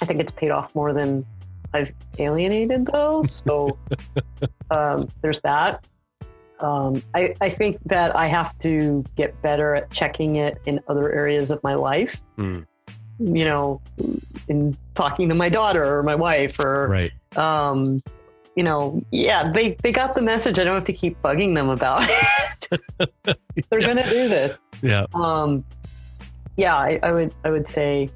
I 0.00 0.06
think 0.06 0.20
it's 0.20 0.32
paid 0.32 0.50
off 0.50 0.74
more 0.74 0.92
than 0.92 1.26
I've 1.74 1.92
alienated, 2.18 2.86
though. 2.86 3.22
So 3.22 3.78
um, 4.70 5.08
there's 5.22 5.40
that. 5.42 5.86
Um, 6.62 7.02
I, 7.14 7.34
I 7.40 7.48
think 7.48 7.78
that 7.86 8.14
I 8.14 8.26
have 8.26 8.56
to 8.58 9.04
get 9.16 9.40
better 9.42 9.74
at 9.74 9.90
checking 9.90 10.36
it 10.36 10.58
in 10.66 10.80
other 10.88 11.12
areas 11.12 11.50
of 11.50 11.62
my 11.62 11.74
life. 11.74 12.22
Hmm. 12.36 12.60
You 13.18 13.44
know, 13.44 13.82
in 14.48 14.76
talking 14.94 15.28
to 15.28 15.34
my 15.34 15.48
daughter 15.50 15.84
or 15.98 16.02
my 16.02 16.14
wife 16.14 16.58
or 16.64 16.88
right. 16.88 17.12
um, 17.36 18.02
you 18.56 18.64
know, 18.64 19.02
yeah, 19.10 19.52
they, 19.52 19.76
they 19.82 19.92
got 19.92 20.14
the 20.14 20.22
message. 20.22 20.58
I 20.58 20.64
don't 20.64 20.74
have 20.74 20.84
to 20.84 20.92
keep 20.94 21.20
bugging 21.22 21.54
them 21.54 21.68
about 21.68 22.02
it. 22.08 22.80
They're 23.70 23.80
Yeah. 23.80 23.86
going 23.86 23.96
to 23.98 24.02
do 24.04 24.28
this. 24.28 24.60
Yeah, 24.82 25.04
Um, 25.14 25.64
yeah, 26.56 26.76
I, 26.76 26.98
I 27.02 27.12
would, 27.12 27.34
I 27.44 27.50
would 27.50 27.66
say 27.66 28.08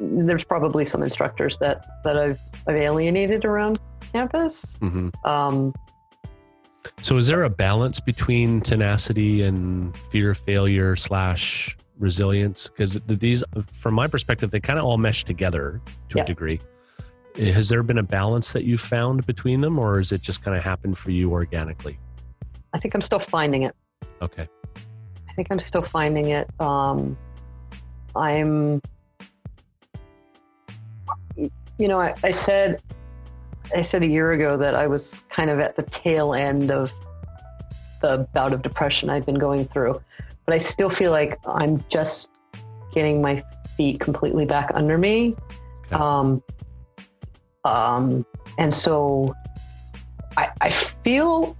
there's 0.00 0.44
probably 0.44 0.84
some 0.84 1.02
instructors 1.02 1.56
that, 1.58 1.86
that 2.04 2.16
I've, 2.16 2.38
I've 2.66 2.76
alienated 2.76 3.44
around 3.44 3.78
campus. 4.12 4.76
hmm 4.78 5.08
Um, 5.24 5.74
So, 7.02 7.16
is 7.16 7.26
there 7.26 7.42
a 7.44 7.50
balance 7.50 8.00
between 8.00 8.60
tenacity 8.60 9.42
and 9.42 9.96
fear 10.10 10.30
of 10.30 10.38
failure 10.38 10.96
slash 10.96 11.76
resilience? 11.98 12.68
Because 12.68 12.98
these, 13.06 13.44
from 13.72 13.94
my 13.94 14.06
perspective, 14.06 14.50
they 14.50 14.60
kind 14.60 14.78
of 14.78 14.84
all 14.84 14.98
mesh 14.98 15.24
together 15.24 15.80
to 16.08 16.16
Yeah. 16.18 16.24
a 16.24 16.26
degree. 16.26 16.60
Has 17.36 17.68
there 17.68 17.82
been 17.82 17.98
a 17.98 18.02
balance 18.02 18.52
that 18.52 18.64
you 18.64 18.76
found 18.76 19.26
between 19.26 19.60
them, 19.60 19.78
or 19.78 20.00
is 20.00 20.10
it 20.12 20.20
just 20.20 20.42
kind 20.42 20.56
of 20.56 20.64
happened 20.64 20.98
for 20.98 21.10
you 21.10 21.30
organically? 21.32 21.98
I 22.72 22.78
think 22.78 22.94
I'm 22.94 23.00
still 23.00 23.18
finding 23.20 23.62
it. 23.62 23.74
Okay. 24.22 24.48
I 25.28 25.32
think 25.34 25.48
I'm 25.50 25.58
still 25.58 25.82
finding 25.82 26.26
it. 26.30 26.48
Um, 26.60 27.16
I'm, 28.16 28.80
you 31.36 31.88
know, 31.88 32.00
I, 32.00 32.14
I 32.24 32.30
said, 32.30 32.82
I 33.74 33.82
said 33.82 34.02
a 34.02 34.06
year 34.06 34.32
ago 34.32 34.56
that 34.56 34.74
I 34.74 34.86
was 34.86 35.22
kind 35.28 35.50
of 35.50 35.58
at 35.60 35.76
the 35.76 35.82
tail 35.82 36.34
end 36.34 36.70
of 36.70 36.92
the 38.02 38.26
bout 38.34 38.52
of 38.52 38.62
depression 38.62 39.10
I've 39.10 39.26
been 39.26 39.38
going 39.38 39.64
through, 39.64 40.00
but 40.46 40.54
I 40.54 40.58
still 40.58 40.90
feel 40.90 41.10
like 41.10 41.38
I'm 41.46 41.82
just 41.88 42.30
getting 42.92 43.20
my 43.22 43.42
feet 43.76 44.00
completely 44.00 44.46
back 44.46 44.70
under 44.74 44.98
me. 44.98 45.36
Okay. 45.86 45.96
Um, 45.96 46.42
um, 47.64 48.24
and 48.58 48.72
so 48.72 49.34
I, 50.36 50.50
I 50.60 50.70
feel 50.70 51.56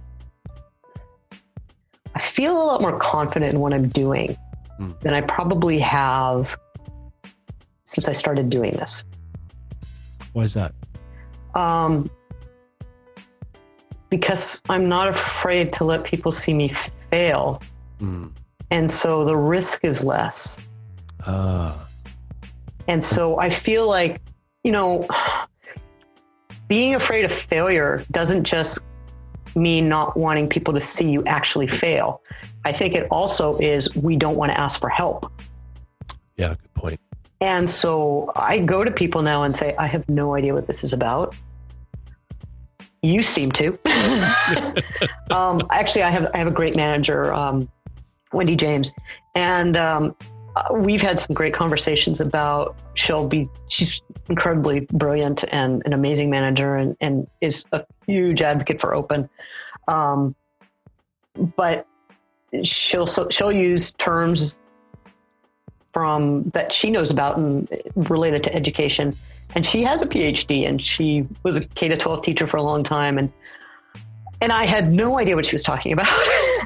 I 2.13 2.19
feel 2.19 2.61
a 2.61 2.63
lot 2.63 2.81
more 2.81 2.97
confident 2.99 3.53
in 3.53 3.59
what 3.59 3.73
I'm 3.73 3.87
doing 3.89 4.37
Hmm. 4.77 4.89
than 5.01 5.13
I 5.13 5.21
probably 5.21 5.77
have 5.79 6.57
since 7.83 8.07
I 8.07 8.13
started 8.13 8.49
doing 8.49 8.71
this. 8.73 9.05
Why 10.33 10.43
is 10.43 10.53
that? 10.55 10.73
Um, 11.55 12.09
because 14.09 14.61
I'm 14.69 14.89
not 14.89 15.07
afraid 15.07 15.71
to 15.73 15.83
let 15.83 16.03
people 16.03 16.31
see 16.31 16.53
me 16.53 16.69
fail. 17.09 17.61
Mm. 17.99 18.31
And 18.69 18.89
so 18.89 19.25
the 19.25 19.35
risk 19.35 19.83
is 19.85 20.03
less. 20.03 20.59
Ah, 21.25 21.87
And 22.87 23.03
so 23.03 23.39
I 23.39 23.49
feel 23.49 23.87
like, 23.87 24.21
you 24.63 24.71
know, 24.71 25.07
being 26.67 26.95
afraid 26.95 27.25
of 27.25 27.31
failure 27.31 28.03
doesn't 28.11 28.43
just 28.43 28.79
mean 29.55 29.87
not 29.89 30.15
wanting 30.15 30.47
people 30.47 30.73
to 30.73 30.81
see 30.81 31.09
you 31.09 31.23
actually 31.25 31.67
fail. 31.67 32.21
I 32.63 32.71
think 32.71 32.95
it 32.95 33.07
also 33.11 33.57
is 33.59 33.93
we 33.95 34.15
don't 34.15 34.35
want 34.35 34.51
to 34.51 34.59
ask 34.59 34.79
for 34.79 34.89
help. 34.89 35.31
yeah, 36.37 36.49
good 36.49 36.73
point. 36.73 36.99
And 37.41 37.67
so 37.67 38.31
I 38.35 38.59
go 38.59 38.83
to 38.83 38.91
people 38.91 39.23
now 39.23 39.41
and 39.43 39.53
say, 39.53 39.75
I 39.77 39.87
have 39.87 40.07
no 40.07 40.35
idea 40.35 40.53
what 40.53 40.67
this 40.67 40.83
is 40.83 40.93
about. 40.93 41.35
You 43.01 43.23
seem 43.23 43.51
to. 43.53 43.79
um, 45.31 45.63
actually, 45.71 46.03
I 46.03 46.11
have 46.11 46.29
I 46.35 46.37
have 46.37 46.45
a 46.45 46.51
great 46.51 46.75
manager, 46.75 47.33
um, 47.33 47.67
Wendy 48.31 48.55
James, 48.55 48.93
and 49.33 49.75
um, 49.75 50.15
we've 50.71 51.01
had 51.01 51.19
some 51.19 51.33
great 51.33 51.51
conversations 51.51 52.21
about. 52.21 52.75
She'll 52.93 53.27
be 53.27 53.49
she's 53.69 54.03
incredibly 54.29 54.81
brilliant 54.91 55.43
and 55.51 55.81
an 55.83 55.93
amazing 55.93 56.29
manager, 56.29 56.75
and 56.75 56.95
and 57.01 57.25
is 57.41 57.65
a 57.71 57.83
huge 58.05 58.43
advocate 58.43 58.79
for 58.79 58.93
open. 58.93 59.27
Um, 59.87 60.35
but 61.55 61.87
she'll 62.61 63.07
she'll 63.07 63.51
use 63.51 63.93
terms 63.93 64.60
from 65.93 66.43
that 66.53 66.71
she 66.71 66.89
knows 66.89 67.11
about 67.11 67.37
and 67.37 67.69
related 67.95 68.43
to 68.43 68.55
education. 68.55 69.15
And 69.55 69.65
she 69.65 69.83
has 69.83 70.01
a 70.01 70.07
PhD 70.07 70.67
and 70.67 70.81
she 70.81 71.27
was 71.43 71.57
a 71.57 71.67
K 71.67 71.89
to 71.89 71.97
12 71.97 72.23
teacher 72.23 72.47
for 72.47 72.57
a 72.57 72.63
long 72.63 72.83
time. 72.83 73.17
And 73.17 73.31
and 74.41 74.51
I 74.51 74.65
had 74.65 74.91
no 74.91 75.19
idea 75.19 75.35
what 75.35 75.45
she 75.45 75.53
was 75.53 75.61
talking 75.61 75.93
about. 75.93 76.07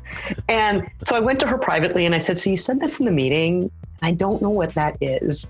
and 0.49 0.89
so 1.03 1.15
I 1.15 1.19
went 1.19 1.41
to 1.41 1.47
her 1.47 1.57
privately 1.57 2.05
and 2.05 2.15
I 2.15 2.19
said, 2.19 2.39
So 2.39 2.49
you 2.49 2.57
said 2.57 2.79
this 2.79 2.99
in 2.99 3.05
the 3.05 3.11
meeting. 3.11 3.69
I 4.01 4.13
don't 4.13 4.41
know 4.41 4.49
what 4.49 4.73
that 4.75 4.97
is. 5.01 5.49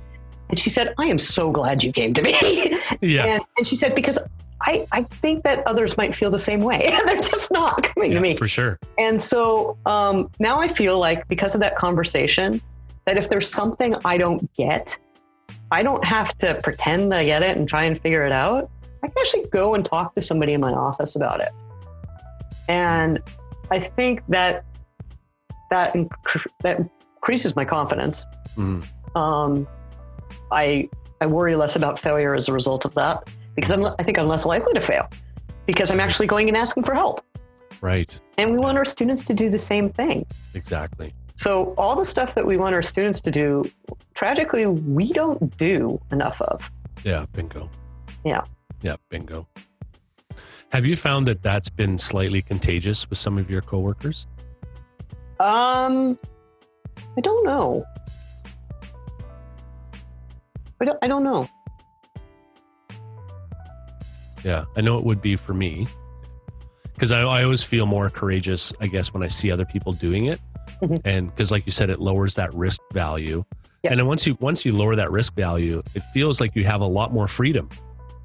And 0.49 0.59
she 0.59 0.69
said, 0.69 0.93
I 0.97 1.05
am 1.05 1.19
so 1.19 1.51
glad 1.51 1.83
you 1.83 1.91
came 1.91 2.13
to 2.13 2.21
me. 2.21 2.79
Yeah, 3.01 3.25
and, 3.25 3.43
and 3.57 3.67
she 3.67 3.75
said, 3.75 3.95
Because 3.95 4.19
I, 4.61 4.85
I 4.91 5.03
think 5.03 5.43
that 5.43 5.65
others 5.67 5.97
might 5.97 6.15
feel 6.15 6.31
the 6.31 6.39
same 6.39 6.61
way. 6.61 6.79
They're 7.05 7.17
just 7.17 7.51
not 7.51 7.83
coming 7.83 8.11
yeah 8.11 8.17
to 8.17 8.21
me. 8.21 8.35
for 8.35 8.47
sure. 8.47 8.79
And 8.97 9.21
so 9.21 9.77
um, 9.85 10.29
now 10.39 10.59
I 10.59 10.67
feel 10.67 10.99
like 10.99 11.27
because 11.27 11.55
of 11.55 11.61
that 11.61 11.75
conversation, 11.77 12.61
that 13.05 13.17
if 13.17 13.29
there's 13.29 13.49
something 13.49 13.95
I 14.03 14.17
don't 14.17 14.51
get, 14.55 14.97
I 15.71 15.83
don't 15.83 16.03
have 16.05 16.37
to 16.39 16.59
pretend 16.63 17.13
I 17.13 17.25
get 17.25 17.43
it 17.43 17.57
and 17.57 17.67
try 17.67 17.83
and 17.83 17.99
figure 17.99 18.25
it 18.25 18.31
out. 18.31 18.69
I 19.03 19.07
can 19.07 19.17
actually 19.19 19.47
go 19.49 19.75
and 19.75 19.85
talk 19.85 20.15
to 20.15 20.21
somebody 20.21 20.53
in 20.53 20.61
my 20.61 20.71
office 20.71 21.15
about 21.15 21.41
it. 21.41 21.49
And 22.67 23.19
I 23.69 23.79
think 23.79 24.23
that 24.29 24.65
that 25.69 25.93
inc- 25.93 26.47
that 26.61 26.79
increases 27.15 27.55
my 27.55 27.65
confidence. 27.65 28.25
Mm. 28.55 28.85
Um, 29.15 29.67
I 30.51 30.89
I 31.21 31.27
worry 31.27 31.55
less 31.55 31.75
about 31.75 31.99
failure 31.99 32.35
as 32.35 32.47
a 32.47 32.53
result 32.53 32.85
of 32.85 32.93
that 32.95 33.29
because 33.55 33.71
I'm 33.71 33.85
I 33.99 34.03
think 34.03 34.17
I'm 34.17 34.27
less 34.27 34.45
likely 34.45 34.73
to 34.73 34.81
fail 34.81 35.09
because 35.65 35.91
I'm 35.91 35.99
actually 35.99 36.27
going 36.27 36.47
and 36.47 36.57
asking 36.57 36.83
for 36.83 36.93
help. 36.93 37.21
Right. 37.81 38.17
And 38.37 38.51
we 38.51 38.57
want 38.57 38.77
our 38.77 38.85
students 38.85 39.23
to 39.25 39.33
do 39.33 39.49
the 39.49 39.59
same 39.59 39.89
thing. 39.89 40.25
Exactly. 40.53 41.13
So, 41.35 41.73
all 41.77 41.95
the 41.95 42.05
stuff 42.05 42.35
that 42.35 42.45
we 42.45 42.57
want 42.57 42.75
our 42.75 42.81
students 42.81 43.19
to 43.21 43.31
do, 43.31 43.69
tragically, 44.13 44.65
we 44.65 45.11
don't 45.11 45.55
do 45.57 45.99
enough 46.11 46.41
of. 46.41 46.71
Yeah, 47.03 47.25
bingo. 47.33 47.69
Yeah. 48.23 48.43
Yeah, 48.81 48.95
bingo. 49.09 49.47
Have 50.71 50.85
you 50.85 50.95
found 50.95 51.25
that 51.25 51.43
that's 51.43 51.69
been 51.69 51.97
slightly 51.97 52.41
contagious 52.41 53.09
with 53.09 53.19
some 53.19 53.37
of 53.37 53.49
your 53.49 53.61
coworkers? 53.61 54.27
Um, 55.39 56.17
I 57.17 57.21
don't 57.21 57.45
know. 57.45 57.85
I 60.81 60.85
don't, 60.85 60.99
I 61.01 61.07
don't 61.07 61.23
know. 61.23 61.47
Yeah, 64.43 64.65
I 64.77 64.81
know 64.81 64.97
it 64.97 65.05
would 65.05 65.21
be 65.21 65.35
for 65.35 65.53
me 65.53 65.87
because 66.93 67.11
I, 67.11 67.21
I 67.21 67.43
always 67.43 67.63
feel 67.63 67.85
more 67.85 68.09
courageous, 68.09 68.73
I 68.79 68.87
guess, 68.87 69.13
when 69.13 69.23
I 69.23 69.27
see 69.27 69.51
other 69.51 69.65
people 69.65 69.91
doing 69.91 70.25
it, 70.25 70.39
Mhm. 70.81 71.01
and 71.05 71.29
because, 71.29 71.51
like 71.51 71.65
you 71.65 71.71
said, 71.71 71.89
it 71.89 71.99
lowers 71.99 72.35
that 72.35 72.53
risk 72.53 72.81
value. 72.93 73.43
Yeah. 73.83 73.91
And 73.91 73.99
then 73.99 74.07
once 74.07 74.25
you 74.25 74.37
once 74.39 74.65
you 74.65 74.73
lower 74.73 74.95
that 74.95 75.11
risk 75.11 75.35
value, 75.35 75.81
it 75.93 76.01
feels 76.13 76.41
like 76.41 76.55
you 76.55 76.63
have 76.65 76.81
a 76.81 76.87
lot 76.87 77.13
more 77.13 77.27
freedom, 77.27 77.69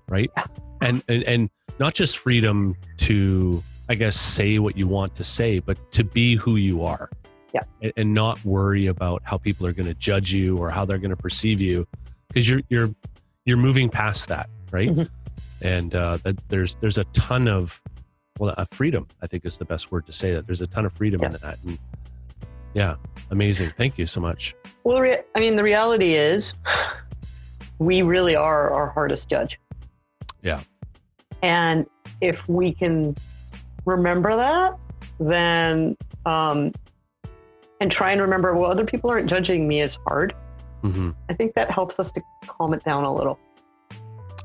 right? 0.09 0.29
Yeah. 0.37 0.45
And 0.81 1.03
and 1.09 1.23
and 1.25 1.51
not 1.79 1.95
just 1.95 2.19
freedom 2.19 2.75
to, 2.99 3.63
I 3.89 3.95
guess, 3.95 4.17
say 4.17 4.59
what 4.59 4.77
you 4.77 4.87
want 4.87 5.15
to 5.17 5.25
say, 5.25 5.59
but 5.59 5.79
to 5.93 6.05
be 6.05 6.37
who 6.37 6.57
you 6.57 6.85
are. 6.85 7.11
Yeah. 7.53 7.61
And, 7.83 7.93
and 7.97 8.15
not 8.15 8.43
worry 8.45 8.87
about 8.87 9.23
how 9.25 9.37
people 9.37 9.67
are 9.67 9.73
going 9.73 9.89
to 9.89 9.95
judge 9.95 10.33
you 10.33 10.57
or 10.57 10.71
how 10.71 10.85
they're 10.85 10.99
going 10.99 11.11
to 11.11 11.17
perceive 11.17 11.61
you, 11.61 11.87
because 12.29 12.49
you're 12.49 12.61
you're 12.69 12.95
you're 13.45 13.57
moving 13.59 13.89
past 13.91 14.29
that, 14.29 14.49
right? 14.73 14.89
Mhm. 14.91 15.11
And 15.63 15.95
uh, 15.95 16.19
there's 16.49 16.77
there's 16.77 16.97
a 16.97 17.05
ton 17.13 17.49
of 17.49 17.81
well, 18.39 18.55
uh, 18.57 18.65
freedom. 18.71 19.07
I 19.21 19.27
think 19.27 19.45
is 19.45 19.59
the 19.59 19.65
best 19.67 19.93
word 19.93 20.07
to 20.07 20.13
say 20.13 20.33
that. 20.33 20.47
There's 20.47 20.63
a 20.63 20.67
ton 20.67 20.87
of 20.87 20.93
freedom 20.95 21.23
in 21.23 21.33
that, 21.33 21.59
and 21.67 21.79
yeah, 22.75 22.97
amazing. 23.31 23.73
Thank 23.77 23.99
you 23.99 24.07
so 24.07 24.21
much. 24.21 24.55
Well, 24.85 25.03
I 25.35 25.41
mean, 25.41 25.57
the 25.57 25.65
reality 25.65 26.15
is, 26.15 26.55
we 27.79 28.03
really 28.03 28.37
are 28.37 28.71
our 28.71 28.91
hardest 28.91 29.29
judge. 29.29 29.59
Yeah. 30.43 30.61
And 31.43 31.87
if 32.21 32.49
we 32.49 32.73
can 32.73 33.15
remember 33.87 34.37
that, 34.37 34.79
then, 35.19 35.97
um, 36.27 36.73
and 37.81 37.91
try 37.91 38.13
and 38.13 38.21
remember, 38.21 38.55
well, 38.55 38.71
other 38.71 38.85
people 38.85 39.11
aren't 39.11 39.29
judging 39.29 39.67
me 39.67 39.81
as 39.81 39.99
hard. 40.07 40.35
hmm 40.83 41.11
I 41.29 41.35
think 41.35 41.55
that 41.55 41.71
helps 41.71 41.99
us 41.99 42.13
to 42.13 42.23
calm 42.47 42.75
it 42.75 42.85
down 42.85 43.05
a 43.05 43.13
little. 43.15 43.39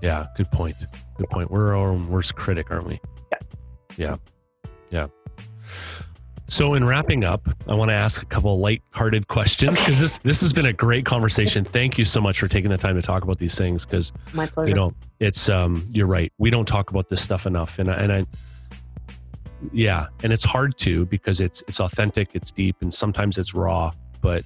Yeah, 0.01 0.25
good 0.35 0.51
point. 0.51 0.75
Good 1.17 1.29
point. 1.29 1.51
We're 1.51 1.75
our 1.75 1.85
own 1.85 2.07
worst 2.09 2.35
critic, 2.35 2.71
aren't 2.71 2.85
we? 2.87 3.01
Yeah. 3.31 3.37
Yeah. 3.97 4.15
Yeah. 4.89 5.07
So, 6.47 6.75
in 6.75 6.85
wrapping 6.85 7.23
up, 7.23 7.47
I 7.67 7.73
want 7.73 7.89
to 7.89 7.95
ask 7.95 8.21
a 8.21 8.25
couple 8.25 8.59
light-hearted 8.59 9.27
questions 9.27 9.79
because 9.79 9.99
this 9.99 10.19
this 10.19 10.41
has 10.41 10.53
been 10.53 10.67
a 10.67 10.73
great 10.73 11.05
conversation. 11.05 11.65
Thank 11.65 11.97
you 11.97 12.05
so 12.05 12.21
much 12.21 12.39
for 12.39 12.47
taking 12.47 12.69
the 12.69 12.77
time 12.77 12.95
to 12.95 13.01
talk 13.01 13.23
about 13.23 13.39
these 13.39 13.57
things 13.57 13.85
because 13.85 14.13
you 14.67 14.75
know 14.75 14.93
it's 15.19 15.49
um 15.49 15.83
you're 15.89 16.07
right. 16.07 16.31
We 16.37 16.49
don't 16.51 16.67
talk 16.67 16.91
about 16.91 17.09
this 17.09 17.21
stuff 17.21 17.45
enough 17.45 17.79
and 17.79 17.89
I, 17.89 17.95
and 17.95 18.13
I 18.13 18.23
yeah 19.71 20.07
and 20.23 20.33
it's 20.33 20.43
hard 20.43 20.77
to 20.77 21.05
because 21.05 21.39
it's 21.39 21.63
it's 21.67 21.79
authentic 21.79 22.35
it's 22.35 22.51
deep 22.51 22.75
and 22.81 22.93
sometimes 22.93 23.37
it's 23.37 23.53
raw 23.53 23.91
but 24.21 24.43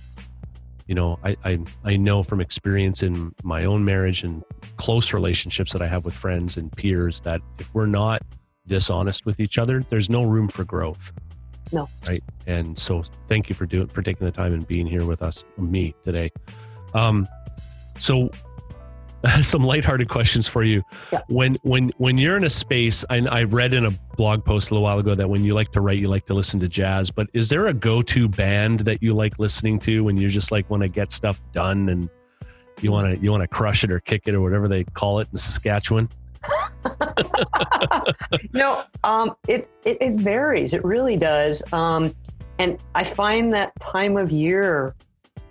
you 0.87 0.95
know 0.95 1.19
I, 1.23 1.35
I 1.43 1.59
i 1.83 1.95
know 1.97 2.23
from 2.23 2.39
experience 2.39 3.03
in 3.03 3.33
my 3.43 3.65
own 3.65 3.83
marriage 3.83 4.23
and 4.23 4.43
close 4.77 5.13
relationships 5.13 5.73
that 5.73 5.81
i 5.81 5.87
have 5.87 6.05
with 6.05 6.13
friends 6.13 6.57
and 6.57 6.71
peers 6.71 7.21
that 7.21 7.41
if 7.57 7.73
we're 7.73 7.87
not 7.87 8.21
dishonest 8.67 9.25
with 9.25 9.39
each 9.39 9.57
other 9.57 9.81
there's 9.81 10.09
no 10.09 10.23
room 10.23 10.47
for 10.47 10.63
growth 10.63 11.11
No. 11.71 11.87
right 12.07 12.23
and 12.47 12.77
so 12.77 13.03
thank 13.27 13.49
you 13.49 13.55
for 13.55 13.65
doing 13.65 13.87
for 13.87 14.01
taking 14.01 14.25
the 14.25 14.31
time 14.31 14.53
and 14.53 14.67
being 14.67 14.87
here 14.87 15.05
with 15.05 15.21
us 15.21 15.45
me 15.57 15.95
today 16.03 16.31
um 16.93 17.27
so 17.99 18.31
some 19.41 19.63
lighthearted 19.63 20.09
questions 20.09 20.47
for 20.47 20.63
you. 20.63 20.81
Yeah. 21.11 21.21
When 21.27 21.55
when 21.63 21.91
when 21.97 22.17
you're 22.17 22.37
in 22.37 22.43
a 22.43 22.49
space, 22.49 23.03
and 23.09 23.27
I 23.29 23.43
read 23.43 23.73
in 23.73 23.85
a 23.85 23.91
blog 24.15 24.45
post 24.45 24.71
a 24.71 24.73
little 24.73 24.83
while 24.83 24.99
ago 24.99 25.15
that 25.15 25.29
when 25.29 25.43
you 25.43 25.53
like 25.53 25.71
to 25.73 25.81
write, 25.81 25.99
you 25.99 26.07
like 26.07 26.25
to 26.27 26.33
listen 26.33 26.59
to 26.61 26.69
jazz. 26.69 27.11
But 27.11 27.27
is 27.33 27.49
there 27.49 27.67
a 27.67 27.73
go-to 27.73 28.29
band 28.29 28.81
that 28.81 29.03
you 29.03 29.13
like 29.13 29.37
listening 29.39 29.79
to 29.79 30.03
when 30.03 30.17
you 30.17 30.29
just 30.29 30.51
like 30.51 30.69
want 30.69 30.83
to 30.83 30.89
get 30.89 31.11
stuff 31.11 31.41
done 31.51 31.89
and 31.89 32.09
you 32.81 32.91
want 32.91 33.15
to 33.15 33.21
you 33.21 33.31
want 33.31 33.41
to 33.41 33.47
crush 33.47 33.83
it 33.83 33.91
or 33.91 33.99
kick 33.99 34.23
it 34.25 34.33
or 34.33 34.41
whatever 34.41 34.67
they 34.67 34.83
call 34.85 35.19
it 35.19 35.27
in 35.31 35.37
Saskatchewan? 35.37 36.09
no, 38.53 38.81
um, 39.03 39.35
it, 39.47 39.69
it 39.85 39.97
it 40.01 40.13
varies. 40.13 40.73
It 40.73 40.83
really 40.83 41.17
does. 41.17 41.61
Um, 41.73 42.15
and 42.57 42.83
I 42.95 43.03
find 43.03 43.53
that 43.53 43.71
time 43.79 44.17
of 44.17 44.31
year 44.31 44.95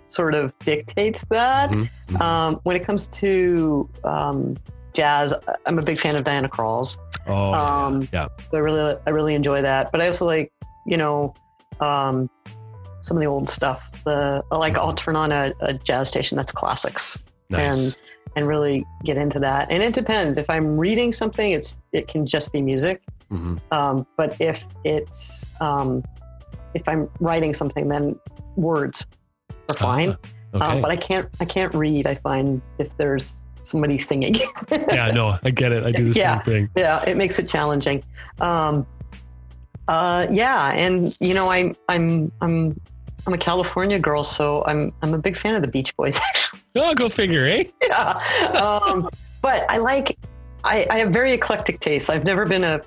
sort 0.07 0.33
of 0.33 0.57
dictates 0.59 1.23
that. 1.29 1.69
Mhm, 1.69 1.89
mhm. 2.07 2.21
Um, 2.21 2.59
when 2.63 2.75
it 2.75 2.83
comes 2.83 3.07
to 3.07 3.89
um, 4.03 4.55
jazz, 4.93 5.33
I'm 5.65 5.79
a 5.79 5.83
big 5.83 5.97
fan 5.97 6.15
of 6.15 6.23
Diana 6.23 6.49
Krall's. 6.49 6.97
Oh, 7.27 7.53
um, 7.53 8.07
yeah. 8.11 8.27
I 8.53 8.57
really 8.57 8.95
I 9.05 9.09
really 9.11 9.35
enjoy 9.35 9.61
that. 9.61 9.91
But 9.91 10.01
I 10.01 10.07
also 10.07 10.25
like 10.25 10.51
you 10.85 10.97
know 10.97 11.33
um, 11.79 12.29
some 13.01 13.17
of 13.17 13.21
the 13.21 13.27
old 13.27 13.49
stuff. 13.49 13.85
The 14.03 14.43
like 14.51 14.75
I'll 14.75 14.93
turn 14.93 15.15
on 15.15 15.31
a, 15.31 15.53
a 15.61 15.73
jazz 15.73 16.07
station 16.07 16.37
that's 16.37 16.51
classics 16.51 17.23
nice. 17.49 17.61
and 17.61 17.97
really 18.47 18.85
get 19.03 19.17
into 19.17 19.39
that. 19.39 19.69
And 19.71 19.81
it 19.83 19.93
depends. 19.93 20.37
If 20.37 20.49
I'm 20.49 20.77
reading 20.79 21.11
something, 21.11 21.51
it's 21.51 21.77
it 21.91 22.07
can 22.07 22.25
just 22.25 22.51
be 22.53 22.61
music. 22.61 23.01
Mhm. 23.31 23.59
Um, 23.71 24.05
but 24.17 24.35
if 24.39 24.65
it's 24.83 25.49
um, 25.61 26.03
if 26.73 26.87
I'm 26.87 27.09
writing 27.19 27.53
something, 27.53 27.87
then 27.87 28.19
words 28.55 29.05
are 29.69 29.77
fine. 29.77 30.17
Okay. 30.53 30.65
Um, 30.65 30.81
but 30.81 30.89
I 30.91 30.95
can't 30.95 31.27
I 31.39 31.45
can't 31.45 31.73
read. 31.73 32.07
I 32.07 32.15
find 32.15 32.61
if 32.79 32.95
there's 32.97 33.41
somebody 33.63 33.97
singing. 33.99 34.35
yeah, 34.71 35.11
no, 35.11 35.37
I 35.43 35.51
get 35.51 35.71
it. 35.71 35.85
I 35.85 35.91
do 35.91 36.11
the 36.11 36.19
Yeah. 36.19 36.41
same 36.43 36.53
thing. 36.53 36.69
yeah, 36.75 37.03
it 37.07 37.17
makes 37.17 37.37
it 37.37 37.47
challenging. 37.47 38.03
Um, 38.39 38.87
uh, 39.87 40.27
yeah, 40.31 40.71
and 40.73 41.15
you 41.19 41.33
know, 41.35 41.49
I'm 41.51 41.75
I'm 41.87 42.31
I'm 42.41 42.79
I'm 43.27 43.33
a 43.33 43.37
California 43.37 43.99
girl, 43.99 44.23
so 44.23 44.63
I'm 44.65 44.91
I'm 45.03 45.13
a 45.13 45.17
big 45.19 45.37
fan 45.37 45.53
of 45.55 45.61
the 45.61 45.67
Beach 45.67 45.95
Boys. 45.97 46.19
Oh, 46.75 46.93
go 46.93 47.09
figure, 47.09 47.45
eh? 47.45 47.63
yeah. 47.87 48.19
Um, 48.61 49.09
but 49.41 49.65
I 49.69 49.77
like 49.77 50.17
I, 50.63 50.85
I 50.89 50.99
have 50.99 51.09
very 51.11 51.33
eclectic 51.33 51.79
tastes. 51.79 52.09
I've 52.09 52.23
never 52.23 52.45
been 52.45 52.63
a 52.63 52.81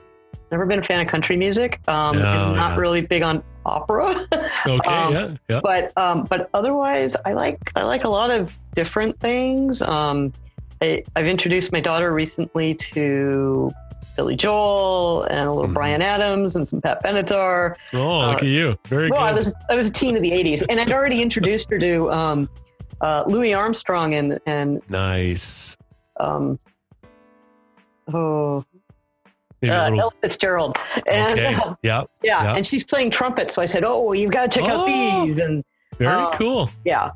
never 0.50 0.66
been 0.66 0.78
a 0.78 0.82
fan 0.82 1.00
of 1.00 1.06
country 1.08 1.36
music. 1.36 1.80
Um, 1.88 2.16
Oh, 2.18 2.20
I'm 2.22 2.56
not 2.56 2.72
yeah. 2.72 2.76
really 2.76 3.00
big 3.00 3.22
on 3.22 3.42
opera. 3.66 4.14
Okay, 4.66 4.90
Um, 4.90 5.12
yeah, 5.12 5.34
yeah. 5.48 5.60
but 5.62 5.96
um, 5.98 6.24
but 6.30 6.48
otherwise, 6.54 7.16
I 7.24 7.32
like 7.32 7.58
I 7.74 7.82
like 7.82 8.04
a 8.04 8.08
lot 8.08 8.30
of 8.30 8.56
different 8.74 9.18
things. 9.18 9.82
Um, 9.82 10.32
I, 10.80 11.02
I've 11.16 11.26
introduced 11.26 11.72
my 11.72 11.80
daughter 11.80 12.12
recently 12.12 12.74
to 12.74 13.70
Billy 14.16 14.36
Joel 14.36 15.22
and 15.24 15.48
a 15.48 15.52
little 15.52 15.70
Mhm. 15.70 15.74
Bryan 15.74 16.02
Adams 16.02 16.54
and 16.54 16.66
some 16.68 16.80
Pat 16.80 17.02
Benatar. 17.02 17.76
Oh, 17.94 18.20
look 18.20 18.42
at 18.42 18.48
you. 18.48 18.78
Very 18.86 19.08
Well, 19.10 19.20
good. 19.20 19.26
I 19.26 19.32
was 19.32 19.54
I 19.70 19.74
was 19.74 19.88
a 19.88 19.92
teen 19.92 20.16
of 20.16 20.22
the 20.22 20.30
'80s, 20.32 20.62
and 20.68 20.78
I'd 20.78 20.92
already 20.92 21.20
introduced 21.22 21.68
her 21.70 21.78
to 21.78 22.10
um, 22.12 22.48
uh, 23.02 23.24
Louis 23.26 23.52
Armstrong 23.54 24.14
and 24.14 24.38
and 24.46 24.80
nice. 24.88 25.76
um, 26.18 26.58
oh 28.12 28.64
uh, 29.62 29.66
little, 29.66 30.00
Ella 30.00 30.10
Fitzgerald, 30.20 30.76
and 31.06 31.38
okay. 31.38 31.54
uh, 31.54 31.74
yeah, 31.82 32.02
yeah, 32.24 32.42
Yeah. 32.42 32.56
and 32.56 32.66
she's 32.66 32.82
playing 32.84 33.10
trumpet. 33.10 33.50
So 33.50 33.62
I 33.62 33.66
said, 33.66 33.84
"Oh, 33.86 34.12
you've 34.12 34.32
got 34.32 34.50
to 34.50 34.58
check 34.58 34.68
out 34.68 34.80
Oh. 34.88 35.26
these." 35.26 35.38
And 35.38 35.62
very 35.98 36.10
Uh, 36.10 36.30
cool. 36.32 36.70
yeah, 36.84 37.10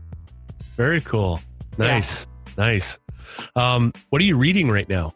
Very 0.76 1.00
cool. 1.00 1.40
Nice, 1.78 2.26
nice. 2.56 2.98
Um, 3.56 3.92
what 4.10 4.22
are 4.22 4.24
you 4.24 4.36
reading 4.38 4.70
right 4.70 4.88
now? 4.88 5.10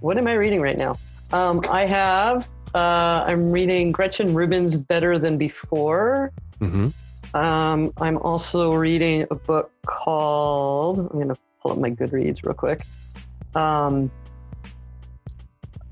What 0.00 0.16
am 0.18 0.26
I 0.28 0.34
reading 0.34 0.60
right 0.60 0.76
now? 0.78 0.96
Um, 1.32 1.60
I 1.68 1.82
have. 1.86 2.48
Uh, 2.74 3.24
I'm 3.26 3.50
reading 3.50 3.90
Gretchen 3.90 4.32
Rubin's 4.34 4.76
Better 4.78 5.18
Than 5.18 5.38
Before. 5.38 6.30
hmm 6.60 6.88
Um, 7.36 7.92
I'm 7.98 8.16
also 8.18 8.72
reading 8.74 9.26
a 9.30 9.34
book 9.34 9.70
called. 9.86 10.98
I'm 10.98 11.08
going 11.08 11.28
to 11.28 11.36
pull 11.60 11.72
up 11.72 11.78
my 11.78 11.90
Goodreads 11.90 12.42
real 12.44 12.54
quick. 12.54 12.82
Um, 13.54 14.10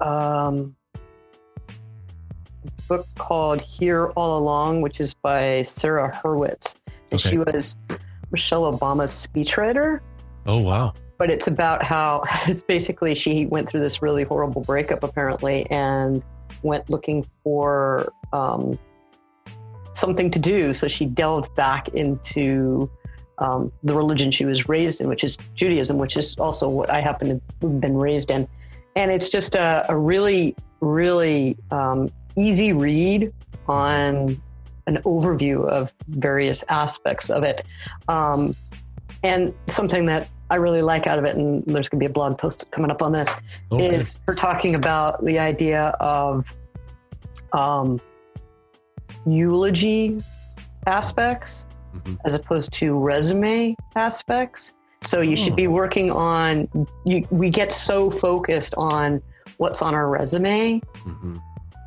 um, 0.00 0.74
a 0.96 2.82
book 2.88 3.06
called 3.16 3.60
Here 3.60 4.06
All 4.16 4.38
Along, 4.38 4.80
which 4.80 5.00
is 5.00 5.12
by 5.12 5.60
Sarah 5.62 6.10
Hurwitz, 6.24 6.76
and 7.10 7.20
Okay. 7.20 7.28
she 7.30 7.38
was 7.38 7.76
Michelle 8.32 8.72
Obama's 8.72 9.12
speechwriter 9.12 10.00
Oh 10.46 10.60
wow. 10.60 10.92
but 11.18 11.30
it's 11.30 11.46
about 11.46 11.82
how 11.82 12.22
it's 12.46 12.62
basically 12.62 13.14
she 13.14 13.46
went 13.46 13.68
through 13.68 13.80
this 13.80 14.00
really 14.02 14.24
horrible 14.24 14.62
breakup 14.62 15.02
apparently 15.04 15.64
and 15.70 16.24
went 16.62 16.88
looking 16.90 17.24
for 17.44 18.12
um, 18.32 18.76
something 19.94 20.30
to 20.30 20.38
do. 20.38 20.74
So 20.74 20.88
she 20.88 21.06
delved 21.06 21.54
back 21.54 21.88
into 21.88 22.90
um, 23.38 23.72
the 23.82 23.94
religion 23.94 24.30
she 24.30 24.44
was 24.44 24.68
raised 24.68 25.00
in 25.00 25.08
which 25.08 25.24
is 25.24 25.36
judaism 25.54 25.98
which 25.98 26.16
is 26.16 26.36
also 26.38 26.68
what 26.68 26.88
i 26.88 27.00
happen 27.00 27.40
to 27.60 27.68
have 27.68 27.80
been 27.80 27.96
raised 27.96 28.30
in. 28.30 28.46
And 28.94 29.10
it's 29.10 29.28
just 29.28 29.56
a, 29.56 29.84
a 29.88 29.98
really 29.98 30.54
really 30.80 31.56
um, 31.70 32.08
easy 32.36 32.72
read 32.72 33.32
on 33.68 34.40
an 34.86 34.96
overview 34.98 35.66
of 35.68 35.92
various 36.08 36.62
aspects 36.68 37.30
of 37.30 37.42
it. 37.42 37.66
Um, 38.08 38.54
and 39.22 39.54
something 39.66 40.04
that 40.06 40.28
I 40.50 40.56
really 40.56 40.82
like 40.82 41.06
out 41.06 41.18
of 41.18 41.24
it, 41.24 41.36
and 41.36 41.64
there's 41.64 41.88
going 41.88 41.98
to 41.98 42.06
be 42.06 42.10
a 42.10 42.12
blog 42.12 42.38
post 42.38 42.70
coming 42.70 42.90
up 42.90 43.00
on 43.00 43.12
this, 43.12 43.34
Okay. 43.72 43.86
is 43.86 44.18
her 44.26 44.34
talking 44.34 44.74
about 44.74 45.24
the 45.24 45.38
idea 45.38 45.86
of 46.00 46.46
um, 47.52 47.98
eulogy 49.26 50.20
aspects 50.86 51.66
Mhm. 51.94 52.18
as 52.24 52.34
opposed 52.34 52.72
to 52.74 52.98
resume 52.98 53.74
aspects. 53.96 54.74
So 55.02 55.20
you 55.20 55.36
should 55.36 55.54
be 55.56 55.66
working 55.68 56.10
on. 56.10 56.68
You, 57.04 57.24
we 57.30 57.50
get 57.50 57.72
so 57.72 58.10
focused 58.10 58.74
on 58.76 59.20
what's 59.58 59.82
on 59.82 59.94
our 59.94 60.08
resume 60.08 60.80
Mhm. 61.06 61.38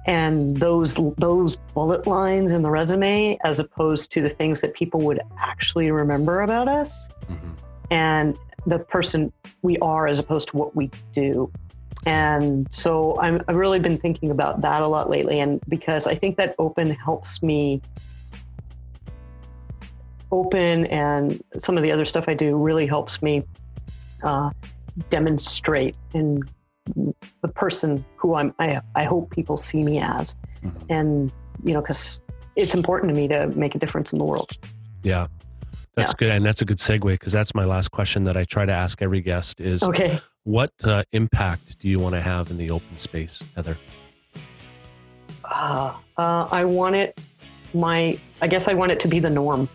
and 0.06 0.56
those 0.58 0.96
those 1.18 1.58
bullet 1.74 2.06
lines 2.08 2.52
in 2.52 2.62
the 2.62 2.70
resume, 2.70 3.38
as 3.44 3.60
opposed 3.60 4.12
to 4.14 4.22
the 4.22 4.30
things 4.30 4.62
that 4.62 4.74
people 4.76 5.02
would 5.02 5.20
actually 5.40 5.92
remember 5.92 6.42
about 6.42 6.68
us 6.68 7.10
Mhm. 7.30 7.38
and 7.92 8.38
the 8.66 8.80
person 8.80 9.32
we 9.64 9.78
are 9.80 10.08
as 10.08 10.20
opposed 10.20 10.50
to 10.50 10.58
what 10.58 10.76
we 10.76 10.90
do. 11.14 11.52
And 12.08 12.74
so 12.74 13.20
I'm, 13.20 13.42
I've 13.50 13.58
really 13.58 13.82
been 13.82 13.98
thinking 13.98 14.30
about 14.30 14.62
that 14.62 14.82
a 14.82 14.88
lot 14.88 15.10
lately. 15.10 15.42
And 15.42 15.60
because 15.68 16.08
I 16.08 16.16
think 16.16 16.38
that 16.38 16.56
open 16.58 16.90
helps 16.92 17.44
me 17.44 17.82
open 20.32 20.86
and 20.86 21.44
some 21.58 21.76
of 21.76 21.84
the 21.84 21.92
other 21.92 22.06
stuff 22.06 22.30
I 22.30 22.34
do 22.34 22.58
really 22.58 22.88
helps 22.88 23.22
me 23.22 23.44
uh, 24.24 24.52
demonstrate 25.10 25.96
in 26.14 26.42
the 27.42 27.50
person 27.50 28.04
who 28.16 28.36
I'm, 28.36 28.56
I, 28.58 28.80
I 28.96 29.04
hope 29.04 29.30
people 29.30 29.58
see 29.58 29.84
me 29.84 30.00
as. 30.00 30.38
Mhm. 30.64 30.86
And, 30.90 31.34
you 31.66 31.74
know, 31.74 31.82
because 31.82 32.22
it's 32.56 32.74
important 32.74 33.14
to 33.14 33.20
me 33.20 33.28
to 33.28 33.48
make 33.58 33.76
a 33.76 33.80
difference 33.80 34.14
in 34.14 34.20
the 34.20 34.26
world. 34.26 34.50
Yeah. 35.04 35.28
That's 35.96 36.14
good. 36.14 36.30
And 36.30 36.46
that's 36.46 36.62
a 36.62 36.66
good 36.66 36.78
segue 36.78 37.02
because 37.02 37.34
that's 37.34 37.54
my 37.54 37.66
last 37.66 37.90
question 37.90 38.24
that 38.26 38.38
I 38.38 38.46
try 38.46 38.66
to 38.66 38.72
ask 38.72 39.02
every 39.02 39.20
guest 39.20 39.60
is 39.60 39.84
Okay. 39.84 40.20
What 40.48 40.72
uh, 40.86 41.04
impact 41.12 41.78
do 41.78 41.90
you 41.90 42.00
want 42.00 42.16
to 42.16 42.22
have 42.22 42.50
in 42.50 42.58
the 42.58 42.72
open 42.72 42.98
space, 42.98 43.44
Heather? 43.54 43.78
Uh, 45.44 45.94
uh, 46.18 46.48
I 46.50 46.64
want 46.64 46.96
it, 46.96 47.20
my, 47.74 48.18
I 48.42 48.48
guess 48.48 48.70
I 48.70 48.74
want 48.74 48.94
it 48.94 49.00
to 49.02 49.10
be 49.10 49.20
the 49.20 49.30
norm. 49.30 49.68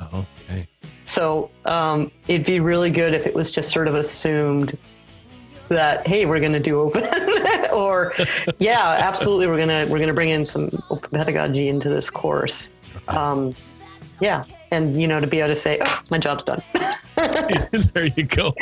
Oh, 0.00 0.24
okay. 0.50 0.66
So 1.04 1.50
um, 1.66 2.10
it'd 2.26 2.46
be 2.46 2.58
really 2.58 2.90
good 2.90 3.12
if 3.12 3.26
it 3.26 3.34
was 3.34 3.50
just 3.50 3.70
sort 3.70 3.86
of 3.86 3.94
assumed 3.94 4.78
that 5.68 6.06
hey, 6.06 6.24
we're 6.24 6.40
going 6.40 6.52
to 6.52 6.60
do 6.60 6.80
open, 6.80 7.04
or 7.74 8.14
yeah, 8.58 8.96
absolutely, 8.98 9.46
we're 9.46 9.58
gonna 9.58 9.86
we're 9.90 9.98
gonna 9.98 10.14
bring 10.14 10.30
in 10.30 10.44
some 10.44 10.70
open 10.88 11.10
pedagogy 11.10 11.68
into 11.68 11.90
this 11.90 12.08
course. 12.08 12.70
Um, 13.08 13.54
yeah, 14.20 14.44
and 14.70 15.00
you 15.00 15.06
know 15.06 15.20
to 15.20 15.26
be 15.26 15.40
able 15.40 15.48
to 15.48 15.56
say, 15.56 15.78
oh, 15.82 16.00
my 16.10 16.18
job's 16.18 16.44
done. 16.44 16.62
there 17.94 18.06
you 18.06 18.24
go. 18.24 18.52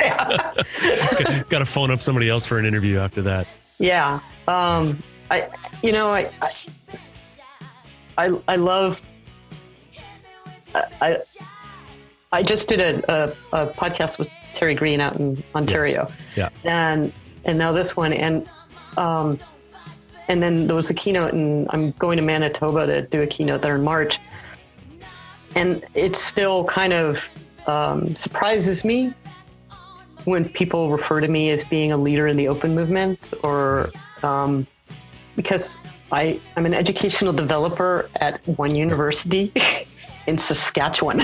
Got 1.48 1.58
to 1.58 1.66
phone 1.66 1.90
up 1.90 2.02
somebody 2.02 2.28
else 2.28 2.46
for 2.46 2.58
an 2.58 2.66
interview 2.66 2.98
after 2.98 3.22
that. 3.22 3.46
Yeah. 3.78 4.20
Um, 4.48 5.02
I, 5.30 5.48
you 5.82 5.92
know, 5.92 6.08
I, 6.08 6.30
I, 6.40 6.52
I, 8.18 8.42
I 8.48 8.56
love, 8.56 9.00
I, 10.74 11.18
I, 12.32 12.42
just 12.42 12.68
did 12.68 12.80
a, 12.80 13.12
a, 13.12 13.36
a 13.52 13.66
podcast 13.72 14.18
with 14.18 14.30
Terry 14.54 14.74
Greene 14.74 15.00
out 15.00 15.16
in 15.16 15.42
Ontario. 15.54 16.08
Yeah. 16.36 16.50
And, 16.64 17.12
and 17.44 17.58
now 17.58 17.72
this 17.72 17.96
one. 17.96 18.12
And, 18.12 18.48
um, 18.96 19.38
and 20.28 20.42
then 20.42 20.66
there 20.66 20.76
was 20.76 20.88
a 20.90 20.94
keynote 20.94 21.32
and 21.32 21.66
I'm 21.70 21.90
going 21.92 22.16
to 22.16 22.22
Manitoba 22.22 22.86
to 22.86 23.02
do 23.02 23.22
a 23.22 23.26
keynote 23.26 23.62
there 23.62 23.74
in 23.74 23.82
March. 23.82 24.20
And 25.54 25.84
it's 25.94 26.20
still 26.20 26.64
kind 26.64 26.92
of 26.92 27.28
um, 27.66 28.14
surprises 28.16 28.84
me 28.84 29.12
when 30.24 30.48
people 30.48 30.90
refer 30.90 31.20
to 31.20 31.28
me 31.28 31.50
as 31.50 31.64
being 31.64 31.92
a 31.92 31.96
leader 31.96 32.26
in 32.26 32.36
the 32.36 32.48
open 32.48 32.74
movement, 32.74 33.32
or 33.42 33.90
um, 34.22 34.66
because 35.36 35.80
I, 36.12 36.40
I'm 36.56 36.66
an 36.66 36.74
educational 36.74 37.32
developer 37.32 38.08
at 38.16 38.46
one 38.46 38.74
university 38.74 39.52
in 40.26 40.38
Saskatchewan. 40.38 41.22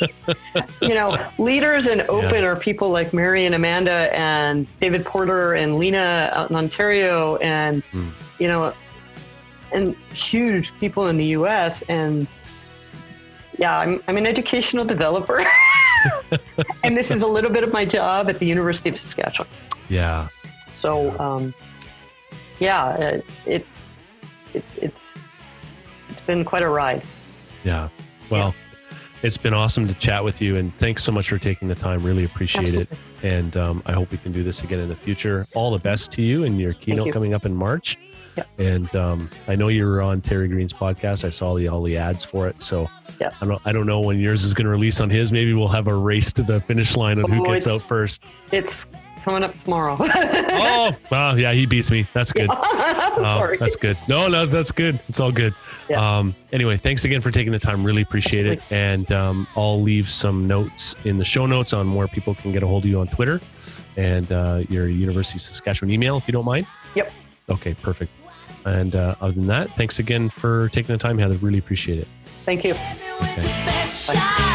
you 0.82 0.94
know, 0.94 1.16
leaders 1.38 1.86
in 1.86 2.02
open 2.08 2.42
yeah. 2.42 2.48
are 2.48 2.56
people 2.56 2.90
like 2.90 3.12
Mary 3.12 3.44
and 3.44 3.54
Amanda 3.54 4.14
and 4.16 4.66
David 4.80 5.04
Porter 5.04 5.54
and 5.54 5.76
Lena 5.76 6.30
out 6.34 6.50
in 6.50 6.56
Ontario 6.56 7.36
and, 7.36 7.82
mm. 7.92 8.10
you 8.38 8.48
know, 8.48 8.72
and 9.72 9.94
huge 10.12 10.76
people 10.78 11.08
in 11.08 11.16
the 11.16 11.26
US. 11.26 11.82
And 11.82 12.26
yeah, 13.64 13.78
I'm, 13.78 14.02
I'm 14.08 14.18
an 14.18 14.26
educational 14.26 14.84
developer. 14.84 15.42
and 16.84 16.94
this 16.94 17.10
is 17.10 17.22
a 17.22 17.26
little 17.26 17.48
bit 17.50 17.64
of 17.64 17.72
my 17.72 17.86
job 17.86 18.28
at 18.28 18.38
the 18.38 18.44
University 18.44 18.90
of 18.90 18.96
Saskatchewan. 18.98 19.48
Yeah. 19.88 20.28
So, 20.74 21.18
um, 21.18 21.54
yeah, 22.58 22.94
it, 22.94 23.26
it, 23.46 23.66
it, 24.52 24.64
it's 24.76 25.16
it's 26.10 26.20
been 26.20 26.44
quite 26.44 26.62
a 26.62 26.68
ride. 26.68 27.02
Yeah. 27.64 27.88
Well, 28.28 28.54
yeah. 28.90 28.98
it's 29.22 29.38
been 29.38 29.54
awesome 29.54 29.88
to 29.88 29.94
chat 29.94 30.22
with 30.22 30.42
you, 30.42 30.58
and 30.58 30.74
thanks 30.74 31.02
so 31.02 31.10
much 31.10 31.30
for 31.30 31.38
taking 31.38 31.68
the 31.68 31.74
time. 31.74 32.04
Really 32.04 32.24
appreciate 32.24 32.64
Absolutely. 32.64 32.98
it, 33.22 33.26
and 33.26 33.56
um, 33.56 33.82
I 33.86 33.92
hope 33.92 34.10
we 34.10 34.18
can 34.18 34.32
do 34.32 34.42
this 34.42 34.62
again 34.62 34.80
in 34.80 34.90
the 34.90 34.96
future. 34.96 35.46
All 35.54 35.70
the 35.70 35.78
best 35.78 36.12
to 36.12 36.22
you 36.22 36.44
and 36.44 36.60
your 36.60 36.74
keynote 36.74 37.06
you. 37.06 37.12
coming 37.14 37.32
up 37.32 37.46
in 37.46 37.56
March. 37.56 37.96
Yeah. 38.36 38.44
And 38.58 38.94
um, 38.96 39.30
I 39.48 39.56
know 39.56 39.68
you 39.68 39.86
were 39.86 40.02
on 40.02 40.20
Terry 40.20 40.48
Greene's 40.48 40.72
podcast. 40.72 41.24
I 41.24 41.30
saw 41.30 41.54
the, 41.54 41.68
all 41.68 41.82
the 41.82 41.96
ads 41.96 42.24
for 42.24 42.48
it. 42.48 42.62
So. 42.62 42.88
I 43.40 43.46
don't 43.46 43.62
I 43.64 43.72
don't 43.72 43.86
know 43.86 44.00
when 44.00 44.18
yours 44.18 44.44
is 44.44 44.52
going 44.54 44.64
to 44.64 44.70
release 44.70 45.00
on 45.00 45.08
his. 45.08 45.32
Maybe 45.32 45.54
we'll 45.54 45.68
have 45.68 45.86
a 45.86 45.94
race 45.94 46.32
to 46.32 46.42
the 46.42 46.60
finish 46.60 46.96
line 46.96 47.18
on 47.18 47.24
oh, 47.24 47.34
who 47.34 47.46
gets 47.46 47.66
out 47.66 47.80
first. 47.80 48.22
It's 48.52 48.86
coming 49.24 49.42
up 49.42 49.58
tomorrow. 49.62 49.96
oh, 50.00 50.92
well, 51.10 51.38
yeah, 51.38 51.52
he 51.52 51.64
beats 51.64 51.90
me. 51.90 52.06
That's 52.12 52.32
good. 52.32 52.48
Yeah. 52.48 53.16
Sorry. 53.34 53.56
That's 53.56 53.76
good. 53.76 53.96
No, 54.08 54.28
no, 54.28 54.44
that's 54.44 54.70
good. 54.70 55.00
It's 55.08 55.18
all 55.18 55.32
good. 55.32 55.54
Yeah. 55.88 56.18
Um, 56.18 56.34
anyway, 56.52 56.76
thanks 56.76 57.04
again 57.04 57.22
for 57.22 57.30
taking 57.30 57.50
the 57.50 57.58
time. 57.58 57.82
Really 57.82 58.02
appreciate 58.02 58.46
Absolutely. 58.46 58.76
it. 58.76 58.78
And 58.78 59.12
um, 59.12 59.48
I'll 59.56 59.80
leave 59.80 60.10
some 60.10 60.46
notes 60.46 60.94
in 61.04 61.16
the 61.16 61.24
show 61.24 61.46
notes 61.46 61.72
on 61.72 61.94
where 61.94 62.06
people 62.06 62.34
can 62.34 62.52
get 62.52 62.62
a 62.62 62.66
hold 62.66 62.84
of 62.84 62.90
you 62.90 63.00
on 63.00 63.08
Twitter 63.08 63.40
and 63.96 64.30
uh, 64.30 64.62
your 64.68 64.88
University 64.88 65.38
of 65.38 65.42
Saskatchewan 65.42 65.90
email, 65.90 66.16
if 66.18 66.28
you 66.28 66.32
don't 66.32 66.44
mind. 66.44 66.66
Yep. 66.94 67.10
Okay, 67.48 67.74
perfect. 67.74 68.12
And 68.64 68.94
uh, 68.94 69.14
other 69.20 69.32
than 69.32 69.46
that, 69.48 69.70
thanks 69.76 69.98
again 69.98 70.30
for 70.30 70.68
taking 70.70 70.92
the 70.92 70.98
time, 70.98 71.18
Heather. 71.18 71.34
Really 71.36 71.58
appreciate 71.58 71.98
it. 71.98 72.08
Thank 72.44 72.64
you. 72.64 72.74
Okay. 73.22 74.53